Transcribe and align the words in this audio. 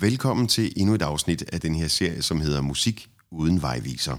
Velkommen 0.00 0.46
til 0.46 0.72
endnu 0.76 0.94
et 0.94 1.02
afsnit 1.02 1.42
af 1.52 1.60
den 1.60 1.74
her 1.74 1.88
serie, 1.88 2.22
som 2.22 2.40
hedder 2.40 2.60
Musik 2.60 3.10
uden 3.30 3.62
vejviser. 3.62 4.16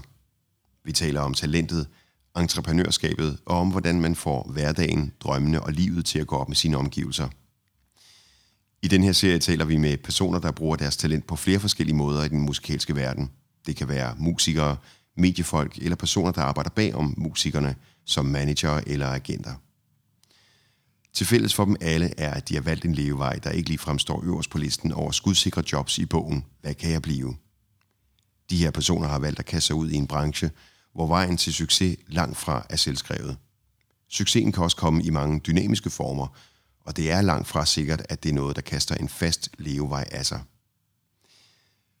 Vi 0.84 0.92
taler 0.92 1.20
om 1.20 1.34
talentet, 1.34 1.86
entreprenørskabet 2.36 3.38
og 3.46 3.58
om, 3.58 3.70
hvordan 3.70 4.00
man 4.00 4.14
får 4.14 4.50
hverdagen, 4.52 5.12
drømmene 5.20 5.62
og 5.62 5.72
livet 5.72 6.06
til 6.06 6.18
at 6.18 6.26
gå 6.26 6.36
op 6.36 6.48
med 6.48 6.56
sine 6.56 6.76
omgivelser. 6.76 7.28
I 8.82 8.88
den 8.88 9.02
her 9.02 9.12
serie 9.12 9.38
taler 9.38 9.64
vi 9.64 9.76
med 9.76 9.96
personer, 9.96 10.38
der 10.38 10.50
bruger 10.50 10.76
deres 10.76 10.96
talent 10.96 11.26
på 11.26 11.36
flere 11.36 11.60
forskellige 11.60 11.96
måder 11.96 12.24
i 12.24 12.28
den 12.28 12.40
musikalske 12.40 12.96
verden. 12.96 13.30
Det 13.66 13.76
kan 13.76 13.88
være 13.88 14.14
musikere, 14.18 14.76
mediefolk 15.16 15.78
eller 15.78 15.96
personer, 15.96 16.32
der 16.32 16.42
arbejder 16.42 16.70
bag 16.70 16.94
om 16.94 17.14
musikerne 17.16 17.74
som 18.04 18.26
manager 18.26 18.80
eller 18.86 19.08
agenter. 19.08 19.54
Til 21.12 21.26
fælles 21.26 21.54
for 21.54 21.64
dem 21.64 21.76
alle 21.80 22.20
er, 22.20 22.34
at 22.34 22.48
de 22.48 22.54
har 22.54 22.60
valgt 22.60 22.84
en 22.84 22.94
levevej, 22.94 23.34
der 23.34 23.50
ikke 23.50 23.68
lige 23.68 23.78
fremstår 23.78 24.24
øverst 24.24 24.50
på 24.50 24.58
listen 24.58 24.92
over 24.92 25.10
skudsikre 25.10 25.62
jobs 25.72 25.98
i 25.98 26.06
bogen 26.06 26.44
Hvad 26.60 26.74
kan 26.74 26.90
jeg 26.90 27.02
blive? 27.02 27.36
De 28.50 28.56
her 28.56 28.70
personer 28.70 29.08
har 29.08 29.18
valgt 29.18 29.38
at 29.38 29.46
kaste 29.46 29.66
sig 29.66 29.76
ud 29.76 29.90
i 29.90 29.94
en 29.94 30.06
branche, 30.06 30.50
hvor 30.94 31.06
vejen 31.06 31.36
til 31.36 31.54
succes 31.54 31.96
langt 32.06 32.36
fra 32.36 32.66
er 32.70 32.76
selvskrevet. 32.76 33.36
Succesen 34.08 34.52
kan 34.52 34.62
også 34.62 34.76
komme 34.76 35.02
i 35.02 35.10
mange 35.10 35.40
dynamiske 35.40 35.90
former, 35.90 36.36
og 36.80 36.96
det 36.96 37.10
er 37.10 37.22
langt 37.22 37.48
fra 37.48 37.66
sikkert, 37.66 38.02
at 38.08 38.22
det 38.22 38.28
er 38.28 38.34
noget, 38.34 38.56
der 38.56 38.62
kaster 38.62 38.94
en 38.94 39.08
fast 39.08 39.50
levevej 39.58 40.08
af 40.12 40.26
sig. 40.26 40.42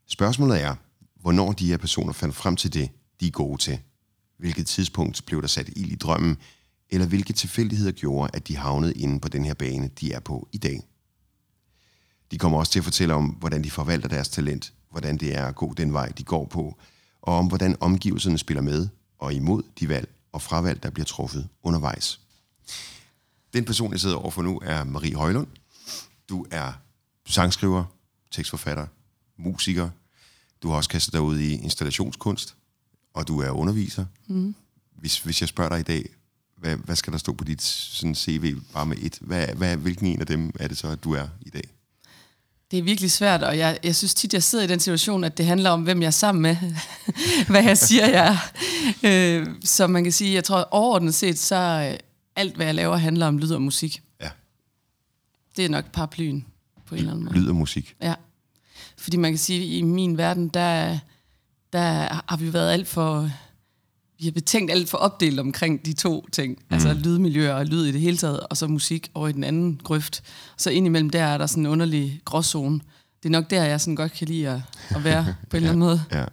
Spørgsmålet 0.06 0.62
er, 0.62 0.74
hvornår 1.20 1.52
de 1.52 1.66
her 1.66 1.76
personer 1.76 2.12
fandt 2.12 2.36
frem 2.36 2.56
til 2.56 2.72
det, 2.72 2.90
de 3.20 3.26
er 3.26 3.30
gode 3.30 3.62
til. 3.62 3.80
Hvilket 4.38 4.66
tidspunkt 4.66 5.22
blev 5.26 5.42
der 5.42 5.48
sat 5.48 5.68
ild 5.76 5.92
i 5.92 5.96
drømmen, 5.96 6.36
eller 6.90 7.06
hvilke 7.06 7.32
tilfældigheder 7.32 7.92
gjorde, 7.92 8.30
at 8.34 8.48
de 8.48 8.56
havnede 8.56 8.94
inde 8.94 9.20
på 9.20 9.28
den 9.28 9.44
her 9.44 9.54
bane, 9.54 9.90
de 10.00 10.12
er 10.12 10.20
på 10.20 10.48
i 10.52 10.58
dag. 10.58 10.80
De 12.30 12.38
kommer 12.38 12.58
også 12.58 12.72
til 12.72 12.78
at 12.78 12.84
fortælle 12.84 13.14
om, 13.14 13.26
hvordan 13.26 13.64
de 13.64 13.70
forvalter 13.70 14.08
deres 14.08 14.28
talent, 14.28 14.72
hvordan 14.90 15.16
det 15.16 15.36
er 15.36 15.46
at 15.46 15.54
gå 15.54 15.74
den 15.74 15.92
vej, 15.92 16.08
de 16.08 16.24
går 16.24 16.44
på, 16.44 16.78
og 17.22 17.38
om 17.38 17.46
hvordan 17.46 17.76
omgivelserne 17.80 18.38
spiller 18.38 18.62
med 18.62 18.88
og 19.18 19.34
imod 19.34 19.62
de 19.80 19.88
valg 19.88 20.08
og 20.32 20.42
fravalg, 20.42 20.82
der 20.82 20.90
bliver 20.90 21.06
truffet 21.06 21.48
undervejs. 21.62 22.20
Den 23.52 23.64
person, 23.64 23.92
jeg 23.92 24.00
sidder 24.00 24.16
overfor 24.16 24.42
nu, 24.42 24.60
er 24.64 24.84
Marie 24.84 25.14
Højlund. 25.14 25.46
Du 26.28 26.46
er 26.50 26.72
sangskriver, 27.26 27.84
tekstforfatter, 28.30 28.86
musiker. 29.36 29.90
Du 30.62 30.68
har 30.68 30.76
også 30.76 30.90
kastet 30.90 31.12
dig 31.12 31.20
ud 31.20 31.38
i 31.38 31.52
installationskunst, 31.52 32.56
og 33.14 33.28
du 33.28 33.40
er 33.40 33.50
underviser. 33.50 34.06
Mm. 34.26 34.54
Hvis, 34.92 35.18
hvis 35.18 35.40
jeg 35.40 35.48
spørger 35.48 35.70
dig 35.70 35.80
i 35.80 35.82
dag, 35.82 36.10
hvad, 36.60 36.76
hvad 36.76 36.96
skal 36.96 37.12
der 37.12 37.18
stå 37.18 37.32
på 37.32 37.44
dit 37.44 37.62
sådan 37.62 38.14
CV 38.14 38.56
bare 38.72 38.86
med 38.86 38.96
et? 39.00 39.18
Hvad, 39.20 39.46
hvad, 39.46 39.76
hvilken 39.76 40.06
en 40.06 40.20
af 40.20 40.26
dem 40.26 40.50
er 40.60 40.68
det 40.68 40.78
så, 40.78 40.88
at 40.88 41.04
du 41.04 41.14
er 41.14 41.26
i 41.42 41.50
dag? 41.50 41.64
Det 42.70 42.78
er 42.78 42.82
virkelig 42.82 43.10
svært, 43.10 43.42
og 43.42 43.58
jeg, 43.58 43.78
jeg 43.84 43.96
synes 43.96 44.14
tit, 44.14 44.34
jeg 44.34 44.42
sidder 44.42 44.64
i 44.64 44.68
den 44.68 44.80
situation, 44.80 45.24
at 45.24 45.38
det 45.38 45.46
handler 45.46 45.70
om, 45.70 45.82
hvem 45.82 46.00
jeg 46.00 46.06
er 46.06 46.10
sammen 46.10 46.42
med. 46.42 46.56
hvad 47.50 47.62
jeg 47.62 47.78
siger, 47.78 48.08
jeg 48.08 48.38
er. 49.02 49.40
Øh, 49.40 49.46
så 49.64 49.86
man 49.86 50.02
kan 50.04 50.12
sige, 50.12 50.34
jeg 50.34 50.44
tror 50.44 50.68
overordnet 50.70 51.14
set, 51.14 51.38
så 51.38 51.56
alt, 52.36 52.56
hvad 52.56 52.66
jeg 52.66 52.74
laver, 52.74 52.96
handler 52.96 53.26
om 53.26 53.38
lyd 53.38 53.50
og 53.50 53.62
musik. 53.62 54.02
Ja. 54.20 54.30
Det 55.56 55.64
er 55.64 55.68
nok 55.68 55.84
paraplyen 55.92 56.46
på 56.86 56.94
en 56.94 56.98
eller 56.98 57.12
anden 57.12 57.24
måde. 57.24 57.38
Lyd 57.38 57.48
og 57.48 57.54
musik. 57.54 57.96
Ja. 58.02 58.14
Fordi 58.96 59.16
man 59.16 59.32
kan 59.32 59.38
sige, 59.38 59.60
at 59.60 59.78
i 59.78 59.82
min 59.82 60.18
verden, 60.18 60.48
der, 60.48 60.98
der 61.72 62.22
har 62.28 62.36
vi 62.36 62.52
været 62.52 62.72
alt 62.72 62.88
for 62.88 63.30
vi 64.18 64.24
har 64.24 64.32
betænkt 64.32 64.70
alt 64.70 64.88
for 64.88 64.98
opdelt 64.98 65.40
omkring 65.40 65.86
de 65.86 65.92
to 65.92 66.26
ting. 66.32 66.50
Mm. 66.50 66.74
Altså 66.74 66.94
lydmiljøer 66.94 67.54
og 67.54 67.66
lyd 67.66 67.86
i 67.86 67.92
det 67.92 68.00
hele 68.00 68.16
taget, 68.16 68.40
og 68.40 68.56
så 68.56 68.66
musik 68.66 69.10
over 69.14 69.28
i 69.28 69.32
den 69.32 69.44
anden 69.44 69.80
grøft. 69.84 70.22
Så 70.56 70.70
indimellem 70.70 71.10
der 71.10 71.22
er 71.22 71.38
der 71.38 71.46
sådan 71.46 71.62
en 71.62 71.66
underlig 71.66 72.20
gråzone. 72.24 72.80
Det 73.22 73.28
er 73.28 73.30
nok 73.30 73.50
der, 73.50 73.64
jeg 73.64 73.80
sådan 73.80 73.96
godt 73.96 74.12
kan 74.12 74.28
lide 74.28 74.48
at, 74.48 74.60
at 74.90 75.04
være 75.04 75.34
på 75.50 75.56
en 75.56 75.56
eller 75.62 75.68
anden 75.68 75.80
måde. 75.80 76.02
Ja. 76.12 76.24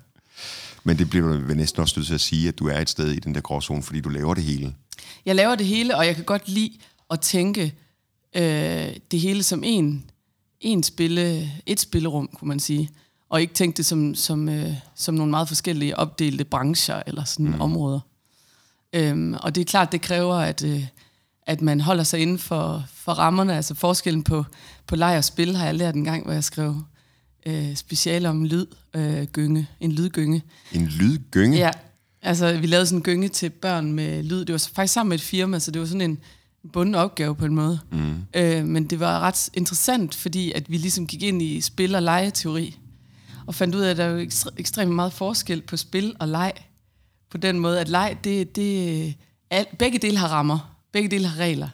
Men 0.84 0.98
det 0.98 1.10
bliver 1.10 1.28
du 1.28 1.54
næsten 1.54 1.82
også 1.82 2.00
nødt 2.00 2.08
til 2.08 2.14
at 2.14 2.22
sige, 2.22 2.48
at 2.48 2.60
du 2.60 2.68
er 2.68 2.80
et 2.80 2.90
sted 2.90 3.12
i 3.12 3.20
den 3.20 3.36
der 3.36 3.42
gråzone, 3.42 3.84
fordi 3.84 4.02
du 4.02 4.10
laver 4.10 4.34
det 4.34 4.44
hele. 4.44 4.76
Jeg 5.26 5.36
laver 5.36 5.56
det 5.56 5.66
hele, 5.66 5.98
og 5.98 6.06
jeg 6.06 6.16
kan 6.16 6.24
godt 6.24 6.50
lide 6.50 6.72
at 7.12 7.20
tænke 7.20 7.74
øh, 8.36 8.96
det 9.12 9.20
hele 9.20 9.44
som 9.44 9.64
en, 9.66 10.06
en 10.62 10.84
spille, 10.84 11.52
et 11.66 11.80
spillerum, 11.80 12.30
kunne 12.34 12.48
man 12.48 12.60
sige 12.60 12.90
og 13.30 13.42
ikke 13.42 13.54
tænke 13.54 13.78
det 13.78 13.86
som, 13.86 14.16
som, 14.16 14.50
øh, 14.50 14.74
som 14.96 15.16
nogle 15.16 15.30
meget 15.32 15.48
forskellige 15.48 15.98
opdelte 15.98 16.44
brancher 16.44 17.04
eller 17.08 17.24
sådan 17.24 17.46
mm. 17.46 17.62
områder. 17.62 18.00
Øhm, 18.94 19.34
og 19.34 19.56
det 19.56 19.62
er 19.62 19.66
klart, 19.66 19.92
det 19.92 20.02
kræver, 20.02 20.36
at, 20.36 20.64
øh, 20.64 20.86
at 21.48 21.62
man 21.62 21.82
holder 21.82 22.04
sig 22.04 22.20
inden 22.20 22.40
for, 22.40 22.84
for 22.94 23.12
rammerne. 23.12 23.56
Altså 23.56 23.76
forskellen 23.76 24.24
på, 24.24 24.46
på 24.88 24.96
leg 24.96 25.18
og 25.18 25.24
spil 25.24 25.56
har 25.56 25.66
jeg 25.66 25.76
lært 25.76 25.96
en 25.96 26.04
gang, 26.04 26.24
hvor 26.24 26.34
jeg 26.34 26.44
skrev 26.44 26.82
øh, 27.46 27.76
speciale 27.76 28.30
om 28.30 28.46
lyd, 28.46 28.66
øh, 28.94 29.24
gynge, 29.24 29.68
en 29.80 29.92
lydgynge. 29.92 30.44
En 30.72 30.86
lydgynge? 30.86 31.58
Ja, 31.58 31.72
altså 32.22 32.58
vi 32.58 32.68
lavede 32.68 32.86
sådan 32.86 33.00
en 33.00 33.04
gynge 33.04 33.30
til 33.30 33.50
børn 33.50 33.92
med 33.92 34.24
lyd. 34.24 34.46
Det 34.46 34.54
var 34.54 34.70
faktisk 34.74 34.94
sammen 34.94 35.10
med 35.10 35.18
et 35.18 35.24
firma, 35.24 35.60
så 35.60 35.72
det 35.72 35.82
var 35.82 35.88
sådan 35.88 36.02
en 36.02 36.20
bunden 36.74 36.96
opgave 36.96 37.36
på 37.36 37.46
en 37.46 37.56
måde. 37.56 37.80
Mm. 37.92 38.16
Øh, 38.34 38.66
men 38.66 38.86
det 38.86 39.00
var 39.00 39.20
ret 39.20 39.50
interessant, 39.54 40.16
fordi 40.16 40.52
at 40.52 40.72
vi 40.72 40.78
ligesom 40.78 41.08
gik 41.08 41.24
ind 41.24 41.42
i 41.42 41.62
spil- 41.62 41.96
og 41.96 42.02
legeteori 42.02 42.80
og 43.48 43.56
fandt 43.56 43.76
ud 43.76 43.82
af, 43.82 43.90
at 43.90 43.98
der 43.98 44.04
er 44.04 44.10
jo 44.10 44.28
ekstremt 44.58 44.92
meget 44.92 45.14
forskel 45.14 45.62
på 45.62 45.78
spil 45.78 46.16
og 46.20 46.28
leg. 46.28 46.54
På 47.32 47.38
den 47.38 47.60
måde, 47.60 47.80
at 47.80 47.90
leg, 47.90 48.18
det, 48.24 48.56
det, 48.56 49.16
alt, 49.50 49.78
begge 49.78 50.00
dele 50.00 50.18
har 50.18 50.28
rammer, 50.28 50.78
begge 50.94 51.10
dele 51.10 51.28
har 51.28 51.40
regler. 51.40 51.70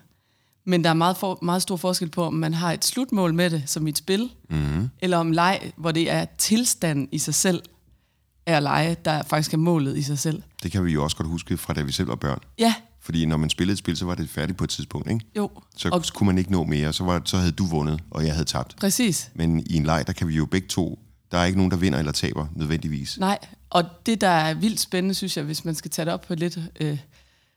Men 0.66 0.84
der 0.84 0.90
er 0.90 0.94
meget, 0.94 1.18
for, 1.18 1.40
meget 1.42 1.62
stor 1.62 1.76
forskel 1.76 2.10
på, 2.10 2.24
om 2.24 2.34
man 2.34 2.54
har 2.54 2.74
et 2.74 2.86
slutmål 2.86 3.34
med 3.34 3.50
det, 3.50 3.64
som 3.66 3.88
i 3.88 3.90
et 3.90 3.98
spil, 3.98 4.30
mm-hmm. 4.50 4.90
eller 5.00 5.18
om 5.18 5.32
leg, 5.32 5.72
hvor 5.78 5.92
det 5.92 6.12
er 6.12 6.26
tilstand 6.38 7.08
i 7.12 7.18
sig 7.18 7.34
selv, 7.34 7.62
er 8.46 8.58
at 8.58 8.64
lege, 8.64 8.96
der 9.06 9.24
faktisk 9.24 9.54
er 9.54 9.58
målet 9.58 9.98
i 9.98 10.02
sig 10.02 10.20
selv. 10.20 10.44
Det 10.64 10.72
kan 10.72 10.86
vi 10.86 10.92
jo 10.92 11.04
også 11.04 11.18
godt 11.18 11.28
huske 11.28 11.58
fra 11.58 11.74
da 11.74 11.82
vi 11.82 11.92
selv 11.92 12.08
var 12.08 12.16
børn. 12.16 12.40
Ja. 12.60 12.74
Fordi 13.02 13.26
når 13.26 13.38
man 13.38 13.50
spillede 13.50 13.74
et 13.74 13.80
spil, 13.80 13.98
så 13.98 14.06
var 14.06 14.16
det 14.16 14.30
færdigt 14.30 14.58
på 14.58 14.64
et 14.64 14.70
tidspunkt, 14.70 15.12
ikke? 15.12 15.26
Jo. 15.38 15.50
Så 15.78 15.90
og 15.90 16.04
kunne 16.14 16.28
man 16.28 16.38
ikke 16.38 16.52
nå 16.52 16.64
mere, 16.64 16.94
så, 16.94 17.04
var, 17.04 17.22
så 17.26 17.38
havde 17.38 17.52
du 17.52 17.66
vundet, 17.66 18.00
og 18.12 18.26
jeg 18.26 18.34
havde 18.34 18.46
tabt. 18.46 18.76
Præcis. 18.80 19.32
Men 19.34 19.60
i 19.60 19.76
en 19.76 19.84
leg, 19.84 20.04
der 20.08 20.14
kan 20.14 20.28
vi 20.28 20.36
jo 20.36 20.46
begge 20.46 20.68
to 20.68 21.00
der 21.32 21.38
er 21.38 21.46
ikke 21.46 21.58
nogen, 21.58 21.72
der 21.72 21.78
vinder 21.78 22.00
eller 22.00 22.12
taber 22.12 22.48
nødvendigvis. 22.56 23.18
Nej, 23.20 23.40
og 23.70 23.84
det, 24.06 24.22
der 24.22 24.28
er 24.28 24.54
vildt 24.54 24.80
spændende, 24.80 25.16
synes 25.16 25.38
jeg, 25.38 25.46
hvis 25.46 25.66
man 25.66 25.76
skal 25.76 25.92
tage 25.92 26.06
det 26.06 26.14
op 26.14 26.22
på 26.22 26.34
et 26.34 26.40
lidt 26.40 26.60
øh, 26.80 26.98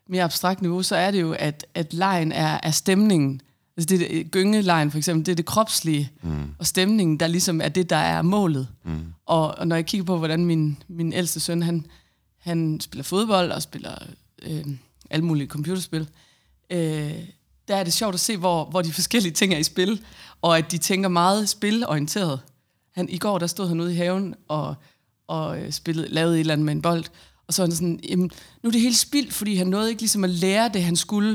mere 0.08 0.24
abstrakt 0.24 0.62
niveau, 0.62 0.82
så 0.82 0.96
er 0.96 1.10
det 1.10 1.20
jo, 1.20 1.32
at, 1.32 1.66
at 1.74 1.94
lejen 1.94 2.32
er, 2.32 2.60
er 2.62 2.70
stemningen. 2.70 3.40
Altså 3.76 3.96
det, 3.96 4.10
det 4.10 4.30
gyngelejen 4.30 4.90
for 4.90 4.98
eksempel, 4.98 5.26
det 5.26 5.32
er 5.32 5.36
det 5.36 5.46
kropslige, 5.46 6.10
mm. 6.22 6.54
og 6.58 6.66
stemningen, 6.66 7.20
der 7.20 7.26
ligesom 7.26 7.60
er 7.60 7.68
det, 7.68 7.90
der 7.90 7.96
er 7.96 8.22
målet. 8.22 8.68
Mm. 8.84 9.04
Og, 9.26 9.58
og 9.58 9.68
når 9.68 9.76
jeg 9.76 9.86
kigger 9.86 10.04
på, 10.04 10.18
hvordan 10.18 10.44
min, 10.44 10.82
min 10.88 11.12
ældste 11.12 11.40
søn, 11.40 11.62
han, 11.62 11.86
han 12.38 12.80
spiller 12.80 13.02
fodbold 13.02 13.50
og 13.50 13.62
spiller 13.62 13.94
øh, 14.42 14.64
alle 15.10 15.24
mulige 15.24 15.48
computerspil, 15.48 16.08
øh, 16.70 17.12
der 17.68 17.76
er 17.76 17.84
det 17.84 17.92
sjovt 17.92 18.14
at 18.14 18.20
se, 18.20 18.36
hvor, 18.36 18.64
hvor 18.64 18.82
de 18.82 18.92
forskellige 18.92 19.32
ting 19.32 19.54
er 19.54 19.58
i 19.58 19.62
spil, 19.62 20.00
og 20.42 20.58
at 20.58 20.70
de 20.70 20.78
tænker 20.78 21.08
meget 21.08 21.48
spilorienteret. 21.48 22.40
Han, 22.94 23.08
I 23.08 23.18
går 23.18 23.38
der 23.38 23.46
stod 23.46 23.68
han 23.68 23.80
ude 23.80 23.92
i 23.92 23.96
haven 23.96 24.34
og, 24.48 24.74
og 25.28 25.60
øh, 25.60 25.72
spillede, 25.72 26.08
lavede 26.08 26.34
et 26.34 26.40
eller 26.40 26.52
andet 26.52 26.64
med 26.64 26.72
en 26.72 26.82
bold. 26.82 27.04
Og 27.46 27.54
så 27.54 27.62
var 27.62 27.66
han 27.66 27.74
sådan, 27.74 28.00
jamen, 28.08 28.30
nu 28.62 28.68
er 28.68 28.72
det 28.72 28.80
helt 28.80 28.96
spildt, 28.96 29.32
fordi 29.32 29.56
han 29.56 29.66
nåede 29.66 29.90
ikke 29.90 30.02
ligesom 30.02 30.24
at 30.24 30.30
lære 30.30 30.68
det, 30.68 30.84
han 30.84 30.96
skulle, 30.96 31.30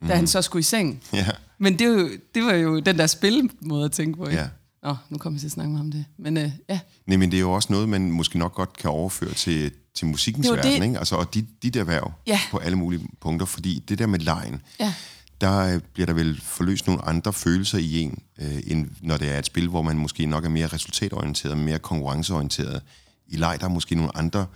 da 0.00 0.06
mm. 0.06 0.10
han 0.10 0.26
så 0.26 0.42
skulle 0.42 0.60
i 0.60 0.62
seng. 0.62 1.02
Ja. 1.12 1.26
Men 1.58 1.78
det, 1.78 1.88
var 1.88 1.94
jo, 1.94 2.10
det 2.34 2.44
var 2.44 2.52
jo 2.52 2.80
den 2.80 2.98
der 2.98 3.06
spilmåde 3.06 3.84
at 3.84 3.92
tænke 3.92 4.18
på. 4.18 4.26
Ikke? 4.26 4.40
Ja. 4.40 4.48
Nå, 4.82 4.96
nu 5.10 5.18
kommer 5.18 5.36
vi 5.36 5.40
til 5.40 5.46
at 5.46 5.52
snakke 5.52 5.78
om 5.78 5.92
det. 5.92 6.04
Men 6.18 6.36
øh, 6.36 6.50
ja. 6.68 6.80
Nej, 7.06 7.16
men 7.16 7.30
det 7.30 7.36
er 7.36 7.40
jo 7.40 7.52
også 7.52 7.72
noget, 7.72 7.88
man 7.88 8.10
måske 8.10 8.38
nok 8.38 8.54
godt 8.54 8.76
kan 8.76 8.90
overføre 8.90 9.34
til, 9.34 9.72
til 9.94 10.06
musikkens 10.06 10.50
verden, 10.50 10.80
det. 10.80 10.86
ikke? 10.86 10.98
Altså, 10.98 11.16
og 11.16 11.34
dit, 11.34 11.44
dit 11.62 11.76
erhverv 11.76 12.12
ja. 12.26 12.40
på 12.50 12.58
alle 12.58 12.78
mulige 12.78 13.08
punkter, 13.20 13.46
fordi 13.46 13.84
det 13.88 13.98
der 13.98 14.06
med 14.06 14.18
lejen, 14.18 14.62
ja 14.80 14.94
der 15.42 15.74
øh, 15.74 15.80
bliver 15.92 16.06
der 16.06 16.12
vel 16.12 16.40
forløst 16.40 16.86
nogle 16.86 17.02
andre 17.02 17.32
følelser 17.32 17.78
i 17.78 18.00
en, 18.00 18.22
øh, 18.38 18.62
end 18.66 18.90
når 19.00 19.16
det 19.16 19.34
er 19.34 19.38
et 19.38 19.46
spil, 19.46 19.68
hvor 19.68 19.82
man 19.82 19.98
måske 19.98 20.26
nok 20.26 20.44
er 20.44 20.48
mere 20.48 20.66
resultatorienteret, 20.66 21.58
mere 21.58 21.78
konkurrenceorienteret. 21.78 22.82
I 23.26 23.36
leg 23.36 23.56
der 23.60 23.66
er 23.66 23.70
måske 23.70 23.94
nogle 23.94 24.16
andre, 24.16 24.46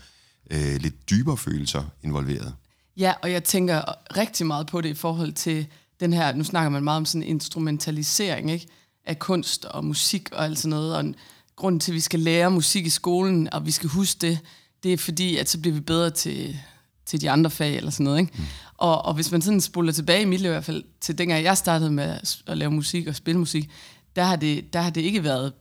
øh, 0.51 0.77
lidt 0.77 1.11
dybere 1.11 1.37
følelser 1.37 1.85
involveret. 2.03 2.55
Ja, 2.97 3.13
og 3.23 3.33
jeg 3.33 3.45
tænker 3.45 3.83
rigtig 4.17 4.47
meget 4.47 4.67
på 4.67 4.81
det 4.81 4.89
i 4.89 4.95
forhold 4.95 5.33
til 5.33 5.67
den 6.01 6.13
her, 6.13 6.33
nu 6.33 6.45
snakker 6.45 6.71
man 6.71 6.85
meget 6.85 6.97
om 6.97 7.07
sådan 7.07 7.23
instrumentalisering 7.23 8.51
ikke? 8.51 8.67
af 9.05 9.19
kunst 9.19 9.65
og 9.65 9.85
musik 9.85 10.29
og 10.33 10.45
alt 10.45 10.59
sådan 10.59 10.71
noget, 10.71 10.97
og 10.97 11.15
grunden 11.57 11.81
til, 11.81 11.93
at 11.93 11.95
vi 11.95 12.01
skal 12.01 12.21
lære 12.21 12.51
musik 12.51 12.87
i 12.87 12.91
skolen, 12.91 13.49
og 13.53 13.67
vi 13.67 13.71
skal 13.71 13.89
huske 13.89 14.19
det, 14.21 14.39
det 14.83 14.93
er 14.93 14.97
fordi, 14.97 15.37
at 15.37 15.49
så 15.49 15.61
bliver 15.61 15.75
vi 15.75 15.81
bedre 15.81 16.11
til, 16.11 16.59
til 17.07 17.21
de 17.21 17.31
andre 17.31 17.51
fag 17.51 17.77
eller 17.77 17.91
sådan 17.91 18.05
noget. 18.05 18.19
Ikke? 18.19 18.33
Mm. 18.37 18.45
Og, 18.77 19.05
og 19.05 19.15
hvis 19.15 19.33
man 19.33 19.43
sådan 19.43 19.61
spoler 19.61 19.93
tilbage 19.93 20.23
i 20.23 20.25
mit 20.25 20.41
liv 20.41 20.49
i 20.49 20.53
hvert 20.53 20.65
fald, 20.65 20.85
til 21.01 21.19
dengang 21.19 21.45
jeg 21.45 21.57
startede 21.57 21.91
med 21.91 22.19
at 22.47 22.59
lave 22.59 22.71
musik 22.71 23.07
og 23.07 23.17
spille 23.17 23.39
musik, 23.39 23.71
der 24.17 24.25
har 24.25 24.37
det, 24.37 24.73
der 24.73 24.81
har 24.81 24.91
det 24.91 25.01
ikke 25.01 25.25
været, 25.25 25.53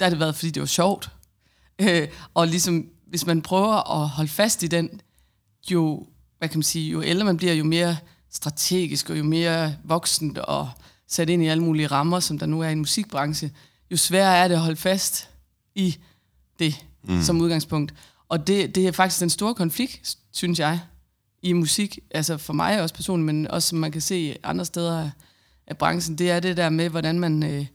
der 0.00 0.06
har 0.06 0.10
det 0.10 0.20
været, 0.20 0.34
fordi 0.34 0.50
det 0.50 0.60
var 0.60 0.66
sjovt. 0.66 1.10
Øh, 1.82 2.08
og 2.34 2.46
ligesom, 2.46 2.86
hvis 3.06 3.26
man 3.26 3.42
prøver 3.42 4.02
at 4.02 4.08
holde 4.08 4.30
fast 4.30 4.62
i 4.62 4.66
den, 4.66 5.00
jo, 5.70 6.06
hvad 6.38 6.48
kan 6.48 6.58
man 6.58 6.62
sige, 6.62 6.90
jo 6.90 7.02
ældre 7.02 7.24
man 7.24 7.36
bliver, 7.36 7.52
jo 7.52 7.64
mere 7.64 7.96
strategisk 8.30 9.10
og 9.10 9.18
jo 9.18 9.24
mere 9.24 9.74
voksen 9.84 10.36
og 10.44 10.70
sat 11.08 11.30
ind 11.30 11.42
i 11.42 11.46
alle 11.46 11.62
mulige 11.62 11.86
rammer, 11.86 12.20
som 12.20 12.38
der 12.38 12.46
nu 12.46 12.60
er 12.60 12.68
i 12.68 12.72
en 12.72 12.78
musikbranche, 12.78 13.50
jo 13.90 13.96
sværere 13.96 14.36
er 14.36 14.48
det 14.48 14.54
at 14.54 14.60
holde 14.60 14.76
fast 14.76 15.28
i 15.74 15.96
det 16.58 16.84
mm. 17.02 17.22
som 17.22 17.40
udgangspunkt. 17.40 17.94
Og 18.30 18.46
det, 18.46 18.74
det 18.74 18.86
er 18.86 18.92
faktisk 18.92 19.20
den 19.20 19.30
store 19.30 19.54
konflikt, 19.54 20.16
synes 20.32 20.58
jeg, 20.58 20.80
i 21.42 21.52
musik, 21.52 21.98
altså 22.10 22.36
for 22.36 22.52
mig 22.52 22.82
også 22.82 22.94
personligt, 22.94 23.26
men 23.26 23.46
også 23.46 23.68
som 23.68 23.78
man 23.78 23.92
kan 23.92 24.00
se 24.00 24.36
andre 24.42 24.64
steder 24.64 25.00
af, 25.00 25.10
af 25.66 25.78
branchen, 25.78 26.18
det 26.18 26.30
er 26.30 26.40
det 26.40 26.56
der 26.56 26.68
med, 26.68 26.88
hvordan 26.88 27.18
man, 27.18 27.42
øh, 27.42 27.66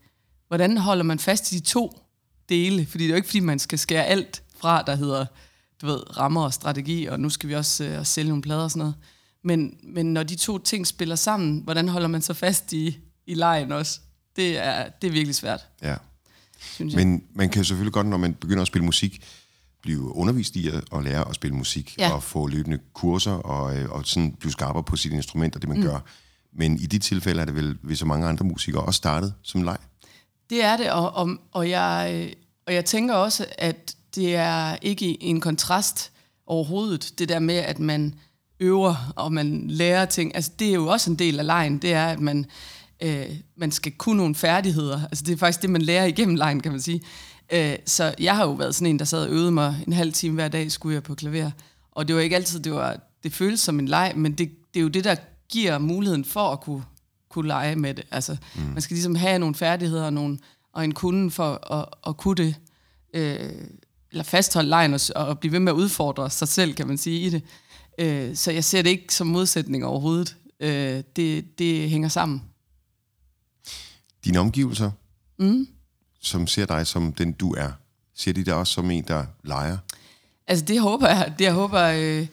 hvordan 0.47 0.77
holder 0.77 1.03
man 1.03 1.19
fast 1.19 1.51
i 1.51 1.55
de 1.55 1.63
to 1.63 2.01
dele, 2.49 2.85
fordi 2.85 3.03
det 3.03 3.09
er 3.09 3.13
jo 3.13 3.15
ikke, 3.15 3.27
fordi 3.27 3.39
man 3.39 3.59
skal 3.59 3.79
skære 3.79 4.05
alt 4.05 4.43
fra, 4.57 4.81
der 4.81 4.95
hedder, 4.95 5.25
du 5.81 5.85
ved, 5.85 6.17
rammer 6.17 6.43
og 6.43 6.53
strategi, 6.53 7.05
og 7.05 7.19
nu 7.19 7.29
skal 7.29 7.49
vi 7.49 7.55
også 7.55 7.83
øh, 7.83 8.05
sælge 8.05 8.29
nogle 8.29 8.41
plader 8.41 8.63
og 8.63 8.71
sådan 8.71 8.79
noget. 8.79 8.95
Men, 9.43 9.77
men 9.83 10.13
når 10.13 10.23
de 10.23 10.35
to 10.35 10.57
ting 10.57 10.87
spiller 10.87 11.15
sammen, 11.15 11.61
hvordan 11.63 11.89
holder 11.89 12.07
man 12.07 12.21
så 12.21 12.33
fast 12.33 12.73
i, 12.73 12.97
i 13.25 13.33
lejen 13.33 13.71
også? 13.71 13.99
Det 14.35 14.57
er, 14.57 14.89
det 15.01 15.07
er 15.07 15.11
virkelig 15.11 15.35
svært. 15.35 15.67
Ja. 15.81 15.95
Synes 16.73 16.93
jeg. 16.93 17.05
Men 17.05 17.23
man 17.33 17.49
kan 17.49 17.65
selvfølgelig 17.65 17.93
godt, 17.93 18.07
når 18.07 18.17
man 18.17 18.33
begynder 18.33 18.61
at 18.61 18.67
spille 18.67 18.85
musik, 18.85 19.23
blive 19.85 20.15
undervist 20.15 20.55
i 20.55 20.67
at, 20.67 20.83
at 20.95 21.03
lære 21.03 21.29
at 21.29 21.35
spille 21.35 21.55
musik, 21.55 21.95
ja. 21.99 22.11
og 22.11 22.23
få 22.23 22.47
løbende 22.47 22.79
kurser, 22.93 23.31
og, 23.31 23.77
øh, 23.77 23.91
og 23.91 24.05
sådan 24.05 24.31
blive 24.39 24.51
skarpere 24.51 24.83
på 24.83 24.95
sit 24.95 25.13
instrument 25.13 25.55
og 25.55 25.61
det, 25.61 25.69
man 25.69 25.77
mm. 25.77 25.83
gør. 25.83 25.99
Men 26.57 26.79
i 26.79 26.85
de 26.85 26.99
tilfælde 26.99 27.41
er 27.41 27.45
det 27.45 27.55
vel, 27.55 27.77
hvis 27.81 27.99
så 27.99 28.05
mange 28.05 28.27
andre 28.27 28.45
musikere 28.45 28.81
også 28.81 28.97
startet 28.97 29.33
som 29.43 29.63
leg? 29.63 29.77
Det 30.49 30.63
er 30.63 30.77
det, 30.77 30.91
og, 30.91 31.15
og, 31.15 31.29
og, 31.51 31.69
jeg, 31.69 32.33
og 32.67 32.73
jeg 32.73 32.85
tænker 32.85 33.13
også, 33.13 33.45
at 33.57 33.95
det 34.15 34.35
er 34.35 34.75
ikke 34.81 35.05
i 35.05 35.17
en 35.25 35.41
kontrast 35.41 36.11
overhovedet, 36.47 37.13
det 37.19 37.29
der 37.29 37.39
med, 37.39 37.55
at 37.55 37.79
man 37.79 38.13
øver, 38.59 39.13
og 39.15 39.33
man 39.33 39.67
lærer 39.67 40.05
ting. 40.05 40.35
Altså, 40.35 40.51
det 40.59 40.69
er 40.69 40.73
jo 40.73 40.87
også 40.87 41.11
en 41.11 41.19
del 41.19 41.39
af 41.39 41.45
lejen, 41.45 41.77
det 41.77 41.93
er, 41.93 42.07
at 42.07 42.19
man, 42.19 42.45
øh, 43.01 43.25
man 43.57 43.71
skal 43.71 43.91
kunne 43.91 44.17
nogle 44.17 44.35
færdigheder. 44.35 45.01
Altså, 45.03 45.23
det 45.23 45.33
er 45.33 45.37
faktisk 45.37 45.61
det, 45.61 45.69
man 45.69 45.81
lærer 45.81 46.05
igennem 46.05 46.35
lejen, 46.35 46.59
kan 46.61 46.71
man 46.71 46.81
sige. 46.81 47.01
Øh, 47.53 47.75
så 47.85 48.15
jeg 48.19 48.35
har 48.35 48.45
jo 48.45 48.51
været 48.51 48.75
sådan 48.75 48.87
en, 48.87 48.99
der 48.99 49.05
sad 49.05 49.23
og 49.23 49.29
øvede 49.29 49.51
mig 49.51 49.83
en 49.87 49.93
halv 49.93 50.13
time 50.13 50.33
hver 50.33 50.47
dag, 50.47 50.71
skulle 50.71 50.93
jeg 50.93 51.03
på 51.03 51.15
klaver. 51.15 51.51
Og 51.91 52.07
det 52.07 52.15
var 52.15 52.21
ikke 52.21 52.35
altid, 52.35 52.59
det 52.59 52.73
var 52.73 52.99
det 53.23 53.33
føltes 53.33 53.59
som 53.59 53.79
en 53.79 53.87
leg, 53.87 54.13
men 54.15 54.31
det, 54.31 54.51
det 54.73 54.79
er 54.79 54.83
jo 54.83 54.89
det, 54.89 55.03
der 55.03 55.15
giver 55.49 55.77
muligheden 55.77 56.25
for 56.25 56.49
at 56.49 56.61
kunne, 56.61 56.83
kunne 57.29 57.47
lege 57.47 57.75
med 57.75 57.93
det. 57.93 58.05
Altså, 58.11 58.37
mm. 58.55 58.61
man 58.61 58.81
skal 58.81 58.95
ligesom 58.95 59.15
have 59.15 59.39
nogle 59.39 59.55
færdigheder 59.55 60.05
og, 60.05 60.13
nogle, 60.13 60.39
og 60.73 60.83
en 60.83 60.93
kunde 60.93 61.31
for 61.31 61.73
at, 61.73 61.85
at 62.07 62.17
kunne 62.17 62.35
det. 62.35 62.55
Øh, 63.13 63.51
eller 64.11 64.23
fastholde 64.23 64.69
lejen 64.69 64.93
og, 64.93 64.99
og 65.15 65.39
blive 65.39 65.51
ved 65.51 65.59
med 65.59 65.71
at 65.71 65.75
udfordre 65.75 66.29
sig 66.29 66.47
selv, 66.47 66.73
kan 66.73 66.87
man 66.87 66.97
sige, 66.97 67.19
i 67.19 67.29
det. 67.29 67.43
Øh, 67.99 68.35
så 68.35 68.51
jeg 68.51 68.63
ser 68.63 68.81
det 68.81 68.89
ikke 68.89 69.13
som 69.13 69.27
modsætning 69.27 69.85
overhovedet. 69.85 70.35
Øh, 70.59 71.03
det, 71.15 71.59
det 71.59 71.89
hænger 71.89 72.09
sammen. 72.09 72.43
Dine 74.25 74.39
omgivelser, 74.39 74.91
mm 75.39 75.67
som 76.25 76.47
ser 76.47 76.65
dig 76.65 76.87
som 76.87 77.13
den 77.13 77.31
du 77.31 77.53
er, 77.53 77.71
ser 78.13 78.33
de 78.33 78.43
dig 78.43 78.53
også 78.53 78.73
som 78.73 78.91
en, 78.91 79.03
der 79.03 79.25
leger? 79.43 79.77
Altså 80.47 80.65
det 80.65 80.81
håber 80.81 81.07
jeg. 81.07 81.33
Det, 81.39 81.45
jeg 81.45 81.53
håber, 81.53 81.83
øh, 81.83 82.27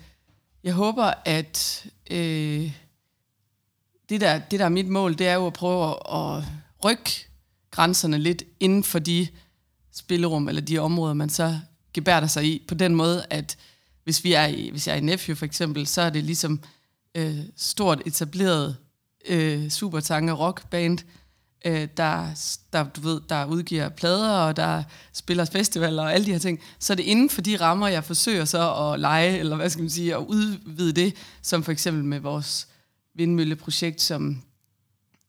jeg 0.64 0.74
håber 0.74 1.12
at 1.24 1.86
øh, 2.10 2.72
det, 4.08 4.20
der, 4.20 4.38
det, 4.38 4.58
der 4.58 4.64
er 4.64 4.68
mit 4.68 4.88
mål, 4.88 5.18
det 5.18 5.28
er 5.28 5.34
jo 5.34 5.46
at 5.46 5.52
prøve 5.52 5.88
at, 5.90 5.96
at 6.14 6.44
rykke 6.84 7.28
grænserne 7.70 8.18
lidt 8.18 8.42
inden 8.60 8.84
for 8.84 8.98
de 8.98 9.28
spillerum, 9.92 10.48
eller 10.48 10.62
de 10.62 10.78
områder, 10.78 11.14
man 11.14 11.30
så 11.30 11.58
gebærder 11.94 12.26
sig 12.26 12.44
i, 12.44 12.62
på 12.68 12.74
den 12.74 12.94
måde, 12.94 13.26
at 13.30 13.56
hvis, 14.04 14.24
vi 14.24 14.32
er 14.32 14.46
i, 14.46 14.70
hvis 14.70 14.86
jeg 14.86 14.92
er 14.92 14.96
i 14.96 15.00
Nephew 15.00 15.36
for 15.36 15.44
eksempel, 15.44 15.86
så 15.86 16.02
er 16.02 16.10
det 16.10 16.24
ligesom 16.24 16.60
øh, 17.14 17.38
stort 17.56 18.02
etableret 18.06 18.76
øh, 19.28 19.70
supertanke 19.70 20.32
rockband, 20.32 20.98
øh, 21.64 21.88
der, 21.96 22.26
der, 22.72 22.84
du 22.84 23.00
ved, 23.00 23.20
der 23.28 23.44
udgiver 23.44 23.88
plader, 23.88 24.30
og 24.30 24.56
der 24.56 24.82
spiller 25.12 25.44
festivaler 25.44 26.02
og 26.02 26.14
alle 26.14 26.26
de 26.26 26.32
her 26.32 26.38
ting, 26.38 26.60
så 26.78 26.92
er 26.92 26.94
det 26.94 27.02
inden 27.02 27.30
for 27.30 27.40
de 27.40 27.56
rammer, 27.56 27.88
jeg 27.88 28.04
forsøger 28.04 28.44
så 28.44 28.74
at 28.74 29.00
lege, 29.00 29.38
eller 29.38 29.56
hvad 29.56 29.70
skal 29.70 29.82
man 29.82 29.90
sige, 29.90 30.14
at 30.14 30.20
udvide 30.20 30.92
det, 30.92 31.14
som 31.42 31.62
for 31.62 31.72
eksempel 31.72 32.04
med 32.04 32.20
vores 32.20 32.68
vindmølleprojekt, 33.14 34.00
som 34.00 34.42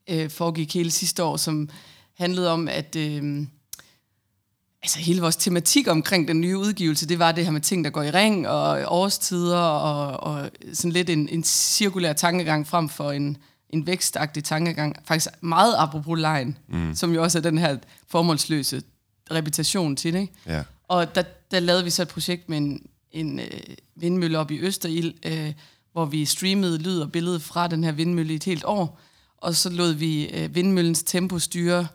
øh, 0.09 0.29
foregik 0.29 0.73
hele 0.73 0.91
sidste 0.91 1.23
år, 1.23 1.37
som 1.37 1.69
handlede 2.17 2.51
om, 2.51 2.67
at 2.67 2.95
øh, 2.95 3.45
altså 4.83 4.99
hele 4.99 5.21
vores 5.21 5.35
tematik 5.35 5.87
omkring 5.87 6.27
den 6.27 6.41
nye 6.41 6.57
udgivelse, 6.57 7.07
det 7.07 7.19
var 7.19 7.31
det 7.31 7.45
her 7.45 7.51
med 7.51 7.61
ting, 7.61 7.85
der 7.85 7.91
går 7.91 8.03
i 8.03 8.11
ring, 8.11 8.47
og 8.47 8.83
årstider, 8.87 9.57
og, 9.57 10.33
og 10.33 10.51
sådan 10.73 10.91
lidt 10.91 11.09
en, 11.09 11.29
en 11.29 11.43
cirkulær 11.43 12.13
tankegang 12.13 12.67
frem 12.67 12.89
for 12.89 13.11
en, 13.11 13.37
en 13.73 13.87
vækstagtig 13.87 14.43
tankegang. 14.43 14.95
Faktisk 15.05 15.29
meget 15.41 15.75
apropos 15.77 16.19
lejen, 16.19 16.57
mm. 16.67 16.95
som 16.95 17.13
jo 17.13 17.23
også 17.23 17.37
er 17.37 17.41
den 17.41 17.57
her 17.57 17.77
formålsløse 18.07 18.81
repetition 19.31 19.95
til 19.95 20.13
det. 20.13 20.19
Ikke? 20.19 20.33
Ja. 20.45 20.63
Og 20.87 21.15
der, 21.15 21.23
der 21.51 21.59
lavede 21.59 21.83
vi 21.83 21.89
så 21.89 22.01
et 22.01 22.07
projekt 22.07 22.49
med 22.49 22.57
en, 22.57 22.85
en 23.11 23.39
øh, 23.39 23.45
vindmølle 23.95 24.39
op 24.39 24.51
i 24.51 24.59
Østerild, 24.59 25.13
øh, 25.25 25.53
hvor 25.91 26.05
vi 26.05 26.25
streamede 26.25 26.77
lyd 26.77 26.99
og 26.99 27.11
billede 27.11 27.39
fra 27.39 27.67
den 27.67 27.83
her 27.83 27.91
vindmølle 27.91 28.33
i 28.33 28.35
et 28.35 28.43
helt 28.43 28.63
år, 28.65 28.99
og 29.37 29.55
så 29.55 29.69
lod 29.69 29.93
vi 29.93 30.29
øh, 30.29 30.55
vindmøllens 30.55 31.03
tempo 31.03 31.39
styre 31.39 31.87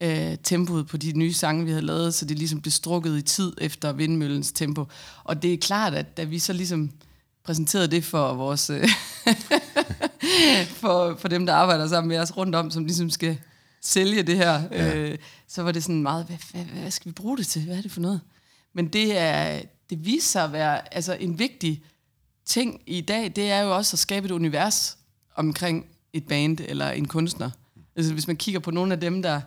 øh, 0.00 0.36
tempoet 0.42 0.86
på 0.86 0.96
de 0.96 1.12
nye 1.12 1.32
sange, 1.32 1.64
vi 1.64 1.70
havde 1.70 1.86
lavet, 1.86 2.14
så 2.14 2.24
det 2.24 2.38
ligesom 2.38 2.60
blev 2.60 2.72
strukket 2.72 3.18
i 3.18 3.22
tid 3.22 3.52
efter 3.60 3.92
vindmøllens 3.92 4.52
tempo. 4.52 4.84
Og 5.24 5.42
det 5.42 5.52
er 5.52 5.58
klart, 5.58 5.94
at 5.94 6.16
da 6.16 6.24
vi 6.24 6.38
så 6.38 6.52
ligesom 6.52 6.90
præsenterede 7.44 7.88
det 7.88 8.04
for 8.04 8.34
vores... 8.34 8.70
Øh, 8.70 8.88
for, 10.80 11.16
for 11.18 11.28
dem, 11.28 11.46
der 11.46 11.54
arbejder 11.54 11.88
sammen 11.88 12.08
med 12.08 12.18
os 12.18 12.36
rundt 12.36 12.54
om, 12.54 12.70
som 12.70 12.84
ligesom 12.84 13.10
skal 13.10 13.38
sælge 13.82 14.22
det 14.22 14.36
her, 14.36 14.62
ja. 14.70 14.96
øh, 14.96 15.18
så 15.48 15.62
var 15.62 15.72
det 15.72 15.82
sådan 15.82 16.02
meget, 16.02 16.26
hvad, 16.26 16.36
hvad, 16.52 16.64
hvad 16.64 16.90
skal 16.90 17.08
vi 17.08 17.12
bruge 17.12 17.38
det 17.38 17.46
til? 17.46 17.64
Hvad 17.64 17.76
er 17.76 17.82
det 17.82 17.92
for 17.92 18.00
noget? 18.00 18.20
Men 18.72 18.88
det, 18.88 19.18
er, 19.18 19.60
det 19.90 20.04
viser 20.04 20.28
sig 20.28 20.44
at 20.44 20.52
være 20.52 20.94
altså 20.94 21.16
en 21.20 21.38
vigtig 21.38 21.82
ting 22.44 22.80
i 22.86 23.00
dag, 23.00 23.32
det 23.36 23.50
er 23.50 23.60
jo 23.60 23.76
også 23.76 23.94
at 23.94 23.98
skabe 23.98 24.26
et 24.26 24.30
univers 24.30 24.98
omkring 25.36 25.86
et 26.12 26.26
band 26.26 26.60
eller 26.60 26.90
en 26.90 27.08
kunstner. 27.08 27.50
Altså 27.96 28.12
hvis 28.12 28.26
man 28.26 28.36
kigger 28.36 28.60
på 28.60 28.70
nogle 28.70 28.92
af 28.92 29.00
dem, 29.00 29.22
der 29.22 29.40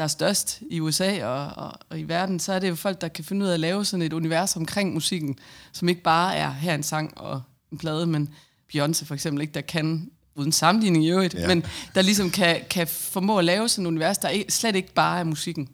der 0.00 0.04
er 0.04 0.08
størst 0.08 0.62
i 0.70 0.80
USA 0.80 1.26
og, 1.26 1.64
og, 1.64 1.72
og 1.88 2.00
i 2.00 2.02
verden, 2.02 2.38
så 2.38 2.52
er 2.52 2.58
det 2.58 2.68
jo 2.68 2.74
folk, 2.74 3.00
der 3.00 3.08
kan 3.08 3.24
finde 3.24 3.44
ud 3.44 3.50
af 3.50 3.54
at 3.54 3.60
lave 3.60 3.84
sådan 3.84 4.02
et 4.02 4.12
univers 4.12 4.56
omkring 4.56 4.92
musikken, 4.92 5.38
som 5.72 5.88
ikke 5.88 6.02
bare 6.02 6.36
er 6.36 6.50
her 6.50 6.74
en 6.74 6.82
sang 6.82 7.18
og 7.18 7.42
en 7.72 7.78
plade, 7.78 8.06
men 8.06 8.34
Beyoncé 8.74 9.04
for 9.04 9.14
eksempel 9.14 9.40
ikke, 9.40 9.54
der 9.54 9.60
kan 9.60 10.10
uden 10.34 10.52
sammenligning 10.52 11.04
i 11.04 11.10
øvrigt, 11.10 11.34
ja. 11.34 11.46
men 11.46 11.64
der 11.94 12.02
ligesom 12.02 12.30
kan, 12.30 12.60
kan 12.70 12.86
formå 12.88 13.38
at 13.38 13.44
lave 13.44 13.68
sådan 13.68 13.86
et 13.86 13.88
univers, 13.88 14.18
der 14.18 14.42
slet 14.48 14.76
ikke 14.76 14.94
bare 14.94 15.20
er 15.20 15.24
musikken. 15.24 15.68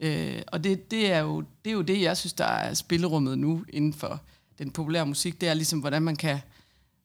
Øh, 0.00 0.42
og 0.46 0.64
det, 0.64 0.90
det, 0.90 1.12
er 1.12 1.18
jo, 1.18 1.40
det 1.64 1.70
er 1.70 1.74
jo 1.74 1.82
det, 1.82 2.02
jeg 2.02 2.16
synes, 2.16 2.32
der 2.32 2.44
er 2.44 2.74
spillerummet 2.74 3.38
nu 3.38 3.64
inden 3.68 3.92
for 3.92 4.20
den 4.58 4.70
populære 4.70 5.06
musik. 5.06 5.40
Det 5.40 5.48
er 5.48 5.54
ligesom, 5.54 5.78
hvordan 5.78 6.02
man 6.02 6.16
kan 6.16 6.40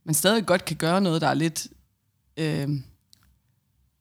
man 0.06 0.14
stadig 0.14 0.46
godt 0.46 0.66
kan 0.66 0.78
gøre 0.78 1.02
noget, 1.02 1.22
der 1.22 1.28
er 1.28 1.34
lidt 1.34 1.68
øh, 2.38 2.70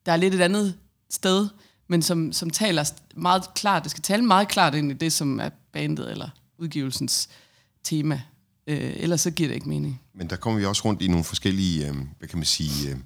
der 0.05 0.11
er 0.11 0.17
lidt 0.17 0.35
et 0.35 0.41
andet 0.41 0.77
sted, 1.09 1.47
men 1.87 2.01
som, 2.01 2.33
som 2.33 2.49
taler 2.49 2.91
meget 3.15 3.53
klart, 3.55 3.83
det 3.83 3.91
skal 3.91 4.03
tale 4.03 4.25
meget 4.25 4.47
klart 4.47 4.75
ind 4.75 4.91
i 4.91 4.93
det, 4.93 5.13
som 5.13 5.39
er 5.39 5.49
bandet 5.71 6.11
eller 6.11 6.29
udgivelsens 6.57 7.29
tema. 7.83 8.21
Øh, 8.69 8.93
ellers 8.95 9.21
så 9.21 9.31
giver 9.31 9.49
det 9.49 9.55
ikke 9.55 9.69
mening. 9.69 10.01
Men 10.15 10.29
der 10.29 10.35
kommer 10.35 10.59
vi 10.59 10.65
også 10.65 10.81
rundt 10.85 11.01
i 11.01 11.07
nogle 11.07 11.23
forskellige, 11.23 11.87
øh, 11.87 11.95
hvad 12.19 12.27
kan 12.27 12.37
man 12.37 12.45
sige, 12.45 12.89
øh, 12.89 12.97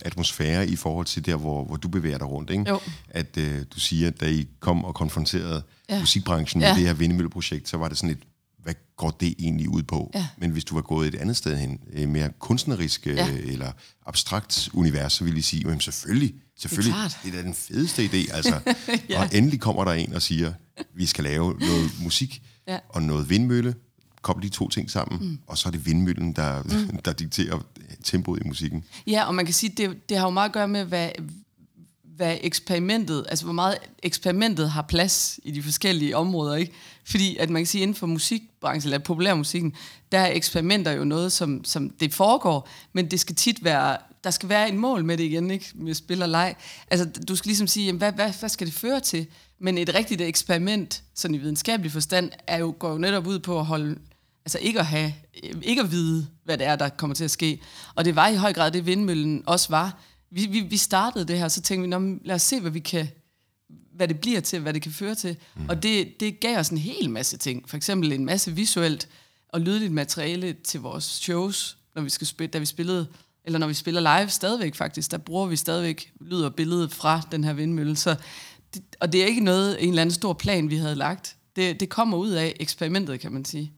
atmosfære 0.00 0.68
i 0.68 0.76
forhold 0.76 1.06
til 1.06 1.26
der, 1.26 1.36
hvor, 1.36 1.64
hvor 1.64 1.76
du 1.76 1.88
bevæger 1.88 2.18
dig 2.18 2.28
rundt. 2.28 2.50
Ikke? 2.50 2.64
Jo. 2.68 2.80
At 3.08 3.36
øh, 3.36 3.64
du 3.74 3.80
siger, 3.80 4.08
at 4.08 4.20
da 4.20 4.26
I 4.26 4.48
kom 4.60 4.84
og 4.84 4.94
konfronterede 4.94 5.62
ja. 5.90 6.00
musikbranchen 6.00 6.62
ja. 6.62 6.68
med 6.68 6.76
det 6.78 6.86
her 6.86 6.94
vindmølleprojekt, 6.94 7.68
så 7.68 7.76
var 7.76 7.88
det 7.88 7.98
sådan 7.98 8.10
et, 8.10 8.22
hvad 8.62 8.74
går 8.96 9.10
det 9.10 9.34
egentlig 9.38 9.68
ud 9.68 9.82
på? 9.82 10.10
Ja. 10.14 10.26
Men 10.36 10.50
hvis 10.50 10.64
du 10.64 10.74
var 10.74 10.82
gået 10.82 11.08
et 11.08 11.14
andet 11.14 11.36
sted 11.36 11.56
hen, 11.56 11.80
øh, 11.92 12.08
mere 12.08 12.30
kunstnerisk 12.38 13.06
øh, 13.06 13.16
ja. 13.16 13.28
eller 13.28 13.72
abstrakt 14.06 14.68
univers, 14.72 15.12
så 15.12 15.24
ville 15.24 15.38
I 15.38 15.42
sige, 15.42 15.62
jamen 15.62 15.80
selvfølgelig, 15.80 16.34
selvfølgelig, 16.58 16.94
det 16.94 17.04
er, 17.04 17.18
det 17.24 17.32
er 17.32 17.36
da 17.36 17.42
den 17.42 17.54
fedeste 17.54 18.04
idé. 18.04 18.34
Altså. 18.34 18.60
ja. 19.10 19.20
Og 19.20 19.28
endelig 19.32 19.60
kommer 19.60 19.84
der 19.84 19.92
en 19.92 20.12
og 20.14 20.22
siger, 20.22 20.52
vi 20.94 21.06
skal 21.06 21.24
lave 21.24 21.58
noget 21.58 21.90
musik 22.00 22.42
ja. 22.68 22.78
og 22.88 23.02
noget 23.02 23.30
vindmølle, 23.30 23.74
koble 24.22 24.42
de 24.42 24.48
to 24.48 24.68
ting 24.68 24.90
sammen, 24.90 25.28
mm. 25.28 25.38
og 25.46 25.58
så 25.58 25.68
er 25.68 25.70
det 25.70 25.86
vindmøllen, 25.86 26.32
der, 26.32 26.62
mm. 26.62 26.98
der 27.04 27.12
dikterer 27.12 27.58
tempoet 28.04 28.40
i 28.44 28.48
musikken. 28.48 28.84
Ja, 29.06 29.24
og 29.24 29.34
man 29.34 29.44
kan 29.44 29.54
sige, 29.54 29.72
det, 29.76 30.08
det 30.08 30.16
har 30.16 30.24
jo 30.24 30.30
meget 30.30 30.48
at 30.48 30.52
gøre 30.52 30.68
med, 30.68 30.84
hvad, 30.84 31.10
hvad 32.02 32.36
eksperimentet, 32.40 33.26
altså 33.28 33.44
hvor 33.44 33.52
meget 33.52 33.78
eksperimentet 34.02 34.70
har 34.70 34.82
plads 34.82 35.40
i 35.44 35.50
de 35.50 35.62
forskellige 35.62 36.16
områder, 36.16 36.56
ikke? 36.56 36.72
Fordi 37.04 37.36
at 37.36 37.50
man 37.50 37.62
kan 37.62 37.66
sige, 37.66 37.82
inden 37.82 37.94
for 37.94 38.06
musikbranchen, 38.06 38.92
eller 38.92 39.04
populærmusikken, 39.04 39.72
der 40.12 40.18
er 40.18 40.32
eksperimenter 40.32 40.92
jo 40.92 41.04
noget, 41.04 41.32
som, 41.32 41.64
som 41.64 41.90
det 41.90 42.14
foregår, 42.14 42.68
men 42.92 43.10
det 43.10 43.20
skal 43.20 43.36
tit 43.36 43.64
være, 43.64 43.96
der 44.24 44.30
skal 44.30 44.48
være 44.48 44.68
en 44.68 44.78
mål 44.78 45.04
med 45.04 45.16
det 45.16 45.24
igen, 45.24 45.50
ikke? 45.50 45.70
Med 45.74 45.94
spil 45.94 46.22
og 46.22 46.28
leg. 46.28 46.56
Altså, 46.90 47.08
du 47.28 47.36
skal 47.36 47.48
ligesom 47.48 47.66
sige, 47.66 47.86
jamen, 47.86 47.98
hvad, 47.98 48.12
hvad, 48.12 48.32
hvad 48.40 48.48
skal 48.48 48.66
det 48.66 48.74
føre 48.74 49.00
til? 49.00 49.26
Men 49.58 49.78
et 49.78 49.94
rigtigt 49.94 50.20
eksperiment, 50.20 51.02
sådan 51.14 51.34
i 51.34 51.38
videnskabelig 51.38 51.92
forstand, 51.92 52.30
er 52.46 52.58
jo, 52.58 52.74
går 52.78 52.92
jo 52.92 52.98
netop 52.98 53.26
ud 53.26 53.38
på 53.38 53.58
at 53.58 53.64
holde, 53.64 53.98
altså 54.48 54.58
ikke 54.58 54.80
at 54.80 54.86
have, 54.86 55.14
ikke 55.62 55.82
at 55.82 55.90
vide, 55.90 56.26
hvad 56.44 56.58
det 56.58 56.66
er, 56.66 56.76
der 56.76 56.88
kommer 56.88 57.14
til 57.14 57.24
at 57.24 57.30
ske. 57.30 57.60
Og 57.94 58.04
det 58.04 58.16
var 58.16 58.28
i 58.28 58.36
høj 58.36 58.52
grad 58.52 58.70
det, 58.70 58.86
vindmøllen 58.86 59.42
også 59.46 59.68
var, 59.70 60.00
vi, 60.30 60.46
vi, 60.46 60.60
vi 60.60 60.76
startede 60.76 61.24
det 61.24 61.38
her, 61.38 61.48
så 61.48 61.62
tænkte 61.62 62.00
vi, 62.00 62.18
lad 62.24 62.34
os 62.34 62.42
se, 62.42 62.60
hvad 62.60 62.70
vi 62.70 62.80
kan 62.80 63.08
hvad 63.94 64.08
det 64.08 64.20
bliver 64.20 64.40
til, 64.40 64.60
hvad 64.60 64.74
det 64.74 64.82
kan 64.82 64.92
føre 64.92 65.14
til. 65.14 65.36
Mm. 65.56 65.68
Og 65.68 65.82
det, 65.82 66.20
det 66.20 66.40
gav 66.40 66.58
os 66.58 66.68
en 66.68 66.78
hel 66.78 67.10
masse 67.10 67.36
ting. 67.36 67.68
For 67.68 67.76
eksempel 67.76 68.12
en 68.12 68.24
masse 68.24 68.52
visuelt 68.52 69.08
og 69.48 69.60
lydligt 69.60 69.92
materiale 69.92 70.52
til 70.52 70.80
vores 70.80 71.04
shows, 71.04 71.78
når 71.94 72.02
vi 72.02 72.10
skal 72.10 72.26
spille, 72.26 72.50
da 72.50 72.58
vi 72.58 72.66
spillede, 72.66 73.06
eller 73.44 73.58
når 73.58 73.66
vi 73.66 73.74
spiller 73.74 74.18
live 74.18 74.28
stadigvæk 74.28 74.74
faktisk, 74.74 75.10
der 75.10 75.18
bruger 75.18 75.46
vi 75.46 75.56
stadigvæk 75.56 76.12
lyd 76.20 76.42
og 76.42 76.54
billede 76.54 76.88
fra 76.88 77.20
den 77.32 77.44
her 77.44 77.52
vindmølle. 77.52 77.96
Så 77.96 78.16
det, 78.74 78.82
og 79.00 79.12
det 79.12 79.22
er 79.22 79.26
ikke 79.26 79.44
noget, 79.44 79.82
en 79.82 79.88
eller 79.88 80.02
anden 80.02 80.14
stor 80.14 80.32
plan, 80.32 80.70
vi 80.70 80.76
havde 80.76 80.94
lagt. 80.94 81.36
Det, 81.56 81.80
det 81.80 81.88
kommer 81.88 82.18
ud 82.18 82.30
af 82.30 82.56
eksperimentet, 82.60 83.20
kan 83.20 83.32
man 83.32 83.44
sige. 83.44 83.72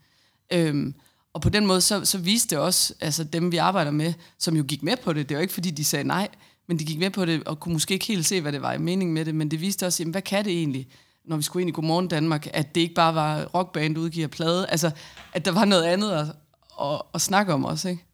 Øhm, 0.52 0.94
og 1.32 1.40
på 1.40 1.48
den 1.48 1.66
måde, 1.66 1.80
så, 1.80 2.04
så 2.04 2.18
viste 2.18 2.56
det 2.56 2.64
også, 2.64 2.94
altså 3.00 3.24
dem 3.24 3.52
vi 3.52 3.56
arbejder 3.56 3.90
med, 3.90 4.12
som 4.38 4.56
jo 4.56 4.64
gik 4.68 4.82
med 4.82 4.96
på 5.04 5.12
det, 5.12 5.28
det 5.28 5.36
var 5.36 5.40
ikke 5.40 5.54
fordi, 5.54 5.70
de 5.70 5.84
sagde 5.84 6.04
nej, 6.04 6.28
men 6.68 6.78
de 6.78 6.84
gik 6.84 6.98
med 6.98 7.10
på 7.10 7.24
det, 7.24 7.44
og 7.44 7.60
kunne 7.60 7.72
måske 7.72 7.94
ikke 7.94 8.06
helt 8.06 8.26
se, 8.26 8.40
hvad 8.40 8.52
det 8.52 8.62
var 8.62 8.72
i 8.72 8.78
mening 8.78 9.12
med 9.12 9.24
det, 9.24 9.34
men 9.34 9.50
det 9.50 9.60
viste 9.60 9.86
også, 9.86 10.02
jamen, 10.02 10.10
hvad 10.10 10.22
kan 10.22 10.44
det 10.44 10.52
egentlig, 10.52 10.88
når 11.24 11.36
vi 11.36 11.42
skulle 11.42 11.62
ind 11.62 11.68
i 11.68 11.72
Godmorgen 11.72 12.08
Danmark, 12.08 12.46
at 12.52 12.74
det 12.74 12.80
ikke 12.80 12.94
bare 12.94 13.14
var 13.14 13.44
rockband, 13.44 13.98
udgiver 13.98 14.28
plade, 14.28 14.66
altså, 14.66 14.90
at 15.32 15.44
der 15.44 15.52
var 15.52 15.64
noget 15.64 15.84
andet 15.84 16.10
at, 16.10 16.26
at, 16.82 17.02
at 17.14 17.20
snakke 17.20 17.52
om 17.52 17.64
også, 17.64 17.88
ikke? 17.88 18.04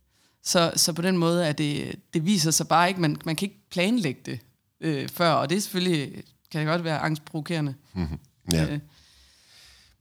Så, 0.45 0.73
så 0.77 0.93
på 0.93 1.03
den 1.03 1.19
måde, 1.19 1.47
at 1.47 1.59
det, 1.59 1.97
det 2.15 2.27
viser 2.27 2.51
sig 2.51 2.69
bare 2.69 2.89
ikke, 2.89 3.01
man, 3.01 3.17
man 3.25 3.37
kan 3.37 3.47
ikke 3.47 3.61
planlægge 3.71 4.21
det 4.27 4.41
øh, 4.81 5.09
før, 5.09 5.31
og 5.31 5.51
det 5.51 5.57
er 5.57 5.61
selvfølgelig, 5.61 6.23
kan 6.51 6.61
det 6.61 6.69
godt 6.69 6.85
være 6.85 6.99
angstprovokerende. 6.99 7.75
Mm-hmm. 7.95 8.19
Ja. 8.53 8.73
Øh. 8.73 8.79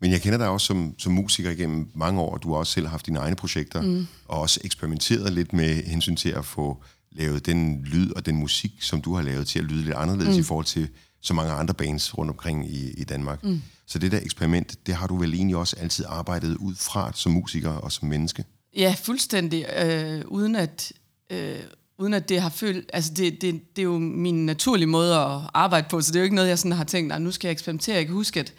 Men 0.06 0.12
jeg 0.12 0.22
kender 0.22 0.38
dig 0.38 0.48
også 0.48 0.68
som, 0.68 0.96
som 0.98 1.14
musiker 1.14 1.50
igennem 1.50 1.88
mange 1.96 2.22
år. 2.22 2.38
Du 2.38 2.52
har 2.52 2.58
også 2.58 2.74
selv 2.74 2.88
haft 2.88 3.06
dine 3.06 3.20
egne 3.20 3.36
projekter, 3.36 3.82
mm. 3.82 4.08
og 4.26 4.40
også 4.40 4.60
eksperimenteret 4.64 5.34
lidt 5.34 5.54
med 5.54 5.84
hensyn 5.84 6.16
til 6.16 6.30
at 6.30 6.46
få 6.46 6.84
lavet 7.12 7.46
den 7.46 7.84
lyd 7.84 8.12
og 8.12 8.26
den 8.26 8.36
musik, 8.36 8.72
som 8.82 9.02
du 9.02 9.16
har 9.16 9.22
lavet, 9.22 9.48
til 9.48 9.60
at 9.60 9.66
lyde 9.66 9.84
lidt 9.84 9.96
anderledes 9.96 10.36
mm. 10.36 10.40
i 10.40 10.44
forhold 10.44 10.66
til 10.66 10.88
så 11.22 11.34
mange 11.34 11.52
andre 11.52 11.74
bands 11.74 12.18
rundt 12.18 12.32
omkring 12.32 12.70
i, 12.70 12.92
i 12.92 13.04
Danmark. 13.04 13.44
Mm. 13.44 13.62
Så 13.88 14.00
det 14.00 14.12
der 14.12 14.20
eksperiment, 14.22 14.88
det 14.88 14.96
har 14.96 15.08
du 15.08 15.18
vel 15.18 15.34
egentlig 15.34 15.56
også 15.56 15.76
altid 15.80 16.06
arbejdet 16.08 16.58
ud 16.58 16.76
fra 16.76 17.12
som 17.16 17.32
musiker 17.32 17.72
og 17.72 17.92
som 17.92 18.08
menneske? 18.08 18.44
Ja, 18.78 18.96
fuldstændig. 19.04 19.66
Øh, 19.78 20.22
uden 20.28 20.56
at... 20.56 20.92
Øh, 21.30 21.60
uden 21.98 22.14
at 22.14 22.30
det 22.30 22.42
har 22.42 22.50
følt, 22.50 22.90
altså 22.94 23.14
det, 23.14 23.42
det, 23.42 23.76
det 23.76 23.82
er 23.82 23.84
jo 23.84 23.98
min 23.98 24.46
naturlige 24.46 24.88
måde 24.88 25.16
at 25.16 25.42
arbejde 25.54 25.88
på, 25.90 26.02
så 26.02 26.12
det 26.12 26.16
er 26.16 26.20
jo 26.20 26.24
ikke 26.24 26.36
noget, 26.36 26.50
jeg 26.50 26.60
sådan 26.60 26.72
har 26.72 26.84
tænkt, 26.84 27.14
at 27.14 27.22
nu 27.22 27.32
skal 27.32 27.48
jeg 27.48 27.52
eksperimentere. 27.52 27.96
Jeg 27.96 28.06
kan 28.06 28.14
huske, 28.14 28.40
at 28.40 28.54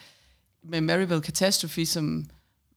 med 0.69 0.81
Maribel 0.81 1.21
Catastrophe, 1.21 1.87
som, 1.87 2.27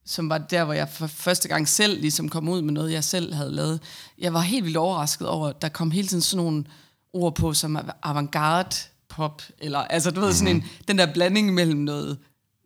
som 0.06 0.28
var 0.28 0.38
der, 0.38 0.64
hvor 0.64 0.74
jeg 0.74 0.88
for 0.88 1.06
første 1.06 1.48
gang 1.48 1.68
selv 1.68 2.00
ligesom 2.00 2.28
kom 2.28 2.48
ud 2.48 2.62
med 2.62 2.72
noget, 2.72 2.92
jeg 2.92 3.04
selv 3.04 3.34
havde 3.34 3.50
lavet. 3.50 3.80
Jeg 4.18 4.34
var 4.34 4.40
helt 4.40 4.64
vildt 4.64 4.76
overrasket 4.76 5.28
over, 5.28 5.48
at 5.48 5.62
der 5.62 5.68
kom 5.68 5.90
hele 5.90 6.08
tiden 6.08 6.22
sådan 6.22 6.44
nogle 6.44 6.64
ord 7.12 7.34
på, 7.34 7.54
som 7.54 7.78
avantgarde 8.02 8.76
pop, 9.08 9.42
eller 9.58 9.78
altså 9.78 10.10
du 10.10 10.20
ved, 10.20 10.32
sådan 10.32 10.56
en, 10.56 10.56
mhm. 10.56 10.68
den 10.88 10.98
der 10.98 11.12
blanding 11.12 11.54
mellem 11.54 11.78
noget, 11.78 12.18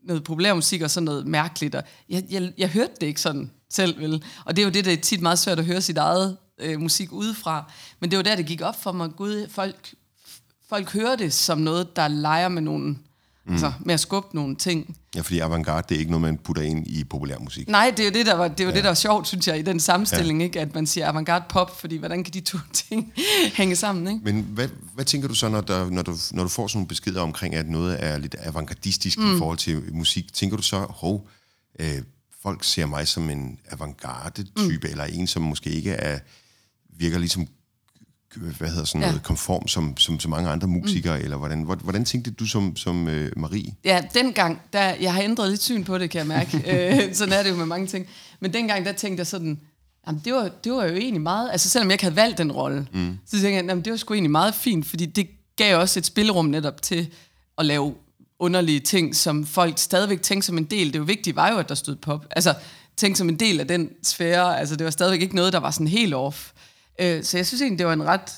noget 0.02 0.24
populærmusik 0.24 0.82
og 0.82 0.90
sådan 0.90 1.04
noget 1.04 1.26
mærkeligt. 1.26 1.74
Og 1.74 1.82
jeg, 2.08 2.24
jeg, 2.30 2.52
jeg 2.58 2.68
hørte 2.68 2.92
det 3.00 3.06
ikke 3.06 3.20
sådan 3.20 3.50
selv, 3.70 4.00
vel? 4.00 4.24
Og 4.44 4.56
det 4.56 4.62
er 4.62 4.66
jo 4.66 4.72
det, 4.72 4.84
der 4.84 4.92
er 4.92 4.96
tit 4.96 5.20
meget 5.20 5.38
svært 5.38 5.58
at 5.58 5.64
høre 5.64 5.80
sit 5.80 5.98
eget 5.98 6.36
øh, 6.58 6.80
musik 6.80 7.12
udefra. 7.12 7.72
Men 8.00 8.10
det 8.10 8.16
var 8.16 8.22
der, 8.22 8.36
det 8.36 8.46
gik 8.46 8.60
op 8.60 8.82
for 8.82 8.92
mig. 8.92 9.10
Gud, 9.16 9.48
folk, 9.50 9.94
folk 10.68 10.92
hører 10.92 11.16
det 11.16 11.32
som 11.32 11.58
noget, 11.58 11.96
der 11.96 12.08
leger 12.08 12.48
med 12.48 12.62
nogle 12.62 12.96
Mm. 13.44 13.52
Altså 13.52 13.72
med 13.80 13.94
at 13.94 14.00
skubbe 14.00 14.36
nogle 14.36 14.56
ting. 14.56 14.96
Ja, 15.14 15.20
fordi 15.20 15.38
avantgarde, 15.38 15.86
det 15.88 15.94
er 15.94 15.98
ikke 15.98 16.10
noget, 16.10 16.22
man 16.22 16.38
putter 16.38 16.62
ind 16.62 16.86
i 16.86 17.04
populærmusik. 17.04 17.68
Nej, 17.68 17.92
det 17.96 18.00
er 18.00 18.04
jo 18.04 18.10
det, 18.10 18.26
der 18.26 18.34
var, 18.34 18.48
det, 18.48 18.60
er 18.60 18.64
jo 18.64 18.70
ja. 18.70 18.76
det, 18.76 18.84
der 18.84 18.90
var 18.90 18.94
sjovt, 18.94 19.28
synes 19.28 19.48
jeg, 19.48 19.58
i 19.58 19.62
den 19.62 19.80
sammenstilling, 19.80 20.40
ja. 20.40 20.44
ikke? 20.44 20.60
at 20.60 20.74
man 20.74 20.86
siger 20.86 21.08
avantgarde 21.08 21.44
pop, 21.48 21.80
fordi 21.80 21.96
hvordan 21.96 22.24
kan 22.24 22.34
de 22.34 22.40
to 22.40 22.58
ting 22.88 23.12
hænge 23.54 23.76
sammen? 23.76 24.08
Ikke? 24.08 24.20
Men 24.24 24.46
hvad, 24.50 24.68
hvad 24.94 25.04
tænker 25.04 25.28
du 25.28 25.34
så, 25.34 25.48
når, 25.48 25.60
der, 25.60 25.90
når, 25.90 26.02
du, 26.02 26.16
når 26.32 26.42
du 26.42 26.48
får 26.48 26.66
sådan 26.66 26.78
nogle 26.78 26.88
beskeder 26.88 27.20
omkring, 27.20 27.54
at 27.54 27.68
noget 27.68 28.04
er 28.04 28.18
lidt 28.18 28.36
avantgardistisk 28.38 29.18
mm. 29.18 29.34
i 29.34 29.38
forhold 29.38 29.58
til 29.58 29.82
musik? 29.92 30.34
Tænker 30.34 30.56
du 30.56 30.62
så, 30.62 30.78
hov, 30.78 31.28
øh, 31.80 32.02
folk 32.42 32.64
ser 32.64 32.86
mig 32.86 33.08
som 33.08 33.30
en 33.30 33.58
avantgarde-type, 33.70 34.86
mm. 34.86 34.90
eller 34.90 35.04
en, 35.04 35.26
som 35.26 35.42
måske 35.42 35.70
ikke 35.70 35.90
er 35.90 36.18
virker 36.98 37.18
ligesom 37.18 37.46
hvad 38.36 38.68
hedder 38.68 38.84
sådan 38.84 39.00
noget, 39.00 39.14
ja. 39.14 39.20
konform 39.20 39.68
som, 39.68 39.96
som 39.96 40.20
så 40.20 40.28
mange 40.28 40.50
andre 40.50 40.68
musikere, 40.68 41.18
mm. 41.18 41.24
eller 41.24 41.36
hvordan, 41.36 41.62
hvordan 41.62 42.04
tænkte 42.04 42.30
du 42.30 42.46
som, 42.46 42.76
som 42.76 43.06
uh, 43.06 43.12
Marie? 43.36 43.74
Ja, 43.84 44.02
dengang, 44.14 44.60
der, 44.72 44.94
jeg 45.00 45.14
har 45.14 45.22
ændret 45.22 45.50
lidt 45.50 45.62
syn 45.62 45.84
på 45.84 45.98
det, 45.98 46.10
kan 46.10 46.18
jeg 46.18 46.26
mærke. 46.26 46.56
øh, 47.06 47.14
sådan 47.14 47.34
er 47.34 47.42
det 47.42 47.50
jo 47.50 47.56
med 47.56 47.66
mange 47.66 47.86
ting. 47.86 48.06
Men 48.40 48.52
dengang, 48.52 48.86
der 48.86 48.92
tænkte 48.92 49.20
jeg 49.20 49.26
sådan, 49.26 49.60
jamen, 50.06 50.22
det, 50.24 50.32
var, 50.32 50.50
det 50.64 50.72
var 50.72 50.84
jo 50.84 50.96
egentlig 50.96 51.22
meget, 51.22 51.50
altså 51.52 51.68
selvom 51.68 51.88
jeg 51.88 51.94
ikke 51.94 52.04
havde 52.04 52.16
valgt 52.16 52.38
den 52.38 52.52
rolle, 52.52 52.86
mm. 52.92 53.18
så 53.26 53.30
tænkte 53.30 53.48
jeg, 53.48 53.64
jamen, 53.64 53.84
det 53.84 53.90
var 53.90 53.96
sgu 53.96 54.14
egentlig 54.14 54.30
meget 54.30 54.54
fint, 54.54 54.86
fordi 54.86 55.06
det 55.06 55.26
gav 55.56 55.78
også 55.78 56.00
et 56.00 56.06
spillerum 56.06 56.46
netop 56.46 56.82
til 56.82 57.08
at 57.58 57.66
lave 57.66 57.94
underlige 58.38 58.80
ting, 58.80 59.16
som 59.16 59.46
folk 59.46 59.78
stadigvæk 59.78 60.22
tænkte 60.22 60.46
som 60.46 60.58
en 60.58 60.64
del. 60.64 60.92
Det 60.92 60.98
jo 60.98 61.04
vigtige 61.04 61.36
var 61.36 61.52
jo, 61.52 61.58
at 61.58 61.68
der 61.68 61.74
stod 61.74 61.96
pop. 61.96 62.26
Altså, 62.30 62.54
tænkte 62.96 63.18
som 63.18 63.28
en 63.28 63.36
del 63.36 63.60
af 63.60 63.68
den 63.68 63.90
sfære. 64.02 64.58
Altså, 64.58 64.76
det 64.76 64.84
var 64.84 64.90
stadigvæk 64.90 65.22
ikke 65.22 65.36
noget, 65.36 65.52
der 65.52 65.58
var 65.58 65.70
sådan 65.70 65.88
helt 65.88 66.14
off. 66.14 66.50
Øh, 66.98 67.24
så 67.24 67.38
jeg 67.38 67.46
synes 67.46 67.62
egentlig, 67.62 67.78
det 67.78 67.86
var 67.86 67.92
en 67.92 68.04
ret 68.04 68.30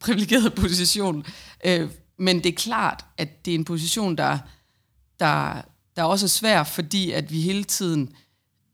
privilegeret 0.00 0.54
position. 0.62 1.24
Øh, 1.64 1.88
men 2.18 2.36
det 2.36 2.46
er 2.46 2.56
klart, 2.56 3.04
at 3.18 3.44
det 3.44 3.50
er 3.50 3.58
en 3.58 3.64
position, 3.64 4.16
der, 4.16 4.38
der, 5.20 5.62
der 5.96 6.02
også 6.02 6.26
er 6.26 6.28
svær, 6.28 6.64
fordi 6.64 7.10
at 7.10 7.32
vi 7.32 7.40
hele 7.40 7.64
tiden 7.64 8.12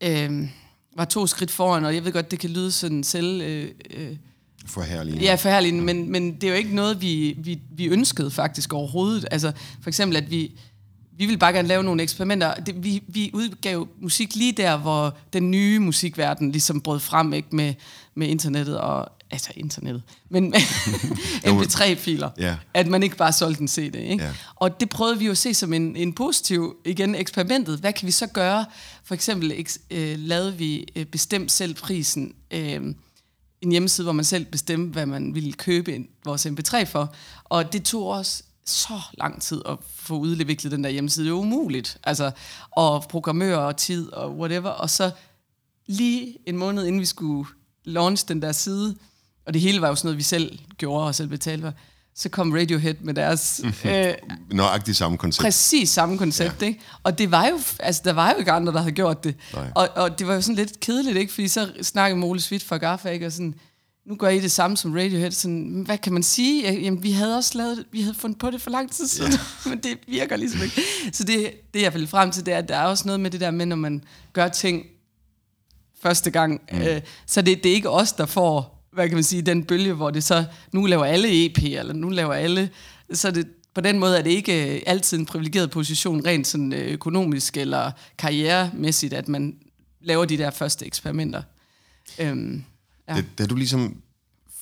øh, 0.03 0.49
var 0.95 1.05
to 1.05 1.27
skridt 1.27 1.51
foran, 1.51 1.85
og 1.85 1.95
jeg 1.95 2.05
ved 2.05 2.11
godt, 2.11 2.31
det 2.31 2.39
kan 2.39 2.49
lyde 2.49 2.71
sådan 2.71 3.03
selv... 3.03 3.41
Øh, 3.41 3.71
øh, 3.89 4.17
Forherligende. 4.65 5.23
Ja, 5.23 5.35
forherligende, 5.35 5.83
men, 5.83 6.11
men 6.11 6.35
det 6.35 6.43
er 6.43 6.47
jo 6.47 6.53
ikke 6.53 6.75
noget, 6.75 7.01
vi, 7.01 7.35
vi, 7.37 7.61
vi 7.71 7.87
ønskede 7.87 8.31
faktisk 8.31 8.73
overhovedet. 8.73 9.25
Altså 9.31 9.51
for 9.81 9.89
eksempel, 9.89 10.17
at 10.17 10.31
vi, 10.31 10.59
vi 11.17 11.25
ville 11.25 11.37
bare 11.37 11.53
gerne 11.53 11.67
lave 11.67 11.83
nogle 11.83 12.03
eksperimenter. 12.03 12.53
Det, 12.53 12.83
vi, 12.83 13.03
vi 13.07 13.31
udgav 13.33 13.87
musik 14.01 14.35
lige 14.35 14.51
der, 14.51 14.77
hvor 14.77 15.17
den 15.33 15.51
nye 15.51 15.79
musikverden 15.79 16.51
ligesom 16.51 16.81
brød 16.81 16.99
frem 16.99 17.33
ikke 17.33 17.55
med, 17.55 17.73
med 18.15 18.27
internettet 18.27 18.79
og 18.79 19.09
altså 19.31 19.51
internettet, 19.55 20.03
men 20.29 20.53
mp3-filer, 21.45 22.29
yeah. 22.41 22.57
at 22.73 22.87
man 22.87 23.03
ikke 23.03 23.15
bare 23.15 23.33
solgte 23.33 23.61
en 23.61 23.67
CD. 23.67 23.95
Ikke? 23.95 24.23
Yeah. 24.23 24.35
Og 24.55 24.79
det 24.79 24.89
prøvede 24.89 25.19
vi 25.19 25.25
jo 25.25 25.31
at 25.31 25.37
se 25.37 25.53
som 25.53 25.73
en, 25.73 25.95
en 25.95 26.13
positiv, 26.13 26.75
igen, 26.85 27.15
eksperimentet. 27.15 27.79
Hvad 27.79 27.93
kan 27.93 28.05
vi 28.05 28.11
så 28.11 28.27
gøre? 28.27 28.65
For 29.03 29.13
eksempel 29.13 29.65
øh, 29.91 30.19
lavede 30.19 30.57
vi 30.57 30.87
øh, 30.95 31.05
bestemt 31.05 31.51
selv 31.51 31.73
prisen, 31.73 32.33
øh, 32.51 32.81
en 33.61 33.71
hjemmeside, 33.71 34.05
hvor 34.05 34.13
man 34.13 34.25
selv 34.25 34.45
bestemte, 34.45 34.93
hvad 34.93 35.05
man 35.05 35.35
ville 35.35 35.53
købe 35.53 35.95
en, 35.95 36.07
vores 36.25 36.45
mp3 36.45 36.83
for. 36.83 37.13
Og 37.43 37.73
det 37.73 37.83
tog 37.83 38.07
os 38.07 38.43
så 38.69 39.01
lang 39.13 39.41
tid 39.41 39.61
at 39.65 39.77
få 39.95 40.17
udviklet 40.17 40.71
den 40.71 40.83
der 40.83 40.89
hjemmeside. 40.89 41.25
Det 41.25 41.31
er 41.31 41.35
umuligt. 41.35 41.97
Altså, 42.03 42.31
og 42.71 43.05
programmører 43.09 43.57
og 43.57 43.77
tid 43.77 44.13
og 44.13 44.37
whatever. 44.37 44.69
Og 44.69 44.89
så 44.89 45.11
lige 45.87 46.37
en 46.45 46.57
måned 46.57 46.85
inden 46.85 47.01
vi 47.01 47.05
skulle 47.05 47.49
launch 47.83 48.27
den 48.27 48.41
der 48.41 48.51
side, 48.51 48.95
og 49.45 49.53
det 49.53 49.61
hele 49.61 49.81
var 49.81 49.87
jo 49.87 49.95
sådan 49.95 50.07
noget, 50.07 50.17
vi 50.17 50.23
selv 50.23 50.59
gjorde 50.77 51.07
og 51.07 51.15
selv 51.15 51.27
betalte 51.27 51.61
for, 51.61 51.73
så 52.15 52.29
kom 52.29 52.51
Radiohead 52.51 52.95
med 53.01 53.13
deres... 53.13 53.61
øh, 53.85 54.13
Nøjagtigt 54.51 54.97
samme 54.97 55.17
koncept. 55.17 55.43
Præcis 55.43 55.89
samme 55.89 56.17
koncept, 56.17 56.61
ja. 56.61 56.67
ikke? 56.67 56.79
Og 57.03 57.17
det 57.17 57.31
var 57.31 57.47
jo, 57.47 57.59
altså, 57.79 58.01
der 58.05 58.13
var 58.13 58.31
jo 58.31 58.37
ikke 58.37 58.51
andre, 58.51 58.73
der 58.73 58.79
havde 58.79 58.91
gjort 58.91 59.23
det. 59.23 59.35
Og, 59.75 59.89
og 59.95 60.19
det 60.19 60.27
var 60.27 60.33
jo 60.33 60.41
sådan 60.41 60.55
lidt 60.55 60.79
kedeligt, 60.79 61.17
ikke? 61.17 61.33
Fordi 61.33 61.47
så 61.47 61.71
snakkede 61.81 62.19
Mole 62.19 62.41
Svit 62.41 62.63
fra 62.63 62.77
Garfa, 62.77 63.09
ikke? 63.09 63.25
Og 63.25 63.31
sådan, 63.31 63.55
nu 64.07 64.15
gør 64.15 64.29
I 64.29 64.39
det 64.39 64.51
samme 64.51 64.77
som 64.77 64.93
Radiohead. 64.93 65.31
Sådan, 65.31 65.83
hvad 65.85 65.97
kan 65.97 66.13
man 66.13 66.23
sige? 66.23 66.73
Jamen, 66.73 67.03
vi 67.03 67.11
havde 67.11 67.37
også 67.37 67.57
lavet 67.57 67.85
vi 67.91 68.01
havde 68.01 68.13
fundet 68.13 68.39
på 68.39 68.51
det 68.51 68.61
for 68.61 68.69
lang 68.69 68.91
tid 68.91 69.07
siden, 69.07 69.31
ja. 69.31 69.39
men 69.69 69.79
det 69.79 69.97
virker 70.07 70.35
ligesom 70.35 70.61
ikke. 70.63 70.81
Så 71.11 71.23
det, 71.23 71.51
det 71.73 71.81
jeg 71.81 71.93
vil 71.93 72.07
frem 72.07 72.31
til, 72.31 72.45
det 72.45 72.53
er, 72.53 72.57
at 72.57 72.69
der 72.69 72.75
er 72.75 72.83
også 72.83 73.07
noget 73.07 73.19
med 73.19 73.31
det 73.31 73.41
der 73.41 73.51
med, 73.51 73.65
når 73.65 73.75
man 73.75 74.03
gør 74.33 74.47
ting 74.47 74.85
første 76.01 76.31
gang. 76.31 76.61
Mm. 76.71 76.81
Øh, 76.81 77.01
så 77.25 77.41
det, 77.41 77.63
det 77.63 77.71
er 77.71 77.75
ikke 77.75 77.89
os, 77.89 78.13
der 78.13 78.25
får, 78.25 78.83
hvad 78.91 79.07
kan 79.07 79.15
man 79.15 79.23
sige, 79.23 79.41
den 79.41 79.63
bølge, 79.63 79.93
hvor 79.93 80.11
det 80.11 80.23
så, 80.23 80.45
nu 80.71 80.85
laver 80.85 81.05
alle 81.05 81.45
EP, 81.45 81.57
eller 81.63 81.93
nu 81.93 82.09
laver 82.09 82.33
alle, 82.33 82.69
så 83.13 83.31
det, 83.31 83.47
på 83.73 83.81
den 83.81 83.99
måde 83.99 84.17
er 84.17 84.21
det 84.21 84.31
ikke 84.31 84.75
øh, 84.75 84.81
altid 84.85 85.17
en 85.17 85.25
privilegeret 85.25 85.71
position, 85.71 86.25
rent 86.25 86.47
sådan 86.47 86.73
øh, 86.73 86.93
økonomisk 86.93 87.57
eller 87.57 87.91
karrieremæssigt, 88.17 89.13
at 89.13 89.27
man 89.27 89.55
laver 90.01 90.25
de 90.25 90.37
der 90.37 90.49
første 90.49 90.85
eksperimenter. 90.85 91.41
Øhm, 92.19 92.63
ja. 93.07 93.15
da, 93.15 93.23
da 93.37 93.45
du 93.45 93.55
ligesom 93.55 94.01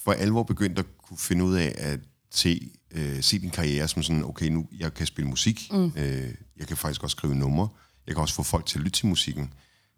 for 0.04 0.12
alvor 0.12 0.44
begyndte 0.44 0.80
at 0.80 0.86
kunne 0.98 1.18
finde 1.18 1.46
ud 1.46 1.56
af 1.56 1.76
at 1.78 2.00
se, 2.32 2.72
øh, 2.92 3.24
se 3.24 3.40
din 3.40 3.50
karriere 3.50 3.88
som 3.88 4.04
sådan, 4.04 4.26
okay, 4.26 4.48
nu 4.48 4.68
jeg 4.80 4.94
kan 4.94 5.08
spille 5.08 5.30
musik, 5.30 5.70
mm. 5.72 5.92
øh, 5.98 6.34
jeg 6.58 6.68
kan 6.68 6.78
faktisk 6.78 7.04
også 7.04 7.16
skrive 7.16 7.36
numre, 7.36 7.68
jeg 8.08 8.16
kan 8.16 8.22
også 8.22 8.36
få 8.36 8.44
folk 8.44 8.66
til 8.66 8.78
at 8.80 8.84
lytte 8.84 9.00
til 9.00 9.08
musikken 9.08 9.54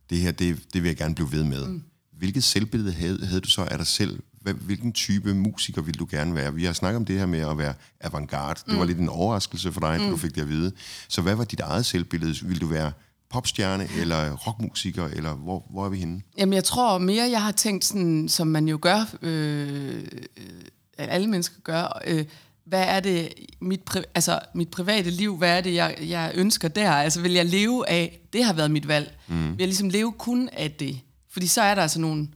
det 0.09 0.17
her, 0.17 0.31
det, 0.31 0.73
det 0.73 0.83
vil 0.83 0.89
jeg 0.89 0.97
gerne 0.97 1.15
blive 1.15 1.31
ved 1.31 1.43
med. 1.43 1.67
Mm. 1.67 1.83
Hvilket 2.11 2.43
selvbillede 2.43 2.93
havde, 2.93 3.25
havde 3.25 3.41
du 3.41 3.49
så 3.49 3.61
af 3.61 3.77
dig 3.77 3.87
selv? 3.87 4.19
Hvilken 4.41 4.93
type 4.93 5.33
musiker 5.33 5.81
ville 5.81 5.99
du 5.99 6.07
gerne 6.11 6.35
være? 6.35 6.53
Vi 6.53 6.65
har 6.65 6.73
snakket 6.73 6.97
om 6.97 7.05
det 7.05 7.19
her 7.19 7.25
med 7.25 7.39
at 7.39 7.57
være 7.57 7.73
avantgarde. 8.01 8.59
Mm. 8.65 8.71
Det 8.71 8.79
var 8.79 8.85
mm. 8.85 8.87
lidt 8.87 8.99
en 8.99 9.09
overraskelse 9.09 9.71
for 9.71 9.79
dig, 9.79 10.01
mm. 10.01 10.09
du 10.09 10.17
fik 10.17 10.35
det 10.35 10.41
at 10.41 10.49
vide. 10.49 10.71
Så 11.07 11.21
hvad 11.21 11.35
var 11.35 11.43
dit 11.43 11.59
eget 11.59 11.85
selvbillede? 11.85 12.47
Vil 12.47 12.61
du 12.61 12.67
være 12.67 12.91
popstjerne 13.29 13.87
eller 13.97 14.35
rockmusiker, 14.35 15.05
eller 15.05 15.33
hvor, 15.33 15.65
hvor 15.69 15.85
er 15.85 15.89
vi 15.89 15.97
henne? 15.97 16.21
Jamen, 16.37 16.53
jeg 16.53 16.63
tror 16.63 16.97
mere, 16.97 17.29
jeg 17.29 17.43
har 17.43 17.51
tænkt 17.51 17.85
sådan, 17.85 18.29
som 18.29 18.47
man 18.47 18.67
jo 18.67 18.79
gør, 18.81 19.15
øh, 19.21 19.97
øh 20.37 20.63
alle 20.97 21.27
mennesker 21.27 21.55
gør, 21.63 22.01
øh, 22.07 22.25
hvad 22.65 22.83
er 22.87 22.99
det, 22.99 23.33
mit, 23.59 23.81
pri- 23.89 24.11
altså, 24.15 24.39
mit 24.53 24.69
private 24.69 25.09
liv, 25.09 25.37
hvad 25.37 25.57
er 25.57 25.61
det, 25.61 25.73
jeg, 25.73 25.97
jeg 26.01 26.31
ønsker 26.35 26.67
der? 26.67 26.91
Altså, 26.91 27.21
vil 27.21 27.33
jeg 27.33 27.45
leve 27.45 27.89
af, 27.89 28.19
det 28.33 28.43
har 28.43 28.53
været 28.53 28.71
mit 28.71 28.87
valg. 28.87 29.17
Mm. 29.27 29.35
Vil 29.35 29.57
jeg 29.59 29.67
ligesom 29.67 29.89
leve 29.89 30.11
kun 30.11 30.49
af 30.53 30.71
det? 30.71 30.99
Fordi 31.29 31.47
så 31.47 31.61
er 31.61 31.75
der 31.75 31.81
altså 31.81 31.99
nogle, 31.99 32.27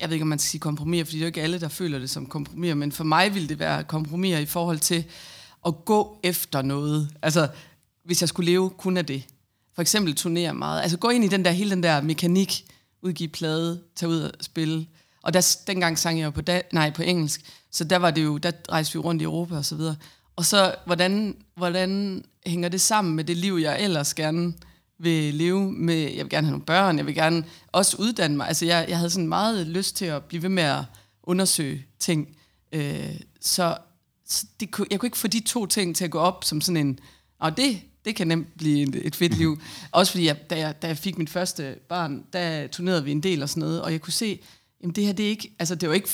jeg 0.00 0.08
ved 0.08 0.14
ikke, 0.14 0.22
om 0.22 0.28
man 0.28 0.38
skal 0.38 0.50
sige 0.50 0.60
kompromis, 0.60 1.04
fordi 1.04 1.16
det 1.16 1.22
er 1.22 1.26
jo 1.26 1.26
ikke 1.26 1.42
alle, 1.42 1.60
der 1.60 1.68
føler 1.68 1.98
det 1.98 2.10
som 2.10 2.26
kompromis, 2.26 2.74
men 2.74 2.92
for 2.92 3.04
mig 3.04 3.34
vil 3.34 3.48
det 3.48 3.58
være 3.58 3.84
kompromis 3.84 4.38
i 4.38 4.46
forhold 4.46 4.78
til 4.78 5.04
at 5.66 5.84
gå 5.84 6.20
efter 6.22 6.62
noget. 6.62 7.10
Altså, 7.22 7.48
hvis 8.04 8.22
jeg 8.22 8.28
skulle 8.28 8.50
leve 8.50 8.70
kun 8.70 8.96
af 8.96 9.06
det. 9.06 9.26
For 9.78 9.82
eksempel 9.82 10.14
turnere 10.14 10.54
meget. 10.54 10.82
Altså 10.82 10.98
gå 10.98 11.08
ind 11.08 11.24
i 11.24 11.28
den 11.28 11.44
der, 11.44 11.50
hele 11.50 11.70
den 11.70 11.82
der 11.82 12.00
mekanik, 12.00 12.64
udgive 13.02 13.28
plade, 13.28 13.82
tage 13.96 14.10
ud 14.10 14.20
og 14.20 14.32
spille. 14.40 14.86
Og 15.22 15.34
der, 15.34 15.56
dengang 15.66 15.98
sang 15.98 16.18
jeg 16.18 16.24
jo 16.24 16.30
på, 16.30 16.40
da, 16.40 16.62
nej, 16.72 16.90
på 16.90 17.02
engelsk, 17.02 17.40
så 17.70 17.84
der 17.84 17.96
var 17.96 18.10
det 18.10 18.24
jo, 18.24 18.38
der 18.38 18.50
rejste 18.72 18.92
vi 18.92 18.98
rundt 18.98 19.22
i 19.22 19.24
Europa 19.24 19.56
og 19.56 19.64
så 19.64 19.76
videre. 19.76 19.96
Og 20.36 20.44
så, 20.44 20.74
hvordan, 20.86 21.36
hvordan 21.56 22.24
hænger 22.46 22.68
det 22.68 22.80
sammen 22.80 23.16
med 23.16 23.24
det 23.24 23.36
liv, 23.36 23.54
jeg 23.62 23.82
ellers 23.82 24.14
gerne 24.14 24.52
vil 24.98 25.34
leve 25.34 25.72
med? 25.72 25.94
Jeg 25.94 26.24
vil 26.24 26.30
gerne 26.30 26.46
have 26.46 26.52
nogle 26.52 26.66
børn, 26.66 26.98
jeg 26.98 27.06
vil 27.06 27.14
gerne 27.14 27.44
også 27.72 27.96
uddanne 27.96 28.36
mig. 28.36 28.48
Altså, 28.48 28.66
jeg, 28.66 28.86
jeg 28.88 28.96
havde 28.96 29.10
sådan 29.10 29.28
meget 29.28 29.66
lyst 29.66 29.96
til 29.96 30.04
at 30.04 30.24
blive 30.24 30.42
ved 30.42 30.50
med 30.50 30.62
at 30.62 30.84
undersøge 31.22 31.86
ting. 31.98 32.28
Øh, 32.72 33.20
så 33.40 33.76
så 34.26 34.46
det, 34.60 34.70
kunne- 34.70 34.86
jeg 34.90 35.00
kunne 35.00 35.06
ikke 35.06 35.18
få 35.18 35.28
de 35.28 35.40
to 35.40 35.66
ting 35.66 35.96
til 35.96 36.04
at 36.04 36.10
gå 36.10 36.18
op 36.18 36.44
som 36.44 36.60
sådan 36.60 36.86
en, 36.86 36.98
og 37.40 37.56
det, 37.56 37.80
det 38.08 38.16
kan 38.16 38.28
nemt 38.28 38.56
blive 38.58 38.96
et, 39.04 39.16
fedt 39.16 39.38
liv. 39.38 39.60
Også 39.92 40.12
fordi, 40.12 40.26
jeg, 40.26 40.50
da, 40.50 40.58
jeg, 40.58 40.82
da 40.82 40.86
jeg 40.86 40.98
fik 40.98 41.18
mit 41.18 41.30
første 41.30 41.76
barn, 41.88 42.24
der 42.32 42.66
turnerede 42.66 43.04
vi 43.04 43.10
en 43.10 43.22
del 43.22 43.42
og 43.42 43.48
sådan 43.48 43.60
noget, 43.60 43.82
og 43.82 43.92
jeg 43.92 44.00
kunne 44.00 44.12
se, 44.12 44.40
jamen 44.82 44.94
det 44.94 45.06
her, 45.06 45.12
det 45.12 45.24
er 45.24 45.30
ikke, 45.30 45.54
altså 45.58 45.74
det 45.74 45.88
var 45.88 45.94
ikke 45.94 46.08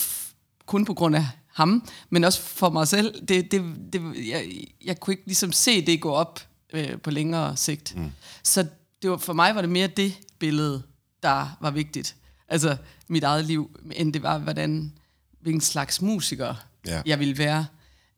kun 0.65 0.85
på 0.85 0.93
grund 0.93 1.15
af 1.15 1.25
ham, 1.53 1.87
men 2.09 2.23
også 2.23 2.41
for 2.41 2.69
mig 2.69 2.87
selv. 2.87 3.27
Det, 3.27 3.51
det, 3.51 3.63
det, 3.93 4.01
jeg, 4.29 4.45
jeg 4.85 4.99
kunne 4.99 5.13
ikke 5.13 5.23
ligesom 5.25 5.51
se 5.51 5.85
det 5.85 6.01
gå 6.01 6.11
op 6.11 6.39
øh, 6.73 6.97
på 7.01 7.11
længere 7.11 7.57
sigt. 7.57 7.97
Mm. 7.97 8.11
Så 8.43 8.65
det 9.01 9.09
var, 9.09 9.17
for 9.17 9.33
mig 9.33 9.55
var 9.55 9.61
det 9.61 9.69
mere 9.69 9.87
det 9.87 10.13
billede, 10.39 10.83
der 11.23 11.57
var 11.61 11.71
vigtigt. 11.71 12.15
Altså 12.47 12.77
mit 13.07 13.23
eget 13.23 13.45
liv, 13.45 13.79
end 13.95 14.13
det 14.13 14.23
var, 14.23 14.37
hvordan, 14.37 14.93
hvilken 15.41 15.61
slags 15.61 16.01
musiker 16.01 16.55
Ja. 16.87 17.01
jeg 17.05 17.19
ville 17.19 17.37
være. 17.37 17.65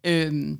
Øhm, 0.03 0.59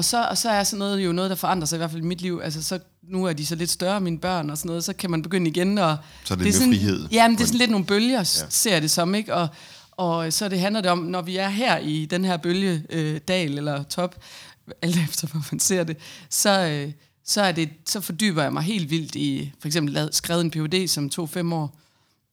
og, 0.00 0.04
så, 0.04 0.24
og 0.24 0.38
så 0.38 0.50
er 0.50 0.64
sådan 0.64 0.78
noget 0.78 1.04
jo 1.04 1.12
noget, 1.12 1.30
der 1.30 1.36
forandrer 1.36 1.66
sig 1.66 1.76
i 1.76 1.78
hvert 1.78 1.90
fald 1.90 2.02
i 2.02 2.06
mit 2.06 2.20
liv. 2.20 2.40
Altså, 2.44 2.62
så, 2.62 2.78
nu 3.02 3.24
er 3.24 3.32
de 3.32 3.46
så 3.46 3.54
lidt 3.54 3.70
større, 3.70 4.00
mine 4.00 4.18
børn 4.18 4.50
og 4.50 4.58
sådan 4.58 4.68
noget, 4.68 4.84
så 4.84 4.92
kan 4.92 5.10
man 5.10 5.22
begynde 5.22 5.50
igen. 5.50 5.78
Og 5.78 5.96
Så 6.24 6.34
er 6.34 6.36
det 6.36 6.44
lidt 6.44 6.56
sådan, 6.56 6.72
frihed. 6.72 7.08
Ja, 7.12 7.28
men 7.28 7.36
det 7.36 7.42
er 7.42 7.46
sådan 7.46 7.58
lidt 7.58 7.70
nogle 7.70 7.86
bølger, 7.86 8.18
ja. 8.18 8.24
ser 8.48 8.72
jeg 8.72 8.82
det 8.82 8.90
som, 8.90 9.14
ikke? 9.14 9.34
Og, 9.34 9.48
og 9.90 10.32
så 10.32 10.48
det 10.48 10.60
handler 10.60 10.80
det 10.80 10.90
om, 10.90 10.98
når 10.98 11.22
vi 11.22 11.36
er 11.36 11.48
her 11.48 11.78
i 11.78 12.06
den 12.06 12.24
her 12.24 12.36
bølge, 12.36 12.84
øh, 12.90 13.20
dal 13.28 13.58
eller 13.58 13.82
top, 13.82 14.24
alt 14.82 14.98
efter 15.08 15.26
hvor 15.28 15.42
man 15.52 15.60
ser 15.60 15.84
det, 15.84 15.96
så, 16.30 16.66
øh, 16.66 16.92
så, 17.24 17.42
er 17.42 17.52
det, 17.52 17.68
så 17.88 18.00
fordyber 18.00 18.42
jeg 18.42 18.52
mig 18.52 18.62
helt 18.62 18.90
vildt 18.90 19.14
i, 19.14 19.52
for 19.60 19.68
eksempel 19.68 19.94
lavet, 19.94 20.14
skrevet 20.14 20.40
en 20.40 20.50
PhD, 20.50 20.88
som 20.88 21.10
tog 21.10 21.28
fem 21.28 21.52
år, 21.52 21.78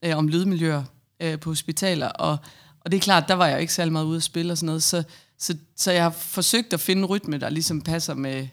øh, 0.06 0.18
om 0.18 0.28
lydmiljøer 0.28 0.84
øh, 1.22 1.40
på 1.40 1.50
hospitaler, 1.50 2.08
og, 2.08 2.38
og 2.82 2.92
det 2.92 2.98
er 2.98 3.02
klart, 3.02 3.28
der 3.28 3.34
var 3.34 3.48
jeg 3.48 3.56
jo 3.56 3.60
ikke 3.60 3.74
særlig 3.74 3.92
meget 3.94 4.06
ude 4.06 4.18
at 4.18 4.24
spille 4.24 4.54
og 4.54 4.58
sådan 4.58 4.66
noget, 4.66 4.84
så, 4.84 5.04
så, 5.40 5.58
så 5.76 5.92
jeg 5.92 6.04
har 6.04 6.10
forsøgt 6.10 6.74
at 6.74 6.80
finde 6.80 7.00
en 7.00 7.06
rytme, 7.06 7.38
der 7.38 7.50
ligesom 7.50 7.82
passer 7.82 8.14
med, 8.14 8.48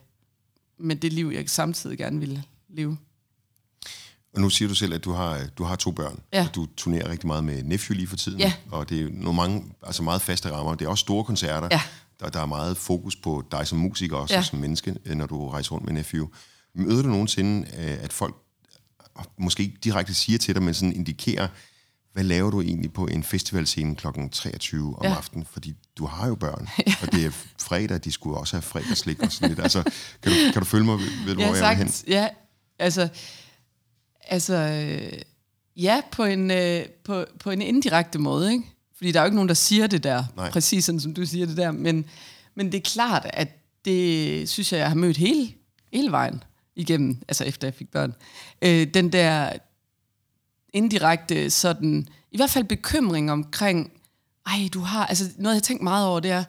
med 0.78 0.96
det 0.96 1.12
liv, 1.12 1.30
jeg 1.34 1.50
samtidig 1.50 1.98
gerne 1.98 2.20
ville 2.20 2.42
leve. 2.68 2.96
Og 4.34 4.40
nu 4.40 4.50
siger 4.50 4.68
du 4.68 4.74
selv, 4.74 4.94
at 4.94 5.04
du 5.04 5.12
har, 5.12 5.40
du 5.58 5.64
har 5.64 5.76
to 5.76 5.90
børn, 5.90 6.20
Ja. 6.32 6.46
og 6.48 6.54
du 6.54 6.66
turnerer 6.76 7.08
rigtig 7.10 7.26
meget 7.26 7.44
med 7.44 7.62
Nephew 7.62 7.94
lige 7.96 8.06
for 8.06 8.16
tiden, 8.16 8.38
Ja. 8.40 8.52
og 8.70 8.88
det 8.88 9.00
er 9.00 9.08
nogle 9.12 9.36
mange, 9.36 9.64
altså 9.82 10.02
meget 10.02 10.22
faste 10.22 10.50
rammer. 10.50 10.74
Det 10.74 10.84
er 10.84 10.88
også 10.88 11.02
store 11.02 11.24
koncerter. 11.24 11.68
Ja. 11.70 11.80
Der, 12.20 12.28
der 12.28 12.40
er 12.40 12.46
meget 12.46 12.76
fokus 12.76 13.16
på 13.16 13.44
dig 13.50 13.66
som 13.66 13.78
musiker 13.78 14.16
også, 14.16 14.34
Ja. 14.34 14.38
og 14.40 14.44
som 14.44 14.58
menneske, 14.58 14.96
øh, 15.04 15.14
når 15.16 15.26
du 15.26 15.48
rejser 15.48 15.72
rundt 15.72 15.84
med 15.86 15.92
Nephew. 15.92 16.28
Møder 16.74 17.02
du 17.02 17.08
nogensinde, 17.08 17.68
øh, 17.78 18.02
at 18.04 18.12
folk 18.12 18.34
øh, 19.18 19.24
måske 19.38 19.62
ikke 19.62 19.78
direkte 19.84 20.14
siger 20.14 20.38
til 20.38 20.54
dig, 20.54 20.62
men 20.62 20.74
sådan 20.74 20.92
indikerer, 20.92 21.48
hvad 22.14 22.24
laver 22.24 22.50
du 22.50 22.60
egentlig 22.60 22.92
på 22.92 23.06
en 23.06 23.22
festivalscene 23.24 23.94
kl. 23.96 24.06
23 24.32 24.96
om 24.98 25.04
Ja. 25.04 25.14
aftenen? 25.14 25.46
Fordi 25.52 25.74
du 25.98 26.06
har 26.06 26.28
jo 26.28 26.34
børn, 26.34 26.68
og 27.02 27.12
det 27.12 27.24
er 27.26 27.30
fredag, 27.60 28.04
de 28.04 28.12
skulle 28.12 28.36
også 28.38 28.56
have 28.56 28.62
fredagslik 28.62 29.18
og 29.22 29.32
sådan 29.32 29.48
lidt. 29.48 29.60
Altså, 29.60 29.82
kan 30.22 30.32
du, 30.32 30.52
kan 30.52 30.62
du 30.62 30.64
følge 30.64 30.84
mig, 30.84 30.98
ved 30.98 31.34
du, 31.34 31.40
Ja, 31.40 31.46
hvor 31.46 31.56
jeg 31.56 31.78
vil 31.78 31.84
hen? 31.84 31.92
Ja, 32.08 32.28
altså, 32.78 33.08
altså 34.24 34.54
øh, 34.54 35.12
ja, 35.76 36.00
på 36.12 36.24
en, 36.24 36.50
øh, 36.50 36.86
på, 37.04 37.24
på 37.40 37.50
en 37.50 37.62
indirekte 37.62 38.18
måde, 38.18 38.52
ikke? 38.52 38.64
Fordi 38.96 39.12
der 39.12 39.18
er 39.20 39.24
jo 39.24 39.26
ikke 39.26 39.34
nogen, 39.36 39.48
der 39.48 39.54
siger 39.54 39.86
det 39.86 40.04
der, 40.04 40.24
Nej. 40.36 40.50
præcis 40.50 40.84
sådan 40.84 41.00
som 41.00 41.14
du 41.14 41.26
siger 41.26 41.46
det 41.46 41.56
der, 41.56 41.70
men, 41.72 42.04
men 42.54 42.66
det 42.72 42.78
er 42.78 42.82
klart, 42.90 43.26
at 43.32 43.48
det 43.84 44.48
synes 44.48 44.72
jeg, 44.72 44.78
jeg 44.78 44.88
har 44.88 44.94
mødt 44.94 45.16
hele, 45.16 45.48
hele 45.92 46.10
vejen 46.10 46.42
igennem, 46.76 47.18
altså 47.28 47.44
efter 47.44 47.68
jeg 47.68 47.74
fik 47.74 47.90
børn. 47.90 48.14
Øh, 48.62 48.86
den 48.94 49.12
der 49.12 49.52
indirekte 50.74 51.50
sådan, 51.50 52.08
i 52.30 52.36
hvert 52.36 52.50
fald 52.50 52.64
bekymring 52.64 53.32
omkring, 53.32 53.92
ej, 54.46 54.68
du 54.74 54.80
har, 54.80 55.06
altså 55.06 55.24
noget 55.38 55.54
jeg 55.54 55.56
har 55.56 55.60
tænkt 55.60 55.82
meget 55.82 56.06
over, 56.06 56.20
det 56.20 56.30
er, 56.30 56.44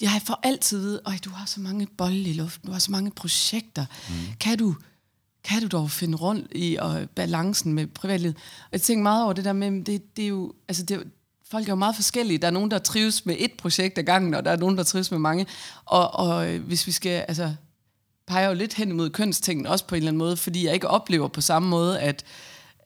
jeg 0.00 0.10
har 0.10 0.20
for 0.26 0.40
altid 0.42 0.78
vide, 0.78 1.00
øj, 1.06 1.14
du 1.24 1.30
har 1.30 1.46
så 1.46 1.60
mange 1.60 1.86
bolde 1.98 2.20
i 2.22 2.32
luften, 2.32 2.66
du 2.66 2.72
har 2.72 2.78
så 2.78 2.90
mange 2.90 3.10
projekter. 3.10 3.86
Mm. 4.08 4.14
Kan, 4.40 4.58
du, 4.58 4.74
kan 5.44 5.62
du 5.62 5.68
dog 5.68 5.90
finde 5.90 6.16
rundt 6.18 6.46
i 6.54 6.76
og 6.80 7.08
balancen 7.14 7.72
med 7.72 7.86
privatlivet? 7.86 8.36
Og 8.36 8.68
jeg 8.72 8.82
tænker 8.82 9.02
meget 9.02 9.24
over 9.24 9.32
det 9.32 9.44
der 9.44 9.52
med, 9.52 9.84
det, 9.84 10.16
det 10.16 10.24
er 10.24 10.28
jo, 10.28 10.52
altså 10.68 10.82
det 10.82 10.96
jo- 10.96 11.04
folk 11.50 11.68
er 11.68 11.72
jo 11.72 11.76
meget 11.76 11.94
forskellige. 11.94 12.38
Der 12.38 12.46
er 12.46 12.50
nogen, 12.50 12.70
der 12.70 12.78
trives 12.78 13.26
med 13.26 13.36
et 13.38 13.52
projekt 13.58 13.98
ad 13.98 14.02
gangen, 14.02 14.34
og 14.34 14.44
der 14.44 14.50
er 14.50 14.56
nogen, 14.56 14.76
der 14.76 14.82
trives 14.82 15.10
med 15.10 15.18
mange. 15.18 15.46
Og, 15.84 16.14
og 16.14 16.48
øh, 16.48 16.62
hvis 16.62 16.86
vi 16.86 16.92
skal, 16.92 17.24
altså, 17.28 17.54
peger 18.26 18.48
jo 18.48 18.54
lidt 18.54 18.74
hen 18.74 18.88
imod 18.88 19.10
kønstingen, 19.10 19.66
også 19.66 19.86
på 19.86 19.94
en 19.94 19.96
eller 19.96 20.08
anden 20.08 20.18
måde, 20.18 20.36
fordi 20.36 20.66
jeg 20.66 20.74
ikke 20.74 20.88
oplever 20.88 21.28
på 21.28 21.40
samme 21.40 21.68
måde, 21.68 22.00
at, 22.00 22.24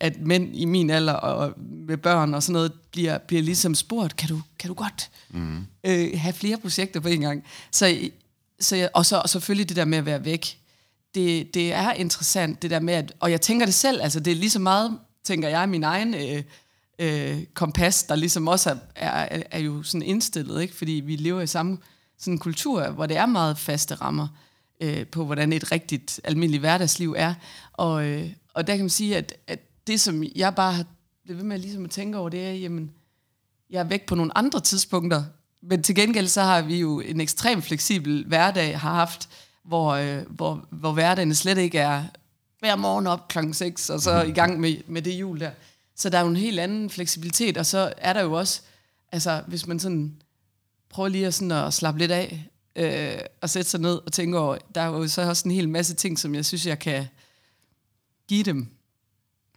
at 0.01 0.21
mænd 0.21 0.57
i 0.57 0.65
min 0.65 0.91
alder 0.91 1.13
og 1.13 1.55
med 1.59 1.97
børn 1.97 2.35
og 2.35 2.43
sådan 2.43 2.53
noget, 2.53 2.73
bliver, 2.93 3.19
bliver 3.19 3.43
ligesom 3.43 3.75
spurgt, 3.75 4.17
kan 4.17 4.29
du, 4.29 4.41
kan 4.59 4.69
du 4.69 4.75
godt 4.75 5.11
mm. 5.31 5.67
øh, 5.85 6.09
have 6.15 6.33
flere 6.33 6.59
projekter 6.59 7.01
på 7.01 7.09
en 7.09 7.21
gang? 7.21 7.45
Så, 7.73 8.11
så 8.61 8.89
og 8.95 9.07
så 9.07 9.17
og 9.17 9.29
selvfølgelig 9.29 9.69
det 9.69 9.77
der 9.77 9.85
med 9.85 9.99
at 9.99 10.07
være 10.07 10.25
væk. 10.25 10.59
Det, 11.15 11.55
det 11.55 11.73
er 11.73 11.93
interessant, 11.93 12.63
det 12.63 12.71
der 12.71 12.81
med, 12.81 12.95
at, 12.95 13.13
og 13.21 13.31
jeg 13.31 13.41
tænker 13.41 13.67
det 13.67 13.75
selv, 13.75 14.03
altså 14.03 14.21
det 14.21 14.31
er 14.31 14.35
lige 14.35 14.51
så 14.51 14.59
meget, 14.59 14.99
tænker 15.25 15.49
jeg, 15.49 15.69
min 15.69 15.85
egen 15.85 16.15
øh, 16.15 16.43
øh, 16.99 17.43
kompas, 17.55 18.03
der 18.03 18.15
ligesom 18.15 18.49
også 18.49 18.71
er, 18.71 18.77
er, 19.11 19.43
er 19.51 19.59
jo 19.59 19.83
sådan 19.83 20.03
indstillet, 20.03 20.63
ikke? 20.63 20.75
fordi 20.75 20.93
vi 20.93 21.17
lever 21.17 21.41
i 21.41 21.47
samme 21.47 21.79
sådan 22.19 22.35
en 22.35 22.39
kultur, 22.39 22.91
hvor 22.91 23.07
det 23.07 23.17
er 23.17 23.27
meget 23.27 23.59
faste 23.59 23.95
rammer 23.95 24.29
øh, 24.81 25.07
på, 25.07 25.25
hvordan 25.25 25.53
et 25.53 25.73
rigtigt 25.73 26.21
almindeligt 26.25 26.61
hverdagsliv 26.61 27.15
er. 27.19 27.35
Og, 27.73 28.07
øh, 28.07 28.31
og 28.55 28.67
der 28.67 28.77
kan 28.77 28.85
man 28.85 28.91
sige, 28.91 29.17
at, 29.17 29.35
at 29.47 29.59
det, 29.91 30.01
som 30.01 30.25
jeg 30.37 30.55
bare 30.55 30.73
har 30.73 30.85
blevet 31.25 31.39
ved 31.39 31.47
med 31.47 31.59
ligesom 31.59 31.85
at 31.85 31.91
tænke 31.91 32.19
over, 32.19 32.29
det 32.29 32.47
er, 32.47 32.53
jamen, 32.53 32.91
jeg 33.71 33.81
er 33.81 33.85
væk 33.85 34.07
på 34.07 34.15
nogle 34.15 34.39
andre 34.39 34.61
tidspunkter, 34.61 35.25
men 35.63 35.83
til 35.83 35.95
gengæld 35.95 36.27
så 36.27 36.43
har 36.43 36.63
vi 36.63 36.81
jo 36.81 37.01
en 37.01 37.21
ekstremt 37.21 37.65
fleksibel 37.65 38.25
hverdag 38.27 38.79
har 38.79 38.95
haft, 38.95 39.29
hvor, 39.65 39.91
øh, 39.91 40.23
hvor, 40.29 40.67
hvor 40.71 40.93
hverdagen 40.93 41.35
slet 41.35 41.59
ikke 41.59 41.79
er 41.79 42.05
hver 42.59 42.77
morgen 42.77 43.07
op 43.07 43.29
klokken 43.29 43.55
6, 43.55 43.91
og 43.91 44.01
så 44.01 44.23
i 44.23 44.31
gang 44.31 44.61
med, 44.61 44.77
med 44.87 45.03
det 45.03 45.11
jul 45.11 45.41
der. 45.41 45.51
Så 45.97 46.11
der 46.11 46.19
er 46.19 46.23
jo 46.23 46.29
en 46.29 46.37
helt 46.37 46.61
anden 46.61 46.91
fleksibilitet, 46.91 47.57
og 47.57 47.67
så 47.67 47.93
er 47.97 48.13
der 48.13 48.23
jo 48.23 48.33
også, 48.33 48.61
altså 49.13 49.43
hvis 49.47 49.67
man 49.67 49.79
sådan 49.79 50.23
prøver 50.89 51.09
lige 51.09 51.27
at, 51.27 51.35
sådan 51.35 51.53
at 51.53 51.75
slappe 51.75 52.01
lidt 52.01 52.11
af, 52.11 52.49
øh, 52.77 53.19
og 53.41 53.51
sætte 53.51 53.71
sig 53.71 53.81
ned 53.81 54.01
og 54.07 54.13
tænke 54.13 54.39
over, 54.39 54.59
der 54.75 54.81
er 54.81 54.87
jo 54.87 55.09
så 55.09 55.23
også 55.23 55.49
en 55.49 55.55
hel 55.55 55.69
masse 55.69 55.95
ting, 55.95 56.19
som 56.19 56.35
jeg 56.35 56.45
synes, 56.45 56.67
jeg 56.67 56.79
kan 56.79 57.07
give 58.29 58.43
dem 58.43 58.80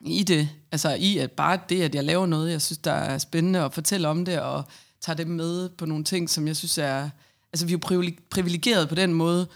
i 0.05 0.23
det. 0.23 0.49
Altså 0.71 0.93
i 0.93 1.17
at 1.17 1.31
bare 1.31 1.59
det, 1.69 1.81
at 1.81 1.95
jeg 1.95 2.03
laver 2.03 2.25
noget, 2.25 2.51
jeg 2.51 2.61
synes, 2.61 2.77
der 2.77 2.91
er 2.91 3.17
spændende 3.17 3.63
og 3.63 3.73
fortælle 3.73 4.07
om 4.07 4.25
det, 4.25 4.39
og 4.39 4.63
tager 5.01 5.17
dem 5.17 5.27
med 5.27 5.69
på 5.69 5.85
nogle 5.85 6.03
ting, 6.03 6.29
som 6.29 6.47
jeg 6.47 6.55
synes 6.55 6.77
er... 6.77 7.09
Altså 7.53 7.65
vi 7.65 7.73
er 7.73 7.77
jo 7.91 8.09
privilegeret 8.29 8.89
på 8.89 8.95
den 8.95 9.13
måde, 9.13 9.47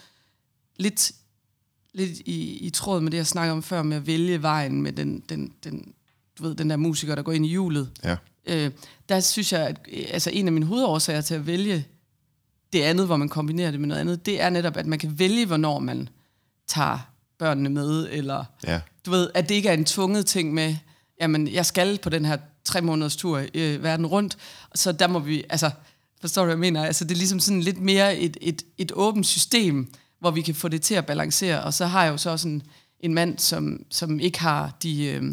lidt, 0.77 1.11
lidt 1.93 2.19
i, 2.19 2.57
i 2.57 2.69
tråd 2.69 3.01
med 3.01 3.11
det, 3.11 3.17
jeg 3.17 3.27
snakker 3.27 3.53
om 3.53 3.63
før, 3.63 3.83
med 3.83 3.97
at 3.97 4.07
vælge 4.07 4.41
vejen 4.41 4.81
med 4.81 4.91
den, 4.91 5.19
den, 5.19 5.53
den, 5.63 5.93
du 6.37 6.43
ved, 6.43 6.55
den 6.55 6.69
der 6.69 6.75
musiker, 6.75 7.15
der 7.15 7.21
går 7.21 7.31
ind 7.31 7.45
i 7.45 7.49
hjulet. 7.49 7.91
Ja. 8.03 8.15
Øh, 8.45 8.71
der 9.09 9.19
synes 9.19 9.53
jeg, 9.53 9.61
at 9.67 9.79
altså 10.09 10.29
en 10.29 10.47
af 10.47 10.53
mine 10.53 10.65
hovedårsager 10.65 11.21
til 11.21 11.35
at 11.35 11.47
vælge 11.47 11.85
det 12.73 12.81
andet, 12.81 13.05
hvor 13.05 13.17
man 13.17 13.29
kombinerer 13.29 13.71
det 13.71 13.79
med 13.79 13.87
noget 13.87 14.01
andet, 14.01 14.25
det 14.25 14.41
er 14.41 14.49
netop, 14.49 14.77
at 14.77 14.85
man 14.85 14.99
kan 14.99 15.19
vælge, 15.19 15.45
hvornår 15.45 15.79
man 15.79 16.09
tager 16.67 16.99
børnene 17.39 17.69
med, 17.69 18.07
eller 18.11 18.45
Ja. 18.67 18.81
du 19.05 19.11
ved, 19.11 19.29
at 19.33 19.49
det 19.49 19.55
ikke 19.55 19.69
er 19.69 19.73
en 19.73 19.85
tvunget 19.85 20.25
ting 20.25 20.53
med, 20.53 20.75
jamen, 21.21 21.47
jeg 21.47 21.65
skal 21.65 21.99
på 21.99 22.09
den 22.09 22.25
her 22.25 22.37
tre 22.65 22.81
måneders 22.81 23.15
tur 23.15 23.43
øh, 23.53 23.83
verden 23.83 24.05
rundt, 24.05 24.37
så 24.75 24.91
der 24.91 25.07
må 25.07 25.19
vi, 25.19 25.43
altså, 25.49 25.71
forstår 26.21 26.41
du, 26.41 26.45
hvad 26.45 26.53
jeg 26.55 26.59
mener? 26.59 26.85
Altså, 26.85 27.03
det 27.05 27.11
er 27.11 27.17
ligesom 27.17 27.39
sådan 27.39 27.61
lidt 27.61 27.79
mere 27.81 28.17
et, 28.17 28.37
et, 28.41 28.61
et 28.77 28.91
åbent 28.95 29.25
system, 29.25 29.93
hvor 30.19 30.31
vi 30.31 30.41
kan 30.41 30.55
få 30.55 30.67
det 30.67 30.81
til 30.81 30.95
at 30.95 31.05
balancere, 31.05 31.63
og 31.63 31.73
så 31.73 31.85
har 31.85 32.03
jeg 32.03 32.11
jo 32.11 32.17
så 32.17 32.29
også 32.29 32.47
en, 32.47 32.63
en 32.99 33.13
mand, 33.13 33.39
som, 33.39 33.85
som 33.91 34.19
ikke 34.19 34.39
har 34.39 34.77
de, 34.83 35.05
øh, 35.05 35.23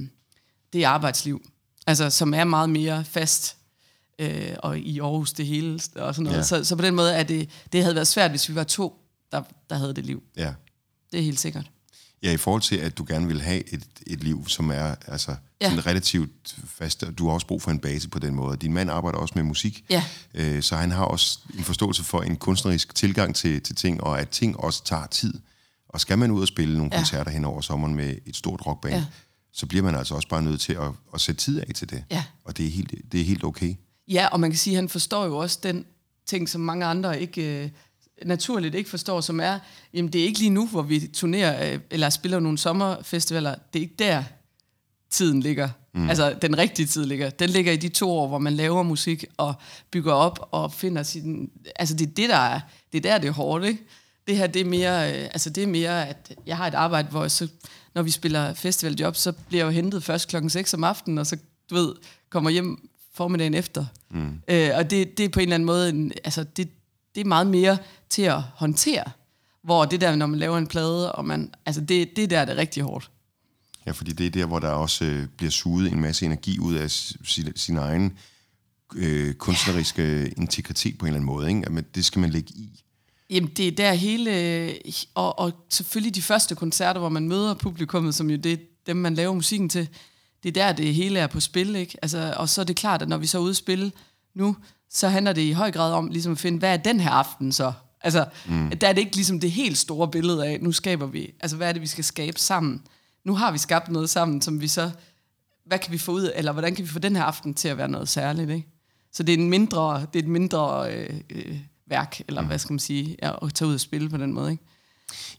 det 0.73 0.85
arbejdsliv, 0.85 1.43
altså, 1.87 2.11
som 2.11 2.35
er 2.35 2.45
meget 2.45 2.71
mere 2.71 3.05
fast, 3.05 3.57
øh, 4.19 4.57
og 4.59 4.79
i 4.79 5.01
Aarhus 5.01 5.33
det 5.33 5.47
hele, 5.47 5.81
og 5.97 6.15
sådan 6.15 6.25
noget. 6.25 6.37
Ja. 6.37 6.43
Så, 6.43 6.65
så 6.65 6.77
på 6.77 6.83
den 6.83 6.95
måde 6.95 7.13
er 7.15 7.23
det, 7.23 7.51
det 7.73 7.83
havde 7.83 7.95
været 7.95 8.07
svært, 8.07 8.31
hvis 8.31 8.49
vi 8.49 8.55
var 8.55 8.65
to, 8.65 9.01
der, 9.33 9.43
der 9.71 9.77
havde 9.77 9.95
det 9.95 10.07
liv. 10.07 10.23
Ja. 10.37 10.55
Det 11.13 11.19
er 11.21 11.25
helt 11.25 11.41
sikkert. 11.41 11.71
Ja, 12.25 12.33
i 12.33 12.37
forhold 12.37 12.63
til, 12.63 12.77
at 12.77 12.99
du 12.99 13.05
gerne 13.09 13.27
vil 13.27 13.41
have 13.43 13.75
et, 13.75 13.85
et 14.07 14.25
liv, 14.25 14.49
som 14.49 14.71
er 14.71 14.95
altså, 15.07 15.37
ja. 15.61 15.69
Sådan 15.71 15.87
relativt 15.87 16.57
fast. 16.67 17.05
Du 17.19 17.27
har 17.27 17.35
også 17.35 17.47
brug 17.47 17.63
for 17.63 17.71
en 17.71 17.79
base 17.79 18.09
på 18.09 18.19
den 18.19 18.35
måde. 18.35 18.57
Din 18.57 18.73
mand 18.73 18.91
arbejder 18.91 19.19
også 19.19 19.33
med 19.37 19.43
musik, 19.43 19.85
Ja. 19.91 20.05
øh, 20.35 20.63
så 20.63 20.77
han 20.77 20.91
har 20.91 21.05
også 21.05 21.39
en 21.59 21.65
forståelse 21.65 22.05
for 22.05 22.23
en 22.23 22.37
kunstnerisk 22.37 22.95
tilgang 22.95 23.35
til, 23.35 23.63
til 23.63 23.77
ting, 23.77 24.01
og 24.05 24.21
at 24.21 24.29
ting 24.29 24.61
også 24.61 24.85
tager 24.85 25.07
tid. 25.07 25.35
Og 25.89 26.01
skal 26.01 26.19
man 26.19 26.31
ud 26.31 26.41
og 26.43 26.49
spille 26.49 26.77
nogle 26.79 26.91
ja. 26.93 26.99
Koncerter 26.99 27.31
hen 27.31 27.45
over 27.45 27.61
sommeren 27.61 27.95
med 27.95 28.15
et 28.27 28.37
stort 28.37 28.67
rockband. 28.67 28.95
Ja. 28.95 29.05
så 29.53 29.67
bliver 29.67 29.85
man 29.85 29.95
altså 29.95 30.15
også 30.15 30.29
bare 30.29 30.43
nødt 30.43 30.61
til 30.61 30.73
at, 30.73 30.91
at 31.15 31.21
sætte 31.21 31.41
tid 31.41 31.61
af 31.61 31.75
til 31.75 31.91
det. 31.91 32.05
Ja. 32.11 32.25
Og 32.45 32.57
det 32.57 32.67
er, 32.67 32.71
helt, 32.71 32.95
det 33.13 33.21
er 33.21 33.25
helt 33.25 33.45
okay. 33.45 33.75
Ja, 34.09 34.27
og 34.27 34.41
man 34.41 34.51
kan 34.51 34.59
sige, 34.59 34.75
at 34.75 34.83
han 34.83 34.89
forstår 34.89 35.25
jo 35.25 35.37
også 35.37 35.59
den 35.63 35.85
ting, 36.27 36.49
som 36.49 36.61
mange 36.61 36.87
andre 36.87 37.21
ikke 37.21 37.65
øh, 37.65 37.71
naturligt 38.25 38.75
ikke 38.75 38.91
forstår, 38.91 39.21
som 39.21 39.41
er, 39.41 39.59
jamen 39.95 40.13
det 40.13 40.21
er 40.21 40.25
ikke 40.25 40.39
lige 40.39 40.51
nu, 40.51 40.67
hvor 40.67 40.83
vi 40.83 41.11
turnerer 41.15 41.73
øh, 41.73 41.81
eller 41.91 42.11
spiller 42.11 42.41
nogle 42.41 42.59
sommerfestivaler. 42.59 43.55
Det 43.73 43.79
er 43.79 43.83
ikke 43.83 43.95
der, 43.99 44.25
tiden 45.11 45.41
ligger. 45.41 45.69
Mm. 45.95 46.09
Altså, 46.09 46.35
den 46.43 46.59
rigtige 46.59 46.87
tid 46.87 47.05
ligger. 47.05 47.31
Den 47.31 47.51
ligger 47.51 47.73
i 47.73 47.77
de 47.77 47.89
to 47.89 48.11
år, 48.11 48.29
hvor 48.29 48.39
man 48.39 48.53
laver 48.53 48.83
musik 48.83 49.25
og 49.37 49.55
bygger 49.91 50.13
op 50.13 50.49
og 50.51 50.73
finder 50.73 51.03
sin... 51.03 51.51
Altså, 51.77 51.95
det 51.95 52.09
er 52.09 52.13
det, 52.13 52.29
der 52.29 52.37
er... 52.37 52.61
Det 52.93 52.99
er 53.07 53.11
der, 53.11 53.19
det 53.19 53.29
er 53.29 53.33
hårdt, 53.33 53.65
ikke? 53.65 53.83
Det 54.27 54.37
her, 54.37 54.47
det 54.47 54.61
er 54.61 54.65
mere... 54.65 55.13
Øh, 55.13 55.25
altså, 55.25 55.51
det 55.51 55.63
er 55.63 55.67
mere, 55.67 56.09
at 56.09 56.33
jeg 56.47 56.57
har 56.57 56.67
et 56.67 56.75
arbejde, 56.75 57.09
hvor 57.09 57.21
jeg 57.21 57.31
så, 57.31 57.49
når 57.95 58.03
vi 58.03 58.11
spiller 58.11 58.55
festivaljob, 58.55 59.17
så 59.17 59.33
bliver 59.33 59.65
jeg 59.65 59.67
jo 59.67 59.71
hentet 59.71 60.05
først 60.05 60.29
klokken 60.29 60.51
6 60.51 60.75
om 60.75 60.85
aftenen, 60.85 61.19
og 61.19 61.27
så, 61.27 61.37
du 61.71 61.75
ved, 61.75 61.95
kommer 62.31 62.51
hjem 62.51 62.89
formiddagen 63.15 63.55
efter. 63.55 63.87
Mm. 64.11 64.41
Øh, 64.49 64.71
og 64.75 64.91
det, 64.91 65.19
det 65.19 65.25
er 65.25 65.29
på 65.29 65.41
en 65.41 65.43
eller 65.43 65.55
anden 65.55 65.67
måde... 65.67 65.89
En, 65.89 66.13
altså, 66.25 66.45
det, 66.45 66.69
det 67.15 67.21
er 67.21 67.25
meget 67.25 67.47
mere 67.47 67.79
til 68.09 68.23
at 68.23 68.41
håndtere. 68.41 69.05
Hvor 69.63 69.85
det 69.85 70.01
der, 70.01 70.17
når 70.17 70.27
man 70.27 70.39
laver 70.39 70.59
en 70.59 70.67
plade, 70.67 71.13
og 71.13 71.25
man... 71.25 71.55
Altså, 71.67 71.81
det, 71.81 72.17
det 72.17 72.31
der 72.31 72.39
er 72.39 72.45
det 72.45 72.57
rigtig 72.57 72.83
hårdt. 72.83 73.11
Ja, 73.87 73.91
fordi 73.91 74.13
det 74.13 74.27
er 74.27 74.31
der, 74.31 74.47
hvor 74.47 74.59
der 74.59 74.69
også 74.69 75.05
øh, 75.05 75.27
bliver 75.37 75.51
suget 75.51 75.93
en 75.93 76.01
masse 76.01 76.27
energi 76.27 76.59
ud 76.59 76.75
af 76.75 76.91
sin, 76.91 77.57
sin 77.57 77.77
egen 77.77 78.19
øh, 78.95 79.35
kunstneriske 79.35 80.35
integritet 80.37 80.99
på 80.99 81.07
en 81.07 81.09
eller 81.09 81.17
anden 81.17 81.27
måde. 81.27 81.49
Ikke? 81.49 81.61
Jamen, 81.61 81.85
det 81.95 82.05
skal 82.05 82.21
man 82.21 82.31
lægge 82.31 82.51
i. 82.55 82.85
Jamen, 83.31 83.51
det 83.57 83.69
er 83.69 83.73
der 83.73 83.93
hele... 83.93 84.75
Og, 85.15 85.39
og 85.39 85.53
selvfølgelig 85.71 86.15
de 86.15 86.23
første 86.23 86.55
koncerter, 86.55 87.01
hvor 87.01 87.09
man 87.09 87.29
møder 87.29 87.55
publikummet, 87.55 88.15
som 88.15 88.31
jo 88.31 88.37
det 88.37 88.53
er 88.53 88.57
dem, 88.87 88.97
man 88.97 89.15
laver 89.15 89.35
musikken 89.35 89.69
til, 89.69 89.89
det 90.43 90.49
er 90.49 90.53
der, 90.53 90.73
det 90.73 90.95
hele 90.95 91.19
er 91.19 91.27
på 91.27 91.41
spil, 91.41 91.77
ikke? 91.77 91.99
Altså, 92.03 92.35
og 92.37 92.49
så 92.49 92.61
er 92.61 92.65
det 92.65 92.77
klart, 92.77 93.03
at 93.03 93.09
når 93.09 93.17
vi 93.17 93.27
så 93.27 93.39
er 93.39 93.43
ude 93.43 93.51
at 93.51 93.57
spille 93.57 93.93
nu, 94.35 94.57
så 94.95 95.09
handler 95.09 95.33
det 95.33 95.43
i 95.43 95.53
høj 95.53 95.71
grad 95.71 95.93
om 95.93 96.09
ligesom 96.09 96.33
at 96.33 96.39
finde, 96.39 96.59
hvad 96.59 96.73
er 96.73 96.77
den 96.77 97.01
her 97.01 97.11
aften 97.11 97.53
så? 97.53 97.73
Altså, 98.01 98.27
mm. 98.47 98.71
der 98.81 98.89
er 98.89 98.93
det 98.93 99.01
ikke 99.01 99.17
ligesom 99.17 99.41
det 99.41 99.51
helt 99.51 99.79
store 99.79 100.09
billede 100.09 100.47
af, 100.47 100.61
nu 100.61 100.73
skaber 100.73 101.07
vi... 101.07 101.35
Altså, 101.41 101.57
hvad 101.57 101.69
er 101.69 101.73
det, 101.73 101.83
vi 101.83 101.87
skal 101.87 102.05
skabe 102.05 102.41
sammen? 102.41 102.83
Nu 103.25 103.35
har 103.35 103.53
vi 103.53 103.59
skabt 103.59 103.91
noget 103.91 104.11
sammen, 104.11 104.43
som 104.43 104.61
vi 104.61 104.69
så... 104.69 104.91
Hvad 105.67 105.79
kan 105.79 105.93
vi 105.93 105.99
få 105.99 106.13
ud 106.13 106.31
eller 106.35 106.53
hvordan 106.53 106.75
kan 106.75 106.85
vi 106.85 106.91
få 106.91 106.99
den 106.99 107.17
her 107.17 107.23
aften 107.23 107.55
til 107.55 107.69
at 107.69 107.79
være 107.79 107.89
noget 107.89 108.09
særligt, 108.09 108.51
ikke? 108.51 108.69
Så 109.13 109.23
det 109.23 109.35
er 109.35 109.39
en 109.39 109.51
mindre, 109.51 110.07
det 110.13 110.19
er 110.19 110.23
et 110.23 110.29
mindre 110.29 110.93
øh, 110.95 111.21
øh, 111.31 111.59
værk, 111.87 112.21
eller 112.29 112.41
mm. 112.41 112.47
hvad 112.47 112.59
skal 112.59 112.73
man 112.73 112.79
sige, 112.79 113.17
ja, 113.23 113.47
at 113.47 113.55
tage 113.55 113.69
ud 113.69 113.75
og 113.75 113.81
spille 113.81 114.11
på 114.11 114.17
den 114.17 114.33
måde, 114.33 114.51
ikke? 114.51 114.65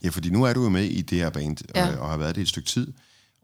Ja, 0.04 0.10
fordi 0.10 0.30
nu 0.30 0.44
er 0.44 0.54
du 0.54 0.64
jo 0.64 0.70
med 0.70 0.84
i 0.84 1.02
det 1.02 1.18
her 1.18 1.30
band, 1.30 1.58
ja. 1.76 1.86
Ja. 1.86 1.96
og, 1.96 2.00
og 2.00 2.10
har 2.10 2.18
været 2.18 2.36
det 2.36 2.42
et 2.42 2.50
stykke 2.50 2.70
tid. 2.70 2.94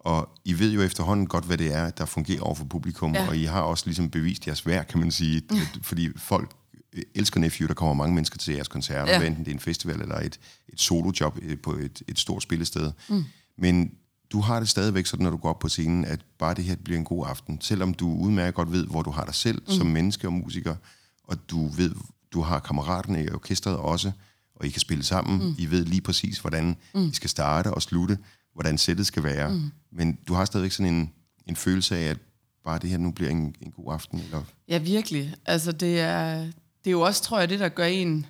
Og 0.03 0.29
I 0.45 0.59
ved 0.59 0.71
jo 0.71 0.81
efterhånden 0.81 1.27
godt, 1.27 1.45
hvad 1.45 1.57
det 1.57 1.75
er, 1.75 1.89
der 1.89 2.05
fungerer 2.05 2.41
over 2.41 2.55
for 2.55 2.65
publikum. 2.65 3.13
Ja. 3.13 3.27
Og 3.27 3.37
I 3.37 3.43
har 3.43 3.61
også 3.61 3.85
ligesom 3.85 4.09
bevist 4.09 4.47
jeres 4.47 4.65
værd, 4.65 4.87
kan 4.87 4.99
man 4.99 5.11
sige. 5.11 5.41
Mm. 5.51 5.57
Fordi 5.81 6.09
folk 6.17 6.51
øh, 6.93 7.03
elsker 7.15 7.39
Nephew. 7.39 7.67
Der 7.67 7.73
kommer 7.73 7.93
mange 7.93 8.15
mennesker 8.15 8.37
til 8.37 8.53
jeres 8.53 8.67
koncerter, 8.67 9.13
ja. 9.13 9.19
Ja. 9.19 9.27
enten 9.27 9.45
det 9.45 9.51
er 9.51 9.55
en 9.55 9.59
festival 9.59 10.01
eller 10.01 10.19
et, 10.19 10.39
et 10.69 10.81
solojob 10.81 11.39
øh, 11.41 11.57
på 11.57 11.73
et, 11.73 12.01
et 12.07 12.19
stort 12.19 12.43
spillested. 12.43 12.91
Mm. 13.09 13.23
Men 13.57 13.91
du 14.31 14.39
har 14.41 14.59
det 14.59 14.69
stadigvæk 14.69 15.05
sådan, 15.05 15.23
når 15.23 15.31
du 15.31 15.37
går 15.37 15.49
op 15.49 15.59
på 15.59 15.69
scenen, 15.69 16.05
at 16.05 16.19
bare 16.39 16.53
det 16.53 16.63
her 16.63 16.75
bliver 16.83 16.99
en 16.99 17.05
god 17.05 17.25
aften. 17.27 17.61
Selvom 17.61 17.93
du 17.93 18.15
udmærket 18.15 18.53
godt 18.53 18.71
ved, 18.71 18.85
hvor 18.85 19.01
du 19.01 19.11
har 19.11 19.25
dig 19.25 19.35
selv 19.35 19.61
mm. 19.67 19.73
som 19.73 19.87
menneske 19.87 20.27
og 20.27 20.33
musiker, 20.33 20.75
og 21.23 21.49
du 21.49 21.67
ved, 21.67 21.95
du 22.33 22.41
har 22.41 22.59
kammeraterne 22.59 23.23
i 23.23 23.29
orkestret 23.29 23.77
også, 23.77 24.11
og 24.55 24.65
I 24.65 24.69
kan 24.69 24.81
spille 24.81 25.03
sammen. 25.03 25.47
Mm. 25.47 25.55
I 25.57 25.65
ved 25.65 25.85
lige 25.85 26.01
præcis, 26.01 26.39
hvordan 26.39 26.75
mm. 26.95 27.07
I 27.07 27.13
skal 27.13 27.29
starte 27.29 27.73
og 27.73 27.81
slutte, 27.81 28.17
hvordan 28.53 28.77
sættet 28.77 29.07
skal 29.07 29.23
være. 29.23 29.49
Mm. 29.49 29.71
Men 29.91 30.17
du 30.27 30.33
har 30.33 30.45
stadigvæk 30.45 30.71
sådan 30.71 30.93
en, 30.93 31.13
en 31.47 31.55
følelse 31.55 31.97
af, 31.97 32.03
at 32.03 32.17
bare 32.65 32.79
det 32.79 32.89
her 32.89 32.97
nu 32.97 33.11
bliver 33.11 33.31
en, 33.31 33.55
en 33.61 33.71
god 33.71 33.93
aften. 33.93 34.19
Eller? 34.19 34.43
Ja, 34.67 34.77
virkelig. 34.77 35.33
Altså, 35.45 35.71
det 35.71 35.99
er, 35.99 36.39
det 36.83 36.87
er 36.87 36.91
jo 36.91 37.01
også, 37.01 37.23
tror 37.23 37.39
jeg, 37.39 37.49
det, 37.49 37.59
der 37.59 37.69
gør 37.69 37.85
en 37.85 38.25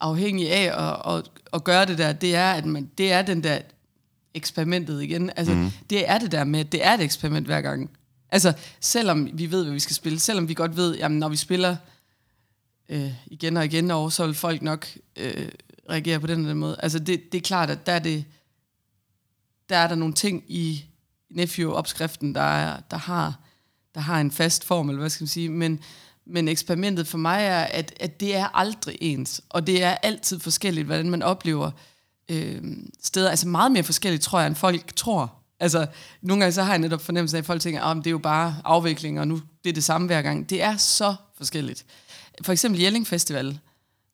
afhængig 0.00 0.52
af 0.52 0.88
at, 0.88 1.14
at, 1.14 1.30
at 1.52 1.64
gøre 1.64 1.86
det 1.86 1.98
der, 1.98 2.12
det 2.12 2.34
er, 2.34 2.52
at 2.52 2.66
man, 2.66 2.90
det 2.98 3.12
er 3.12 3.22
den 3.22 3.44
der 3.44 3.58
eksperimentet 4.34 5.02
igen. 5.02 5.30
Altså, 5.36 5.54
mm. 5.54 5.70
det 5.90 6.10
er 6.10 6.18
det 6.18 6.32
der 6.32 6.44
med, 6.44 6.60
at 6.60 6.72
det 6.72 6.86
er 6.86 6.94
et 6.94 7.00
eksperiment 7.00 7.46
hver 7.46 7.60
gang. 7.60 7.90
Altså, 8.28 8.52
selvom 8.80 9.28
vi 9.32 9.50
ved, 9.50 9.64
hvad 9.64 9.72
vi 9.72 9.80
skal 9.80 9.96
spille, 9.96 10.18
selvom 10.18 10.48
vi 10.48 10.54
godt 10.54 10.76
ved, 10.76 10.96
jamen, 10.96 11.18
når 11.18 11.28
vi 11.28 11.36
spiller 11.36 11.76
øh, 12.88 13.12
igen 13.26 13.56
og 13.56 13.64
igen 13.64 13.90
over, 13.90 14.08
så 14.08 14.26
vil 14.26 14.34
folk 14.34 14.62
nok 14.62 14.86
øh, 15.16 15.48
reagere 15.90 16.20
på 16.20 16.26
den 16.26 16.38
eller 16.38 16.48
den 16.48 16.58
måde. 16.58 16.76
Altså, 16.78 16.98
det, 16.98 17.32
det 17.32 17.38
er 17.38 17.42
klart, 17.42 17.70
at 17.70 17.86
der 17.86 17.92
er, 17.92 17.98
det, 17.98 18.24
der 19.68 19.76
er 19.76 19.88
der 19.88 19.94
nogle 19.94 20.14
ting 20.14 20.44
i 20.48 20.84
Nephew-opskriften, 21.30 22.34
der, 22.34 22.40
er, 22.40 22.80
der, 22.90 22.96
har, 22.96 23.40
der 23.94 24.00
har 24.00 24.20
en 24.20 24.30
fast 24.30 24.64
form, 24.64 24.88
eller 24.88 25.00
hvad 25.00 25.10
skal 25.10 25.22
man 25.22 25.28
sige, 25.28 25.48
men, 25.48 25.80
men 26.26 26.48
eksperimentet 26.48 27.08
for 27.08 27.18
mig 27.18 27.44
er, 27.44 27.62
at, 27.62 27.94
at 28.00 28.20
det 28.20 28.36
er 28.36 28.56
aldrig 28.56 28.98
ens, 29.00 29.40
og 29.48 29.66
det 29.66 29.82
er 29.82 29.90
altid 29.90 30.38
forskelligt, 30.38 30.86
hvordan 30.86 31.10
man 31.10 31.22
oplever 31.22 31.70
øh, 32.28 32.62
steder, 33.02 33.30
altså 33.30 33.48
meget 33.48 33.72
mere 33.72 33.82
forskelligt, 33.82 34.22
tror 34.22 34.40
jeg, 34.40 34.46
end 34.46 34.56
folk 34.56 34.96
tror. 34.96 35.34
Altså, 35.60 35.86
nogle 36.22 36.40
gange 36.40 36.52
så 36.52 36.62
har 36.62 36.72
jeg 36.72 36.78
netop 36.78 37.00
fornemmelsen 37.00 37.36
af, 37.36 37.40
at 37.40 37.46
folk 37.46 37.60
tænker, 37.60 37.82
ah, 37.82 37.90
at 37.90 37.96
det 37.96 38.06
er 38.06 38.10
jo 38.10 38.18
bare 38.18 38.56
afvikling, 38.64 39.20
og 39.20 39.28
nu 39.28 39.40
det 39.64 39.70
er 39.70 39.74
det 39.74 39.84
samme 39.84 40.06
hver 40.06 40.22
gang. 40.22 40.50
Det 40.50 40.62
er 40.62 40.76
så 40.76 41.14
forskelligt. 41.36 41.84
For 42.42 42.52
eksempel 42.52 42.80
Jelling 42.80 43.06
Festival, 43.06 43.58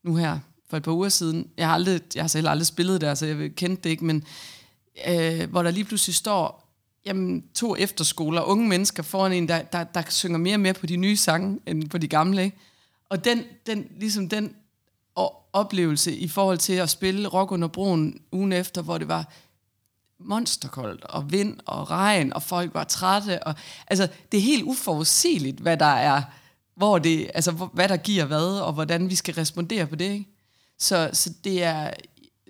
nu 0.03 0.15
her, 0.15 0.39
for 0.69 0.77
et 0.77 0.83
par 0.83 0.91
uger 0.91 1.09
siden. 1.09 1.47
Jeg 1.57 1.67
har, 1.67 1.73
aldrig, 1.73 2.01
jeg 2.15 2.23
har 2.23 2.27
selv 2.27 2.47
aldrig 2.47 2.67
spillet 2.67 3.01
der, 3.01 3.15
så 3.15 3.25
jeg 3.25 3.55
kendte 3.55 3.83
det 3.83 3.89
ikke, 3.89 4.05
men 4.05 4.23
øh, 5.07 5.49
hvor 5.49 5.63
der 5.63 5.71
lige 5.71 5.85
pludselig 5.85 6.15
står 6.15 6.65
jamen, 7.05 7.43
to 7.55 7.75
efterskoler, 7.75 8.41
unge 8.41 8.67
mennesker 8.67 9.03
foran 9.03 9.33
en, 9.33 9.47
der, 9.47 9.61
der, 9.61 9.83
der 9.83 10.03
synger 10.09 10.37
mere 10.37 10.55
og 10.55 10.59
mere 10.59 10.73
på 10.73 10.85
de 10.85 10.97
nye 10.97 11.17
sange, 11.17 11.59
end 11.65 11.89
på 11.89 11.97
de 11.97 12.07
gamle. 12.07 12.43
Ikke? 12.43 12.57
Og 13.09 13.25
den, 13.25 13.43
den, 13.65 13.87
ligesom 13.99 14.29
den 14.29 14.55
oplevelse 15.53 16.15
i 16.15 16.27
forhold 16.27 16.57
til 16.57 16.73
at 16.73 16.89
spille 16.89 17.27
Rock 17.27 17.51
under 17.51 17.67
broen 17.67 18.21
ugen 18.31 18.53
efter, 18.53 18.81
hvor 18.81 18.97
det 18.97 19.07
var 19.07 19.33
monsterkoldt, 20.19 21.03
og 21.03 21.31
vind 21.31 21.57
og 21.65 21.91
regn, 21.91 22.33
og 22.33 22.43
folk 22.43 22.73
var 22.73 22.83
trætte. 22.83 23.43
Og, 23.43 23.55
altså, 23.87 24.07
det 24.31 24.37
er 24.37 24.41
helt 24.41 24.63
uforudsigeligt, 24.63 25.59
hvad 25.59 25.77
der 25.77 25.85
er, 25.85 26.21
hvor 26.75 26.99
det, 26.99 27.31
altså, 27.33 27.51
hvad 27.51 27.89
der 27.89 27.97
giver 27.97 28.25
hvad, 28.25 28.59
og 28.59 28.73
hvordan 28.73 29.09
vi 29.09 29.15
skal 29.15 29.33
respondere 29.33 29.87
på 29.87 29.95
det. 29.95 30.11
Ikke? 30.11 30.29
Så, 30.77 31.09
så 31.13 31.33
det 31.43 31.63
er 31.63 31.89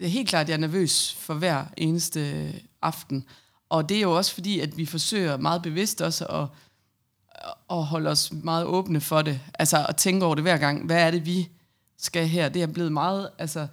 helt 0.02 0.30
klart, 0.30 0.42
at 0.42 0.50
jeg 0.50 0.56
er 0.56 0.60
nervøs 0.60 1.14
for 1.14 1.34
hver 1.34 1.66
eneste 1.78 2.32
øh, 2.32 2.54
aften. 2.82 3.26
Og 3.70 3.90
det 3.90 3.98
er 3.98 4.02
jo 4.02 4.18
også 4.18 4.34
fordi, 4.34 4.60
at 4.60 4.78
vi 4.78 4.86
forsøger 4.86 5.38
meget 5.38 5.62
bevidst 5.62 6.02
også 6.02 6.26
at, 6.26 6.42
øh, 6.42 7.78
at 7.78 7.84
holde 7.84 8.10
os 8.10 8.32
meget 8.32 8.66
åbne 8.66 9.02
for 9.02 9.22
det. 9.22 9.40
Altså 9.60 9.86
at 9.90 9.96
tænke 9.96 10.26
over 10.26 10.36
det 10.36 10.44
hver 10.44 10.58
gang. 10.58 10.86
Hvad 10.86 11.08
er 11.08 11.12
det, 11.12 11.26
vi 11.26 11.50
skal 11.98 12.28
her? 12.28 12.50
Det 12.50 12.62
er 12.62 12.68
blevet 12.68 12.92
meget, 12.92 13.30
altså, 13.38 13.68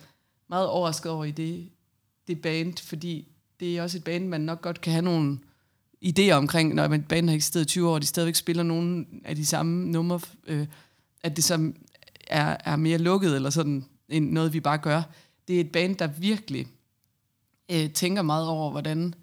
meget 0.49 0.69
overrasket 0.69 1.13
over 1.13 1.25
i 1.25 1.31
det, 1.31 1.69
det 2.29 2.43
band, 2.43 2.77
fordi 2.77 3.29
det 3.61 3.79
er 3.79 3.83
også 3.83 3.99
et 3.99 4.05
band, 4.05 4.29
man 4.29 4.41
nok 4.41 4.63
godt 4.63 4.81
kan 4.81 4.93
have 4.93 5.05
nogle 5.05 5.39
idéer 6.05 6.33
omkring, 6.33 6.75
når 6.75 6.89
man 6.89 7.03
band 7.03 7.29
har 7.29 7.35
eksisteret 7.35 7.69
20 7.69 7.89
år, 7.89 7.95
og 7.95 8.03
de 8.03 8.07
stadigvæk 8.07 8.35
spiller 8.35 8.63
nogle 8.63 9.07
af 9.25 9.37
de 9.37 9.47
samme 9.47 9.87
numre, 9.87 10.21
øh, 10.47 10.67
at 11.23 11.37
det 11.37 11.45
som 11.45 11.77
er, 12.27 12.57
er 12.65 12.77
mere 12.77 12.99
lukket, 12.99 13.37
eller 13.37 13.51
sådan 13.51 13.85
end 14.09 14.31
noget, 14.31 14.53
vi 14.53 14.61
bare 14.61 14.79
gør. 14.79 15.03
Det 15.49 15.57
er 15.57 15.61
et 15.61 15.73
band, 15.73 15.97
der 15.97 16.07
virkelig 16.07 16.67
øh, 17.71 17.91
tænker 17.91 18.23
meget 18.23 18.49
over, 18.49 18.71
hvordan 18.71 19.15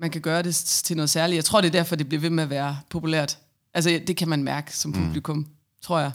man 0.00 0.10
kan 0.10 0.20
gøre 0.20 0.42
det 0.42 0.54
til 0.54 0.96
noget 0.96 1.10
særligt. 1.10 1.36
Jeg 1.36 1.44
tror, 1.44 1.60
det 1.60 1.68
er 1.68 1.72
derfor, 1.72 1.96
det 1.96 2.08
bliver 2.08 2.20
ved 2.20 2.30
med 2.30 2.42
at 2.44 2.50
være 2.50 2.78
populært. 2.90 3.38
Altså, 3.74 4.00
det 4.06 4.16
kan 4.16 4.28
man 4.28 4.42
mærke 4.42 4.76
som 4.76 4.92
publikum, 4.92 5.36
mm. 5.36 5.46
tror 5.82 5.98
jeg. 5.98 6.12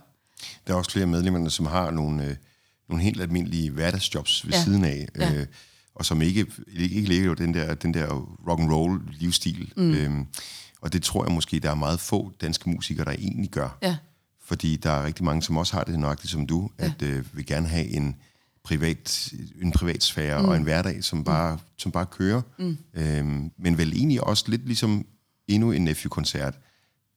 Der 0.67 0.73
er 0.73 0.77
også 0.77 0.91
flere 0.91 1.05
medlemmer, 1.07 1.49
som 1.49 1.65
har 1.65 1.91
nogle, 1.91 2.25
øh, 2.25 2.35
nogle 2.89 3.03
helt 3.03 3.21
almindelige 3.21 3.71
hverdagsjobs 3.71 4.45
ved 4.45 4.51
ja. 4.53 4.57
Ja. 4.57 4.63
siden 4.63 4.85
af, 4.85 5.07
Ja. 5.15 5.33
øh, 5.33 5.45
og 5.95 6.05
som 6.05 6.21
ikke, 6.21 6.45
ikke, 6.67 6.95
ikke 6.95 7.09
lever 7.09 7.35
den 7.35 7.53
der, 7.53 7.73
den 7.73 7.93
der 7.93 8.07
rock 8.47 8.59
and 8.59 8.71
roll 8.73 9.01
livsstil. 9.19 9.73
Mm. 9.77 9.91
Øhm, 9.93 10.25
og 10.81 10.93
det 10.93 11.03
tror 11.03 11.25
jeg 11.25 11.33
måske, 11.33 11.59
der 11.59 11.71
er 11.71 11.75
meget 11.75 11.99
få 11.99 12.31
danske 12.41 12.69
musikere, 12.69 13.05
der 13.05 13.11
egentlig 13.11 13.49
gør. 13.49 13.77
Ja. 13.81 13.97
Fordi 14.45 14.75
der 14.75 14.91
er 14.91 15.05
rigtig 15.05 15.25
mange, 15.25 15.43
som 15.43 15.57
også 15.57 15.73
har 15.73 15.83
det 15.83 15.99
nøjagtigt 15.99 16.31
som 16.31 16.47
du, 16.47 16.69
ja. 16.79 16.85
at 16.85 17.01
øh, 17.01 17.35
vil 17.35 17.45
gerne 17.45 17.67
have 17.67 17.87
en 17.87 18.15
privat, 18.63 19.33
en 19.61 19.71
privat 19.71 20.03
sfære 20.03 20.41
mm. 20.41 20.47
og 20.47 20.55
en 20.55 20.63
hverdag, 20.63 21.03
som 21.03 21.23
bare, 21.23 21.55
mm. 21.55 21.61
som 21.77 21.91
bare 21.91 22.05
kører. 22.05 22.41
Mm. 22.59 22.77
Øhm, 22.93 23.51
men 23.57 23.77
vel 23.77 23.93
egentlig 23.93 24.23
også 24.23 24.45
lidt 24.47 24.65
ligesom 24.65 25.05
endnu 25.47 25.71
en 25.71 25.83
Nephew-koncert, 25.83 26.59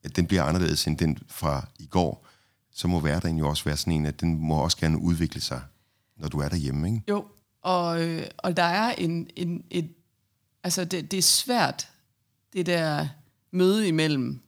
at 0.04 0.16
den 0.16 0.26
bliver 0.26 0.42
anderledes 0.42 0.86
end 0.86 0.98
den 0.98 1.18
fra 1.28 1.66
i 1.78 1.86
går. 1.86 2.26
så 2.72 2.88
må 2.88 3.00
hverdagen 3.00 3.38
jo 3.38 3.48
også 3.48 3.64
være 3.64 3.76
sådan 3.76 3.92
en, 3.92 4.06
at 4.06 4.20
den 4.20 4.38
må 4.40 4.54
også 4.54 4.76
gerne 4.76 4.98
udvikle 4.98 5.40
sig, 5.40 5.62
når 6.16 6.28
du 6.28 6.38
er 6.38 6.48
derhjemme, 6.48 6.88
ikke? 6.88 7.02
Jo, 7.08 7.24
og, 7.62 8.02
øh, 8.02 8.26
og 8.38 8.56
der 8.56 8.62
er 8.62 8.94
en, 8.94 9.28
en 9.36 9.64
et, 9.70 9.88
altså 10.64 10.84
det, 10.84 11.10
det 11.10 11.18
er 11.18 11.22
svært, 11.22 11.88
det 12.52 12.66
der 12.66 13.08
møde 13.50 13.88
imellem 13.88 14.40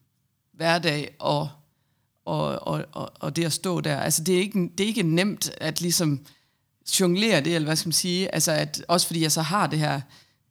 hverdag 0.53 1.17
og, 1.19 1.49
og, 2.25 2.67
og, 2.69 2.85
og, 2.93 3.13
og 3.21 3.37
det 3.37 3.45
at 3.45 3.53
stå 3.53 3.81
der. 3.81 3.97
Altså 3.97 4.25
det 4.25 4.35
er 4.35 4.39
ikke, 4.41 4.71
det 4.79 4.85
er 4.85 4.89
ikke 4.89 5.03
nemt 5.03 5.51
at 5.57 5.81
ligesom 5.81 6.21
jonglere 7.01 7.41
det, 7.41 7.55
eller 7.55 7.67
hvad 7.67 7.77
skal 7.77 7.89
man 7.89 7.93
sige, 7.93 8.35
altså 8.35 8.53
at, 8.53 8.85
også 8.89 9.07
fordi 9.07 9.23
jeg 9.23 9.33
så 9.33 9.43
har 9.43 9.67
det 9.67 9.79
her, 9.79 10.01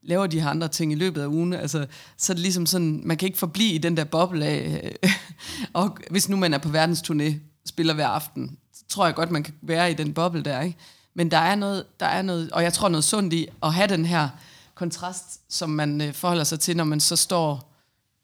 laver 0.02 0.28
de 0.28 0.42
her 0.42 0.50
andre 0.50 0.68
ting 0.68 0.92
i 0.92 0.96
løbet 0.96 1.22
af 1.22 1.28
ugen, 1.28 1.54
altså, 1.54 1.88
så 2.18 2.34
er 2.34 2.36
det 2.36 2.42
ligesom 2.42 2.66
sådan, 2.66 3.02
man 3.06 3.18
kan 3.18 3.26
ikke 3.28 3.38
forblive 3.40 3.74
i 3.74 3.78
den 3.78 3.98
der 3.98 4.04
boble 4.04 4.46
af, 4.46 4.96
og 5.74 5.98
hvis 6.10 6.30
nu 6.30 6.38
man 6.38 6.54
er 6.54 6.58
på 6.58 6.70
verdensturné, 6.70 7.34
spiller 7.66 7.94
hver 7.94 8.08
aften, 8.08 8.58
så 8.74 8.84
tror 8.90 9.06
jeg 9.06 9.16
godt, 9.16 9.32
man 9.32 9.44
kan 9.44 9.54
være 9.62 9.92
i 9.92 9.94
den 9.94 10.14
boble 10.14 10.44
der, 10.44 10.62
ikke? 10.62 10.78
Men 11.14 11.32
der 11.32 11.38
er 11.38 11.56
noget, 11.56 11.86
der 12.00 12.06
er 12.06 12.22
noget, 12.22 12.52
og 12.52 12.64
jeg 12.64 12.74
tror 12.74 12.90
noget 12.90 13.04
sundt 13.04 13.34
i 13.34 13.48
at 13.64 13.74
have 13.74 13.88
den 13.88 14.06
her 14.06 14.30
kontrast, 14.76 15.42
som 15.50 15.70
man 15.70 16.02
øh, 16.02 16.14
forholder 16.14 16.44
sig 16.44 16.60
til, 16.60 16.78
når 16.78 16.84
man 16.84 17.00
så 17.00 17.16
står 17.16 17.74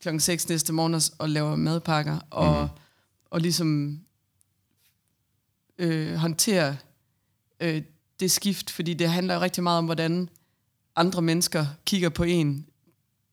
klokken 0.02 0.20
6 0.20 0.50
næste 0.50 0.74
morgen 0.74 0.94
og- 0.94 1.02
og 1.18 1.30
laver 1.30 1.56
madpakker, 1.56 2.18
og, 2.30 2.62
mm. 2.64 2.70
og 3.32 3.42
ligesom 3.42 4.00
øh, 5.78 6.16
håndtere 6.16 6.78
øh, 7.60 7.82
det 8.24 8.32
skift, 8.32 8.72
fordi 8.72 8.94
det 8.94 9.10
handler 9.10 9.34
jo 9.34 9.42
rigtig 9.42 9.64
meget 9.64 9.78
om, 9.78 9.86
hvordan 9.86 10.30
andre 10.96 11.22
mennesker 11.22 11.66
kigger 11.86 12.10
på 12.10 12.24
en 12.24 12.66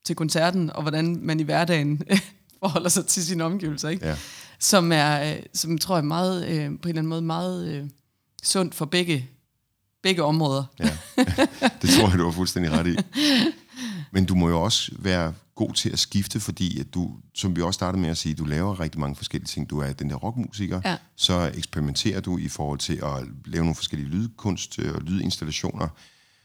til 0.05 0.17
koncerten, 0.17 0.71
og 0.71 0.83
hvordan 0.83 1.19
man 1.23 1.41
i 1.41 1.43
hverdagen 1.43 2.03
forholder 2.63 2.89
sig 2.89 3.07
til 3.07 3.27
sine 3.27 3.45
omgivelser, 3.45 3.89
ikke? 3.89 4.07
Ja. 4.07 4.17
Som 4.59 4.93
er, 4.93 5.33
øh, 5.33 5.43
som 5.55 5.79
tror 5.79 5.97
jeg 5.97 6.05
meget, 6.05 6.47
øh, 6.47 6.53
på 6.53 6.61
en 6.61 6.69
eller 6.69 6.89
anden 6.89 7.07
måde 7.07 7.23
meget 7.23 7.69
øh, 7.69 7.89
sundt 8.43 8.75
for 8.75 8.85
begge, 8.85 9.29
begge 10.03 10.23
områder. 10.23 10.65
Ja, 10.79 10.91
det 11.83 11.91
tror 11.91 12.09
jeg, 12.09 12.19
du 12.19 12.25
har 12.25 12.33
fuldstændig 12.33 12.73
ret 12.73 12.87
i. 12.87 12.97
Men 14.11 14.25
du 14.25 14.35
må 14.35 14.49
jo 14.49 14.63
også 14.63 14.93
være 14.99 15.35
god 15.67 15.75
til 15.75 15.91
at 15.91 15.99
skifte, 15.99 16.41
fordi 16.41 16.81
at 16.81 16.95
du, 16.95 17.17
som 17.35 17.57
vi 17.57 17.63
også 17.63 17.79
startede 17.79 18.01
med 18.03 18.11
at 18.11 18.17
sige, 18.17 18.35
du 18.35 18.45
laver 18.45 18.81
rigtig 18.81 19.01
mange 19.01 19.17
forskellige 19.17 19.47
ting. 19.47 19.71
Du 19.71 19.79
er 19.79 19.93
den 19.93 20.11
der 20.11 20.17
rockmusiker, 20.17 20.81
Ja. 20.85 20.97
så 21.17 21.53
eksperimenterer 21.55 22.21
du 22.21 22.39
i 22.39 22.49
forhold 22.49 22.79
til 22.79 22.93
at 23.03 23.27
lave 23.45 23.65
nogle 23.65 23.75
forskellige 23.75 24.09
lydkunst 24.11 24.79
og 24.79 25.01
lydinstallationer. 25.03 25.89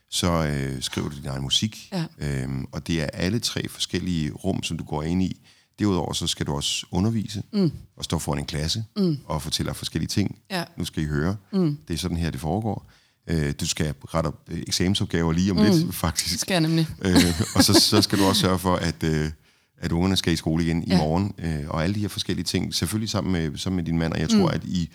Så 0.10 0.32
øh, 0.46 0.82
skriver 0.82 1.10
du 1.10 1.16
din 1.16 1.26
egen 1.28 1.44
musik, 1.44 1.90
Ja. 1.92 2.06
øhm, 2.18 2.66
og 2.72 2.88
det 2.88 3.02
er 3.02 3.06
alle 3.14 3.40
tre 3.40 3.70
forskellige 3.70 4.32
rum, 4.32 4.64
som 4.64 4.78
du 4.78 4.84
går 4.84 5.04
ind 5.04 5.24
i. 5.24 5.42
Derudover 5.80 6.14
så 6.14 6.28
skal 6.28 6.46
du 6.46 6.54
også 6.56 6.86
undervise 6.92 7.44
mm. 7.54 7.72
og 7.98 8.04
stå 8.04 8.20
foran 8.20 8.40
en 8.40 8.46
klasse 8.46 8.84
mm. 8.98 9.18
og 9.26 9.42
fortælle 9.42 9.74
forskellige 9.74 10.08
ting. 10.10 10.40
Ja. 10.52 10.64
Nu 10.78 10.86
skal 10.86 11.04
I 11.04 11.06
høre. 11.06 11.36
Mm. 11.54 11.78
Det 11.88 11.94
er 11.94 11.98
sådan 11.98 12.18
her, 12.18 12.30
det 12.32 12.40
foregår. 12.40 12.86
Øh, 13.28 13.54
du 13.60 13.68
skal 13.68 13.94
rette 14.06 14.28
op 14.28 14.40
øh, 14.52 14.60
eksamensopgaver 14.68 15.32
lige 15.32 15.52
om 15.52 15.58
mm. 15.58 15.64
lidt, 15.64 15.96
faktisk. 15.96 16.32
Det 16.32 16.40
skal 16.40 16.54
jeg 16.54 16.62
nemlig. 16.62 16.88
øh, 17.02 17.42
og 17.56 17.64
så, 17.64 17.74
så 17.74 18.02
skal 18.02 18.20
du 18.20 18.24
også 18.26 18.42
sørge 18.42 18.60
for, 18.60 18.76
at, 18.76 19.04
øh, 19.04 19.32
at 19.78 19.92
ungerne 19.92 20.16
skal 20.18 20.34
i 20.34 20.36
skole 20.36 20.64
igen 20.66 20.84
i 20.84 20.90
Ja. 20.90 20.98
morgen. 20.98 21.34
Øh, 21.38 21.70
og 21.70 21.84
alle 21.84 21.96
de 21.96 22.00
her 22.00 22.08
forskellige 22.08 22.46
ting. 22.46 22.76
Selvfølgelig 22.76 23.10
sammen 23.10 23.34
med, 23.34 23.58
sammen 23.58 23.76
med 23.76 23.84
din 23.84 23.98
mand. 23.98 24.14
Og 24.14 24.20
jeg 24.20 24.30
tror, 24.30 24.48
at 24.50 24.64
I 24.64 24.90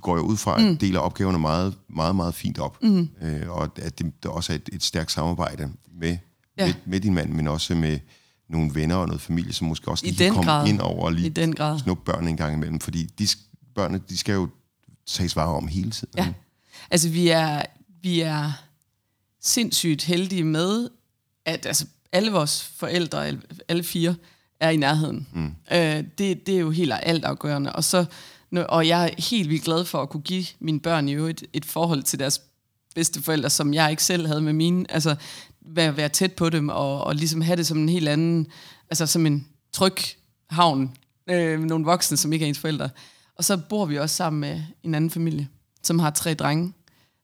går 0.00 0.16
jeg 0.16 0.22
ud 0.24 0.36
fra, 0.36 0.62
at 0.62 0.80
deler 0.80 1.00
opgaverne 1.00 1.38
meget, 1.38 1.74
meget, 1.96 2.16
meget 2.16 2.34
fint 2.34 2.58
op. 2.58 2.82
Mm. 2.82 3.08
Øh, 3.22 3.48
og 3.48 3.70
at 3.82 3.98
det, 3.98 4.12
der 4.22 4.28
også 4.28 4.52
er 4.52 4.56
et, 4.56 4.68
et 4.72 4.82
stærkt 4.82 5.12
samarbejde 5.12 5.70
med, 6.00 6.16
Ja. 6.58 6.66
med, 6.66 6.74
med 6.86 7.00
din 7.00 7.14
mand, 7.14 7.32
men 7.32 7.48
også 7.48 7.74
med 7.74 7.98
nogle 8.48 8.74
venner 8.74 8.96
og 8.96 9.06
noget 9.06 9.20
familie, 9.20 9.52
som 9.52 9.66
måske 9.66 9.88
også 9.90 10.06
I 10.06 10.08
lige 10.08 10.18
kan 10.18 10.34
komme 10.34 10.50
grad. 10.50 10.68
ind 10.68 10.80
over 10.80 11.04
og 11.04 11.12
lige 11.12 11.26
I 11.26 11.30
den 11.30 11.54
grad. 11.54 11.78
snuppe 11.78 12.04
børnene 12.12 12.30
en 12.30 12.36
gang 12.36 12.54
imellem. 12.54 12.80
Fordi 12.80 13.02
de, 13.18 13.28
børnene, 13.74 14.00
de 14.08 14.18
skal 14.18 14.32
jo 14.32 14.48
tages 15.06 15.36
vare 15.36 15.54
om 15.54 15.68
hele 15.68 15.90
tiden. 15.90 16.12
Ja. 16.16 16.28
Altså, 16.90 17.08
vi 17.08 17.28
er, 17.28 17.62
vi 18.02 18.20
er 18.20 18.52
sindssygt 19.40 20.02
heldige 20.04 20.44
med, 20.44 20.88
at 21.44 21.66
altså, 21.66 21.86
alle 22.12 22.30
vores 22.32 22.62
forældre, 22.76 23.26
alle- 23.26 23.42
alle 23.68 23.82
fire, 23.84 24.14
er 24.60 24.70
i 24.70 24.76
nærheden. 24.76 25.28
Mm. 25.32 25.54
Øh, 25.72 26.04
det, 26.18 26.46
det 26.46 26.48
er 26.54 26.58
jo 26.58 26.70
helt 26.70 26.92
altafgørende. 27.02 27.72
Og, 27.72 27.84
så, 27.84 28.04
og 28.68 28.88
jeg 28.88 29.04
er 29.04 29.22
helt 29.30 29.48
vildt 29.50 29.64
glad 29.64 29.84
for 29.84 30.02
at 30.02 30.08
kunne 30.10 30.22
give 30.22 30.44
mine 30.58 30.80
børn 30.80 31.08
jo 31.08 31.26
et, 31.26 31.42
et 31.52 31.64
forhold 31.64 32.02
til 32.02 32.18
deres 32.18 32.40
bedste 32.94 33.22
forældre, 33.22 33.50
som 33.50 33.74
jeg 33.74 33.90
ikke 33.90 34.04
selv 34.04 34.26
havde 34.26 34.40
med 34.40 34.52
mine. 34.52 34.84
Altså, 34.90 35.16
være, 35.60 35.96
være 35.96 36.08
tæt 36.08 36.32
på 36.32 36.50
dem, 36.50 36.68
og, 36.68 37.04
og 37.04 37.14
ligesom 37.14 37.40
have 37.40 37.56
det 37.56 37.66
som 37.66 37.78
en 37.78 37.88
helt 37.88 38.08
anden, 38.08 38.46
altså 38.90 39.06
som 39.06 39.26
en 39.26 39.48
tryg 39.72 39.96
havn. 40.50 40.96
Øh, 41.30 41.60
med 41.60 41.68
nogle 41.68 41.84
voksne, 41.84 42.16
som 42.16 42.32
ikke 42.32 42.44
er 42.44 42.48
ens 42.48 42.58
forældre. 42.58 42.90
Og 43.36 43.44
så 43.44 43.56
bor 43.56 43.84
vi 43.86 43.98
også 43.98 44.16
sammen 44.16 44.40
med 44.40 44.62
en 44.82 44.94
anden 44.94 45.10
familie, 45.10 45.48
som 45.86 45.98
har 45.98 46.10
tre 46.10 46.34
drenge. 46.34 46.72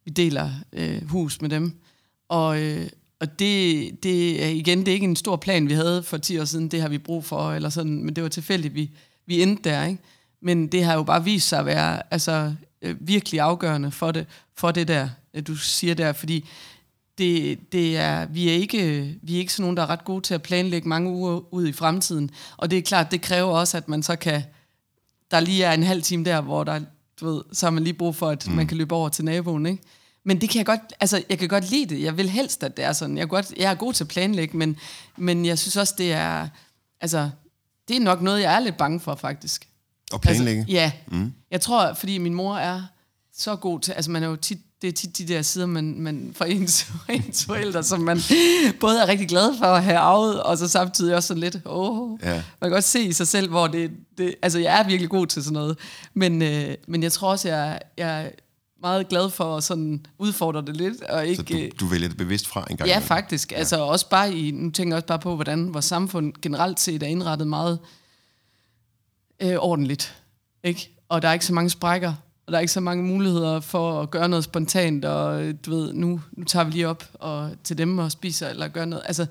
Vi 0.04 0.10
deler 0.10 0.50
øh, 0.72 1.08
hus 1.08 1.40
med 1.40 1.50
dem. 1.50 1.80
Og, 2.28 2.62
øh, 2.62 2.86
og 3.20 3.38
det, 3.38 3.90
det 4.02 4.44
er 4.44 4.48
igen, 4.48 4.78
det 4.78 4.88
er 4.88 4.92
ikke 4.92 5.04
en 5.04 5.16
stor 5.16 5.36
plan, 5.36 5.68
vi 5.68 5.74
havde 5.74 6.02
for 6.02 6.16
10 6.16 6.38
år 6.38 6.44
siden, 6.44 6.68
det 6.68 6.80
har 6.80 6.88
vi 6.88 6.98
brug 6.98 7.24
for, 7.24 7.52
eller 7.52 7.68
sådan, 7.68 8.04
men 8.04 8.16
det 8.16 8.22
var 8.22 8.28
tilfældigt, 8.28 8.74
vi, 8.74 8.90
vi 9.26 9.42
endte 9.42 9.70
der, 9.70 9.84
ikke? 9.84 10.02
Men 10.42 10.66
det 10.66 10.84
har 10.84 10.94
jo 10.94 11.02
bare 11.02 11.24
vist 11.24 11.48
sig 11.48 11.58
at 11.58 11.66
være 11.66 12.02
altså, 12.10 12.54
øh, 12.82 12.96
virkelig 13.00 13.40
afgørende 13.40 13.90
for 13.90 14.12
det, 14.12 14.26
for 14.56 14.70
det 14.70 14.88
der, 14.88 15.08
øh, 15.34 15.46
du 15.46 15.56
siger 15.56 15.94
der, 15.94 16.12
fordi 16.12 16.48
det, 17.18 17.58
det 17.72 17.96
er, 17.96 18.26
vi, 18.26 18.48
er 18.48 18.52
ikke, 18.52 18.78
vi 19.22 19.34
er 19.34 19.38
ikke 19.38 19.52
sådan 19.52 19.62
nogen, 19.62 19.76
der 19.76 19.82
er 19.82 19.90
ret 19.90 20.04
gode 20.04 20.20
til 20.20 20.34
at 20.34 20.42
planlægge 20.42 20.88
mange 20.88 21.10
uger 21.10 21.54
ud 21.54 21.66
i 21.66 21.72
fremtiden. 21.72 22.30
Og 22.56 22.70
det 22.70 22.78
er 22.78 22.82
klart, 22.82 23.10
det 23.10 23.22
kræver 23.22 23.50
også, 23.50 23.76
at 23.76 23.88
man 23.88 24.02
så 24.02 24.16
kan, 24.16 24.42
der 25.30 25.40
lige 25.40 25.64
er 25.64 25.72
en 25.72 25.82
halv 25.82 26.02
time 26.02 26.24
der, 26.24 26.40
hvor 26.40 26.64
der, 26.64 26.80
du 27.20 27.26
ved, 27.26 27.42
så 27.52 27.66
har 27.66 27.70
man 27.70 27.84
lige 27.84 27.94
brug 27.94 28.16
for, 28.16 28.28
at 28.28 28.46
mm. 28.46 28.52
man 28.52 28.66
kan 28.66 28.76
løbe 28.76 28.94
over 28.94 29.08
til 29.08 29.24
naboen, 29.24 29.66
ikke? 29.66 29.82
Men 30.24 30.40
det 30.40 30.50
kan 30.50 30.58
jeg 30.58 30.66
godt, 30.66 30.80
altså 31.00 31.22
jeg 31.28 31.38
kan 31.38 31.48
godt 31.48 31.70
lide 31.70 31.94
det. 31.94 32.02
Jeg 32.02 32.16
vil 32.16 32.30
helst, 32.30 32.64
at 32.64 32.76
det 32.76 32.84
er 32.84 32.92
sådan. 32.92 33.16
Jeg 33.16 33.22
er, 33.22 33.26
godt, 33.26 33.52
jeg 33.56 33.70
er 33.70 33.74
god 33.74 33.92
til 33.92 34.04
at 34.04 34.08
planlægge, 34.08 34.56
men, 34.56 34.76
men 35.16 35.46
jeg 35.46 35.58
synes 35.58 35.76
også, 35.76 35.94
det 35.98 36.12
er, 36.12 36.48
altså, 37.00 37.30
det 37.88 37.96
er 37.96 38.00
nok 38.00 38.22
noget, 38.22 38.40
jeg 38.40 38.54
er 38.54 38.60
lidt 38.60 38.76
bange 38.76 39.00
for, 39.00 39.14
faktisk. 39.14 39.68
Og 40.12 40.20
planlægge. 40.20 40.60
Altså, 40.60 40.72
ja. 40.72 40.92
Mm. 41.06 41.32
Jeg 41.50 41.60
tror, 41.60 41.94
fordi 41.94 42.18
min 42.18 42.34
mor 42.34 42.56
er 42.56 42.82
så 43.32 43.56
god 43.56 43.80
til, 43.80 43.92
altså 43.92 44.10
man 44.10 44.22
er 44.22 44.28
jo 44.28 44.36
tit, 44.36 44.58
det 44.82 44.88
er 44.88 44.92
tit 44.92 45.18
de 45.18 45.24
der 45.28 45.42
sider, 45.42 45.66
man, 45.66 46.00
man 46.00 46.30
for 46.34 46.44
ens, 46.44 46.86
ens 47.08 47.44
forældre, 47.44 47.82
som 47.82 48.00
man 48.00 48.18
både 48.80 49.00
er 49.02 49.08
rigtig 49.08 49.28
glad 49.28 49.58
for 49.58 49.66
at 49.66 49.84
have 49.84 49.98
arvet, 49.98 50.42
og 50.42 50.58
så 50.58 50.68
samtidig 50.68 51.14
også 51.16 51.26
sådan 51.26 51.40
lidt, 51.40 51.56
åh, 51.66 52.18
Ja. 52.22 52.32
man 52.34 52.42
kan 52.62 52.70
godt 52.70 52.84
se 52.84 53.00
i 53.02 53.12
sig 53.12 53.28
selv, 53.28 53.48
hvor 53.48 53.66
det, 53.66 53.90
det 54.18 54.34
altså 54.42 54.58
jeg 54.58 54.80
er 54.80 54.86
virkelig 54.86 55.10
god 55.10 55.26
til 55.26 55.44
sådan 55.44 55.52
noget, 55.54 55.78
men, 56.14 56.42
øh, 56.42 56.74
men 56.88 57.02
jeg 57.02 57.12
tror 57.12 57.30
også, 57.30 57.48
jeg, 57.48 57.80
jeg 57.96 58.24
er 58.24 58.30
meget 58.82 59.08
glad 59.08 59.30
for 59.30 59.56
at 59.56 59.64
sådan 59.64 60.06
udfordre 60.18 60.62
det 60.62 60.76
lidt, 60.76 61.02
og 61.02 61.26
ikke... 61.26 61.36
Så 61.36 61.42
du, 61.42 61.68
du 61.80 61.86
vælger 61.90 62.08
det 62.08 62.16
bevidst 62.16 62.46
fra 62.48 62.66
en 62.70 62.76
gang 62.76 62.88
Ja, 62.88 62.98
faktisk. 62.98 63.52
Ja. 63.52 63.56
Altså 63.56 63.80
også 63.84 64.08
bare 64.08 64.34
i, 64.34 64.50
nu 64.50 64.70
tænker 64.70 64.94
jeg 64.96 64.96
også 64.96 65.06
bare 65.06 65.18
på, 65.18 65.34
hvordan 65.34 65.74
vores 65.74 65.84
samfund 65.84 66.32
generelt 66.42 66.80
set 66.80 67.02
er 67.02 67.06
indrettet 67.06 67.46
meget 67.46 67.78
øh, 69.40 69.56
ordentligt. 69.58 70.14
Ikke? 70.64 70.96
Og 71.08 71.22
der 71.22 71.28
er 71.28 71.32
ikke 71.32 71.46
så 71.46 71.52
mange 71.54 71.70
sprækker, 71.70 72.14
og 72.50 72.52
der 72.52 72.58
er 72.58 72.60
ikke 72.60 72.72
så 72.72 72.80
mange 72.80 73.04
muligheder 73.04 73.60
for 73.60 74.02
at 74.02 74.10
gøre 74.10 74.28
noget 74.28 74.44
spontant, 74.44 75.04
og 75.04 75.42
øh, 75.42 75.54
du 75.66 75.70
ved, 75.70 75.92
nu, 75.92 76.20
nu 76.32 76.44
tager 76.44 76.64
vi 76.64 76.70
lige 76.72 76.88
op 76.88 77.04
og, 77.14 77.50
til 77.64 77.78
dem 77.78 77.98
og 77.98 78.12
spiser, 78.12 78.48
eller 78.48 78.68
gør 78.68 78.84
noget. 78.84 79.02
Altså, 79.06 79.26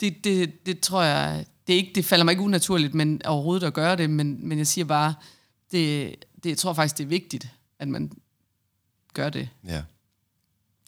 det, 0.00 0.24
det, 0.24 0.66
det 0.66 0.80
tror 0.80 1.02
jeg, 1.02 1.44
det, 1.66 1.72
er 1.72 1.76
ikke, 1.76 1.92
det 1.94 2.04
falder 2.04 2.24
mig 2.24 2.32
ikke 2.32 2.42
unaturligt 2.42 2.94
men 2.94 3.20
overhovedet 3.24 3.66
at 3.66 3.74
gøre 3.74 3.96
det, 3.96 4.10
men, 4.10 4.48
men 4.48 4.58
jeg 4.58 4.66
siger 4.66 4.84
bare, 4.84 5.14
det, 5.72 6.14
det, 6.42 6.50
jeg 6.50 6.58
tror 6.58 6.72
faktisk, 6.72 6.98
det 6.98 7.04
er 7.04 7.08
vigtigt, 7.08 7.48
at 7.78 7.88
man 7.88 8.12
gør 9.14 9.30
det. 9.30 9.48
Ja. 9.68 9.82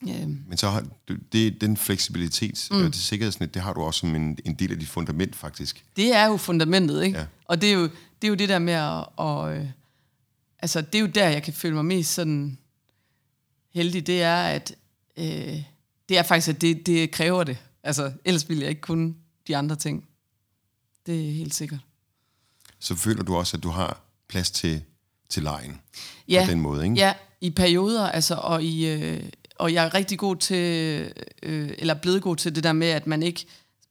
Øhm, 0.03 0.45
Men 0.49 0.59
så 0.59 0.69
har 0.69 0.85
du, 1.09 1.17
det, 1.33 1.61
den 1.61 1.77
fleksibilitet 1.77 2.69
mm. 2.71 2.77
og 2.77 2.85
det 2.85 2.95
sikkerhedsnet, 2.95 3.55
det 3.55 3.63
har 3.63 3.73
du 3.73 3.83
også 3.83 4.01
som 4.01 4.15
en, 4.15 4.39
en 4.45 4.55
del 4.55 4.73
af 4.73 4.79
dit 4.79 4.89
fundament, 4.89 5.37
faktisk. 5.37 5.85
Det 5.97 6.17
er 6.17 6.27
jo 6.27 6.37
fundamentet, 6.37 7.05
ikke? 7.05 7.19
Ja. 7.19 7.27
Og 7.45 7.61
det 7.61 7.69
er, 7.69 7.75
jo, 7.75 7.83
det 7.83 8.25
er 8.25 8.29
jo 8.29 8.35
det 8.35 8.49
der 8.49 8.59
med 8.59 8.73
at... 8.73 9.05
Og, 9.17 9.57
øh, 9.57 9.67
altså, 10.65 10.81
det 10.81 10.95
er 10.95 11.01
jo 11.01 11.07
der, 11.07 11.29
jeg 11.29 11.43
kan 11.43 11.53
føle 11.53 11.75
mig 11.75 11.85
mest 11.85 12.15
sådan 12.15 12.59
heldig, 13.75 14.07
det 14.07 14.23
er, 14.23 14.37
at 14.37 14.75
øh, 15.17 15.63
det 16.09 16.19
er 16.19 16.23
faktisk, 16.23 16.49
at 16.49 16.61
det, 16.61 16.87
det 16.87 17.11
kræver 17.11 17.45
det. 17.45 17.59
Altså, 17.83 18.13
ellers 18.25 18.49
ville 18.49 18.63
jeg 18.63 18.71
ikke 18.71 18.81
kunne 18.81 19.15
de 19.47 19.57
andre 19.57 19.77
ting. 19.77 20.09
Det 21.07 21.29
er 21.29 21.33
helt 21.33 21.55
sikkert. 21.55 21.81
Så 22.79 22.95
føler 22.95 23.23
du 23.23 23.37
også, 23.37 23.57
at 23.57 23.63
du 23.63 23.69
har 23.69 24.01
plads 24.29 24.51
til, 24.51 24.83
til 25.29 25.43
lejen 25.43 25.81
Ja, 26.29 26.45
på 26.47 26.51
den 26.51 26.61
måde, 26.61 26.85
ikke? 26.85 26.97
ja 26.97 27.15
i 27.41 27.51
perioder, 27.51 28.09
altså, 28.09 28.35
og, 28.35 28.65
i, 28.65 28.87
øh, 28.87 29.23
og 29.57 29.73
jeg 29.73 29.85
er 29.85 29.95
rigtig 29.95 30.19
god 30.19 30.37
til, 30.37 31.13
øh, 31.43 31.71
eller 31.79 31.95
blevet 31.95 32.23
god 32.23 32.37
til 32.37 32.55
det 32.55 32.65
der 32.65 32.73
med, 32.73 32.89
at 32.89 33.07
man 33.07 33.23
ikke 33.23 33.47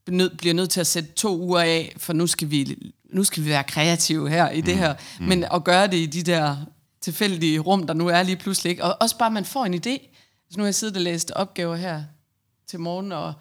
bliver 0.05 0.17
nødt, 0.17 0.37
bliver 0.37 0.53
nødt 0.53 0.69
til 0.69 0.79
at 0.79 0.87
sætte 0.87 1.11
to 1.11 1.37
uger 1.37 1.59
af, 1.59 1.93
for 1.97 2.13
nu 2.13 2.27
skal 2.27 2.49
vi, 2.49 2.77
nu 3.09 3.23
skal 3.23 3.43
vi 3.43 3.49
være 3.49 3.63
kreative 3.63 4.29
her 4.29 4.49
i 4.49 4.61
det 4.61 4.77
her, 4.77 4.95
mm. 5.19 5.25
men 5.25 5.43
at 5.53 5.63
gøre 5.63 5.87
det 5.87 5.97
i 5.97 6.05
de 6.05 6.23
der 6.23 6.57
tilfældige 7.01 7.59
rum, 7.59 7.87
der 7.87 7.93
nu 7.93 8.07
er 8.07 8.23
lige 8.23 8.35
pludselig. 8.35 8.69
Ikke? 8.69 8.83
Og 8.83 8.97
også 8.99 9.17
bare, 9.17 9.27
at 9.27 9.33
man 9.33 9.45
får 9.45 9.65
en 9.65 9.73
idé. 9.73 10.15
Så 10.49 10.57
nu 10.57 10.63
har 10.63 10.67
jeg 10.67 10.75
siddet 10.75 10.95
og 10.95 11.01
læst 11.01 11.31
opgaver 11.31 11.75
her 11.75 12.03
til 12.67 12.79
morgen, 12.79 13.11
og, 13.11 13.33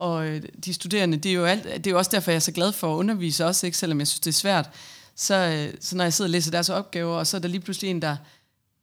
og 0.00 0.26
øh, 0.26 0.42
de 0.64 0.74
studerende, 0.74 1.16
det 1.16 1.30
er, 1.30 1.34
jo 1.34 1.44
alt, 1.44 1.64
det 1.64 1.86
er 1.86 1.90
jo 1.90 1.98
også 1.98 2.10
derfor, 2.10 2.30
jeg 2.30 2.36
er 2.36 2.40
så 2.40 2.52
glad 2.52 2.72
for 2.72 2.94
at 2.94 2.98
undervise 2.98 3.46
også, 3.46 3.66
ikke? 3.66 3.78
selvom 3.78 3.98
jeg 3.98 4.06
synes, 4.06 4.20
det 4.20 4.30
er 4.30 4.34
svært. 4.34 4.70
så, 5.16 5.34
øh, 5.34 5.74
så 5.80 5.96
når 5.96 6.04
jeg 6.04 6.12
sidder 6.12 6.28
og 6.28 6.32
læser 6.32 6.50
deres 6.50 6.68
opgaver, 6.68 7.16
og 7.16 7.26
så 7.26 7.36
er 7.36 7.40
der 7.40 7.48
lige 7.48 7.60
pludselig 7.60 7.90
en, 7.90 8.02
der, 8.02 8.16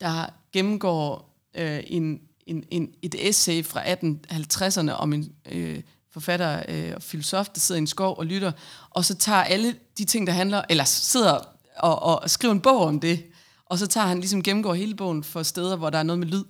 der 0.02 0.26
gennemgår 0.54 1.34
øh, 1.56 1.84
en, 1.88 2.22
en, 2.46 2.64
en, 2.72 2.94
et 3.02 3.16
essay 3.30 3.66
fra 3.66 3.84
1850'erne 3.84 4.92
om 4.92 5.14
en 5.14 5.32
øh, 5.52 5.82
forfatter 6.14 6.64
øh, 6.70 6.92
og 6.96 7.04
filosof, 7.04 7.48
der 7.50 7.60
sidder 7.60 7.80
i 7.80 7.82
en 7.82 7.88
skov 7.88 8.18
og 8.18 8.26
lytter, 8.26 8.52
og 8.90 9.06
så 9.06 9.16
tager 9.16 9.44
alle 9.44 9.76
de 9.98 10.06
ting, 10.06 10.28
der 10.28 10.34
handler, 10.34 10.62
eller 10.70 10.84
sidder 10.84 11.40
og, 11.78 12.04
og 12.04 12.30
skriver 12.30 12.52
en 12.54 12.62
bog 12.62 12.82
om 12.86 13.00
det, 13.00 13.24
og 13.66 13.80
så 13.80 13.88
tager 13.88 14.08
han 14.08 14.20
ligesom 14.20 14.44
gennemgår 14.44 14.74
hele 14.74 14.96
bogen 14.96 15.24
for 15.24 15.44
steder, 15.44 15.76
hvor 15.76 15.90
der 15.90 15.98
er 15.98 16.04
noget 16.04 16.20
med 16.20 16.28
lyd 16.28 16.44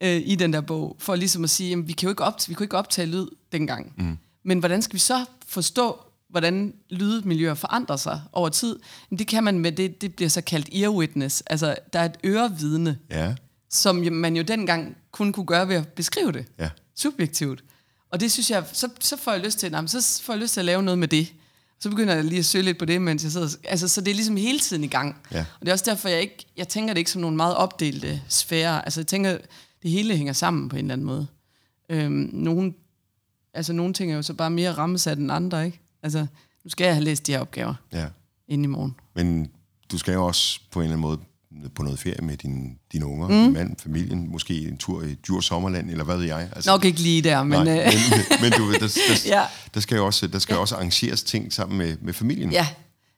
øh, 0.00 0.22
i 0.24 0.34
den 0.34 0.52
der 0.52 0.60
bog, 0.60 0.96
for 0.98 1.14
ligesom 1.14 1.44
at 1.44 1.50
sige, 1.50 1.70
jamen, 1.70 1.88
vi, 1.88 1.92
kan 1.92 2.06
jo 2.06 2.10
ikke 2.10 2.24
optage, 2.24 2.48
vi 2.48 2.54
kunne 2.54 2.64
ikke 2.64 2.76
optage 2.78 3.06
lyd 3.06 3.26
dengang. 3.52 3.92
Mm. 3.96 4.18
Men 4.42 4.58
hvordan 4.58 4.82
skal 4.82 4.94
vi 4.94 4.98
så 5.00 5.24
forstå, 5.46 6.00
hvordan 6.28 6.74
lydmiljøer 6.90 7.54
forandrer 7.54 7.96
sig 7.96 8.22
over 8.32 8.48
tid? 8.48 8.78
Jamen, 9.10 9.18
det 9.18 9.26
kan 9.26 9.44
man 9.44 9.58
med 9.58 9.72
det, 9.72 10.00
det 10.00 10.14
bliver 10.14 10.28
så 10.28 10.40
kaldt 10.40 10.68
ear 10.74 10.88
witness. 10.88 11.40
Altså, 11.40 11.76
der 11.92 11.98
er 11.98 12.04
et 12.04 12.16
ørevidne, 12.24 12.98
Ja. 13.10 13.34
som 13.70 13.96
man 13.96 14.36
jo 14.36 14.42
dengang 14.42 14.96
kun 15.12 15.32
kunne 15.32 15.46
gøre 15.46 15.68
ved 15.68 15.74
at 15.76 15.88
beskrive 15.88 16.32
det. 16.32 16.46
Ja. 16.58 16.70
Subjektivt. 16.96 17.64
Og 18.16 18.20
det 18.20 18.32
synes 18.32 18.50
jeg, 18.50 18.64
så, 18.72 18.88
så 19.00 19.16
får 19.16 19.32
jeg 19.32 19.40
lyst 19.40 19.58
til, 19.58 19.70
nej, 19.70 19.86
så 19.86 20.22
får 20.22 20.32
jeg 20.32 20.40
lyst 20.40 20.52
til 20.52 20.60
at 20.60 20.64
lave 20.64 20.82
noget 20.82 20.98
med 20.98 21.08
det. 21.08 21.32
Så 21.80 21.90
begynder 21.90 22.14
jeg 22.14 22.24
lige 22.24 22.38
at 22.38 22.44
søge 22.44 22.64
lidt 22.64 22.78
på 22.78 22.84
det, 22.84 23.02
mens 23.02 23.22
jeg 23.22 23.32
sidder. 23.32 23.56
Altså, 23.64 23.88
så 23.88 24.00
det 24.00 24.10
er 24.10 24.14
ligesom 24.14 24.36
hele 24.36 24.58
tiden 24.58 24.84
i 24.84 24.86
gang. 24.86 25.16
Ja. 25.32 25.40
Og 25.40 25.60
det 25.60 25.68
er 25.68 25.72
også 25.72 25.84
derfor, 25.84 26.08
jeg 26.08 26.20
ikke, 26.20 26.46
jeg 26.56 26.68
tænker 26.68 26.94
det 26.94 26.98
ikke 26.98 27.10
som 27.10 27.20
nogle 27.20 27.36
meget 27.36 27.56
opdelte 27.56 28.22
sfærer. 28.28 28.80
Altså, 28.80 29.00
jeg 29.00 29.06
tænker, 29.06 29.38
det 29.82 29.90
hele 29.90 30.16
hænger 30.16 30.32
sammen 30.32 30.68
på 30.68 30.76
en 30.76 30.84
eller 30.84 30.92
anden 30.92 31.06
måde. 31.06 31.26
Øhm, 31.88 32.30
nogle, 32.32 32.74
altså, 33.54 33.72
nogle 33.72 33.94
ting 33.94 34.12
er 34.12 34.16
jo 34.16 34.22
så 34.22 34.34
bare 34.34 34.50
mere 34.50 34.72
rammesat 34.72 35.18
end 35.18 35.32
andre, 35.32 35.66
ikke? 35.66 35.80
Altså, 36.02 36.26
nu 36.64 36.70
skal 36.70 36.84
jeg 36.84 36.94
have 36.94 37.04
læst 37.04 37.26
de 37.26 37.32
her 37.32 37.40
opgaver 37.40 37.74
ja. 37.92 38.06
inden 38.48 38.64
i 38.64 38.68
morgen. 38.68 38.94
Men 39.14 39.50
du 39.92 39.98
skal 39.98 40.14
jo 40.14 40.26
også 40.26 40.60
på 40.70 40.80
en 40.80 40.84
eller 40.84 40.96
anden 40.96 41.02
måde 41.02 41.18
på 41.74 41.82
noget 41.82 41.98
ferie 41.98 42.22
med 42.22 42.36
dine, 42.36 42.70
dine 42.92 43.06
unger, 43.06 43.28
mm. 43.28 43.34
din 43.34 43.52
mand, 43.52 43.76
familien, 43.82 44.30
måske 44.30 44.68
en 44.68 44.76
tur 44.76 45.02
i 45.02 45.14
Djurs 45.14 45.44
Sommerland, 45.44 45.90
eller 45.90 46.04
hvad 46.04 46.16
ved 46.16 46.24
jeg. 46.24 46.48
Altså, 46.56 46.70
Nok 46.70 46.84
ikke 46.84 47.00
lige 47.00 47.22
der, 47.22 47.42
men... 47.42 47.64
nej, 47.64 47.78
øh, 47.78 47.92
men, 48.30 48.40
men 48.42 48.52
du, 48.52 48.64
ved, 48.64 48.74
der, 48.74 48.98
der, 49.08 49.28
Ja. 49.36 49.42
der 49.74 49.80
skal 49.80 49.96
jo 49.96 50.06
også, 50.06 50.26
der 50.26 50.38
skal 50.38 50.56
også 50.56 50.74
arrangeres 50.74 51.22
ting 51.22 51.52
sammen 51.52 51.78
med, 51.78 51.96
med 52.00 52.12
familien. 52.12 52.52
Ja, 52.52 52.66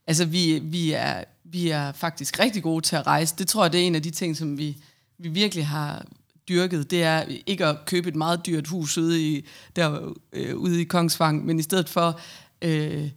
altså 0.07 0.25
vi, 0.25 0.59
vi, 0.63 0.93
er, 0.93 1.25
vi 1.45 1.71
er 1.71 1.93
faktisk 1.93 2.41
rigtig 2.41 2.63
gode 2.63 2.85
til 2.85 2.97
at 2.97 3.07
rejse. 3.07 3.35
Det 3.39 3.49
tror 3.49 3.65
jeg, 3.65 3.73
det 3.73 3.81
er 3.81 3.87
en 3.87 3.95
af 3.95 4.03
de 4.03 4.11
ting, 4.11 4.37
som 4.37 4.59
vi, 4.59 4.77
vi 5.19 5.29
virkelig 5.29 5.67
har 5.67 6.05
dyrket. 6.49 6.91
Det 6.91 7.03
er 7.03 7.25
ikke 7.47 7.67
at 7.67 7.77
købe 7.87 8.09
et 8.09 8.17
meget 8.17 8.47
dyrt 8.47 8.67
hus 8.67 8.99
ude 8.99 9.23
i, 9.23 9.47
der, 9.77 10.15
øh, 10.33 10.57
ude 10.57 10.81
i 10.81 10.85
Kongsvang, 10.85 11.47
men 11.47 11.59
i 11.59 11.63
stedet 11.63 11.89
for 11.89 12.21
øh, 12.63 13.09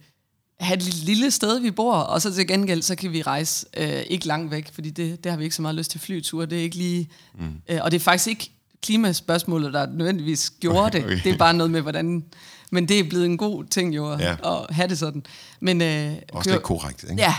have 0.62 0.76
et 0.76 0.94
lille- 0.94 1.30
sted, 1.30 1.60
vi 1.60 1.70
bor, 1.70 1.94
og 1.94 2.22
så 2.22 2.34
til 2.34 2.46
gengæld, 2.46 2.82
så 2.82 2.94
kan 2.94 3.12
vi 3.12 3.22
rejse 3.22 3.66
øh, 3.76 4.02
ikke 4.10 4.26
langt 4.26 4.50
væk, 4.50 4.74
fordi 4.74 4.90
det, 4.90 5.24
det 5.24 5.32
har 5.32 5.36
vi 5.36 5.44
ikke 5.44 5.56
så 5.56 5.62
meget 5.62 5.74
lyst 5.74 5.90
til 5.90 6.00
flyture. 6.00 6.46
Det 6.46 6.58
er 6.58 6.62
ikke 6.62 6.76
lige... 6.76 7.08
Mm. 7.38 7.52
Øh, 7.68 7.78
og 7.82 7.90
det 7.90 7.96
er 7.96 8.00
faktisk 8.00 8.26
ikke 8.28 8.50
klimaspørgsmålet, 8.82 9.72
der 9.72 9.86
nødvendigvis 9.86 10.52
gjorde 10.60 10.98
det. 10.98 11.04
Okay. 11.04 11.20
Det 11.24 11.32
er 11.32 11.36
bare 11.36 11.54
noget 11.54 11.70
med, 11.70 11.80
hvordan... 11.80 12.24
Men 12.70 12.88
det 12.88 12.98
er 12.98 13.04
blevet 13.08 13.26
en 13.26 13.36
god 13.36 13.64
ting 13.64 13.96
jo, 13.96 14.12
at, 14.12 14.20
Ja. 14.20 14.32
at 14.52 14.74
have 14.74 14.88
det 14.88 14.98
sådan. 14.98 15.22
Men, 15.60 15.82
øh, 15.82 16.12
Også 16.32 16.50
det 16.50 16.56
er 16.56 16.60
korrekt, 16.60 17.02
ikke? 17.10 17.22
Ja, 17.22 17.34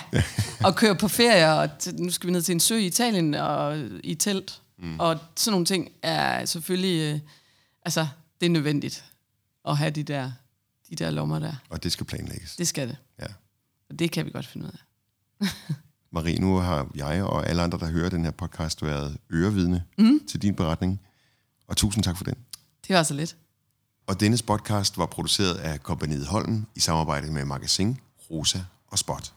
og 0.64 0.76
køre 0.76 0.96
på 0.96 1.08
ferie, 1.08 1.54
og 1.54 1.70
nu 1.98 2.12
skal 2.12 2.28
vi 2.28 2.32
ned 2.32 2.42
til 2.42 2.54
en 2.54 2.60
sø 2.60 2.76
i 2.76 2.86
Italien, 2.86 3.34
og 3.34 3.78
i 4.04 4.16
telt. 4.16 4.62
Mm. 4.80 5.00
Og 5.00 5.18
sådan 5.36 5.52
nogle 5.52 5.66
ting 5.66 5.92
er 6.02 6.46
selvfølgelig, 6.46 7.14
øh, 7.14 7.20
altså, 7.86 8.08
det 8.42 8.46
er 8.46 8.50
nødvendigt 8.50 9.04
at 9.68 9.78
have 9.78 9.92
de 9.92 10.04
der, 10.04 10.32
de 10.96 11.04
der 11.04 11.12
lommer 11.12 11.40
der. 11.40 11.54
Og 11.70 11.84
det 11.84 11.92
skal 11.92 12.06
planlægges. 12.06 12.56
Det 12.56 12.68
skal 12.68 12.88
det. 12.88 12.98
Ja. 13.20 13.26
Og 13.90 14.00
det 14.00 14.12
kan 14.12 14.26
vi 14.26 14.32
godt 14.32 14.46
finde 14.48 14.66
ud 14.66 14.72
af. 14.72 14.80
Marie, 16.14 16.40
nu 16.40 16.56
har 16.56 16.90
jeg 16.96 17.24
og 17.24 17.48
alle 17.48 17.62
andre, 17.62 17.80
der 17.80 17.92
hører 17.92 18.10
den 18.10 18.24
her 18.24 18.32
podcast, 18.32 18.84
været 18.84 19.18
ørevidne 19.32 19.84
mm. 19.98 20.20
til 20.28 20.42
din 20.42 20.56
beretning. 20.56 21.02
Og 21.68 21.78
tusind 21.78 22.04
tak 22.04 22.18
for 22.18 22.24
den. 22.24 22.36
Det 22.88 22.96
var 22.96 23.04
så 23.04 23.14
lidt. 23.14 23.36
Og 24.08 24.20
denne 24.20 24.38
podcast 24.48 24.98
var 24.98 25.06
produceret 25.06 25.56
af 25.56 25.84
kompaniet 25.84 26.28
Holm 26.28 26.66
i 26.76 26.80
samarbejde 26.80 27.32
med 27.32 27.46
Magasin, 27.46 27.98
Rosa 28.32 28.60
og 28.88 29.00
Spot. 29.00 29.34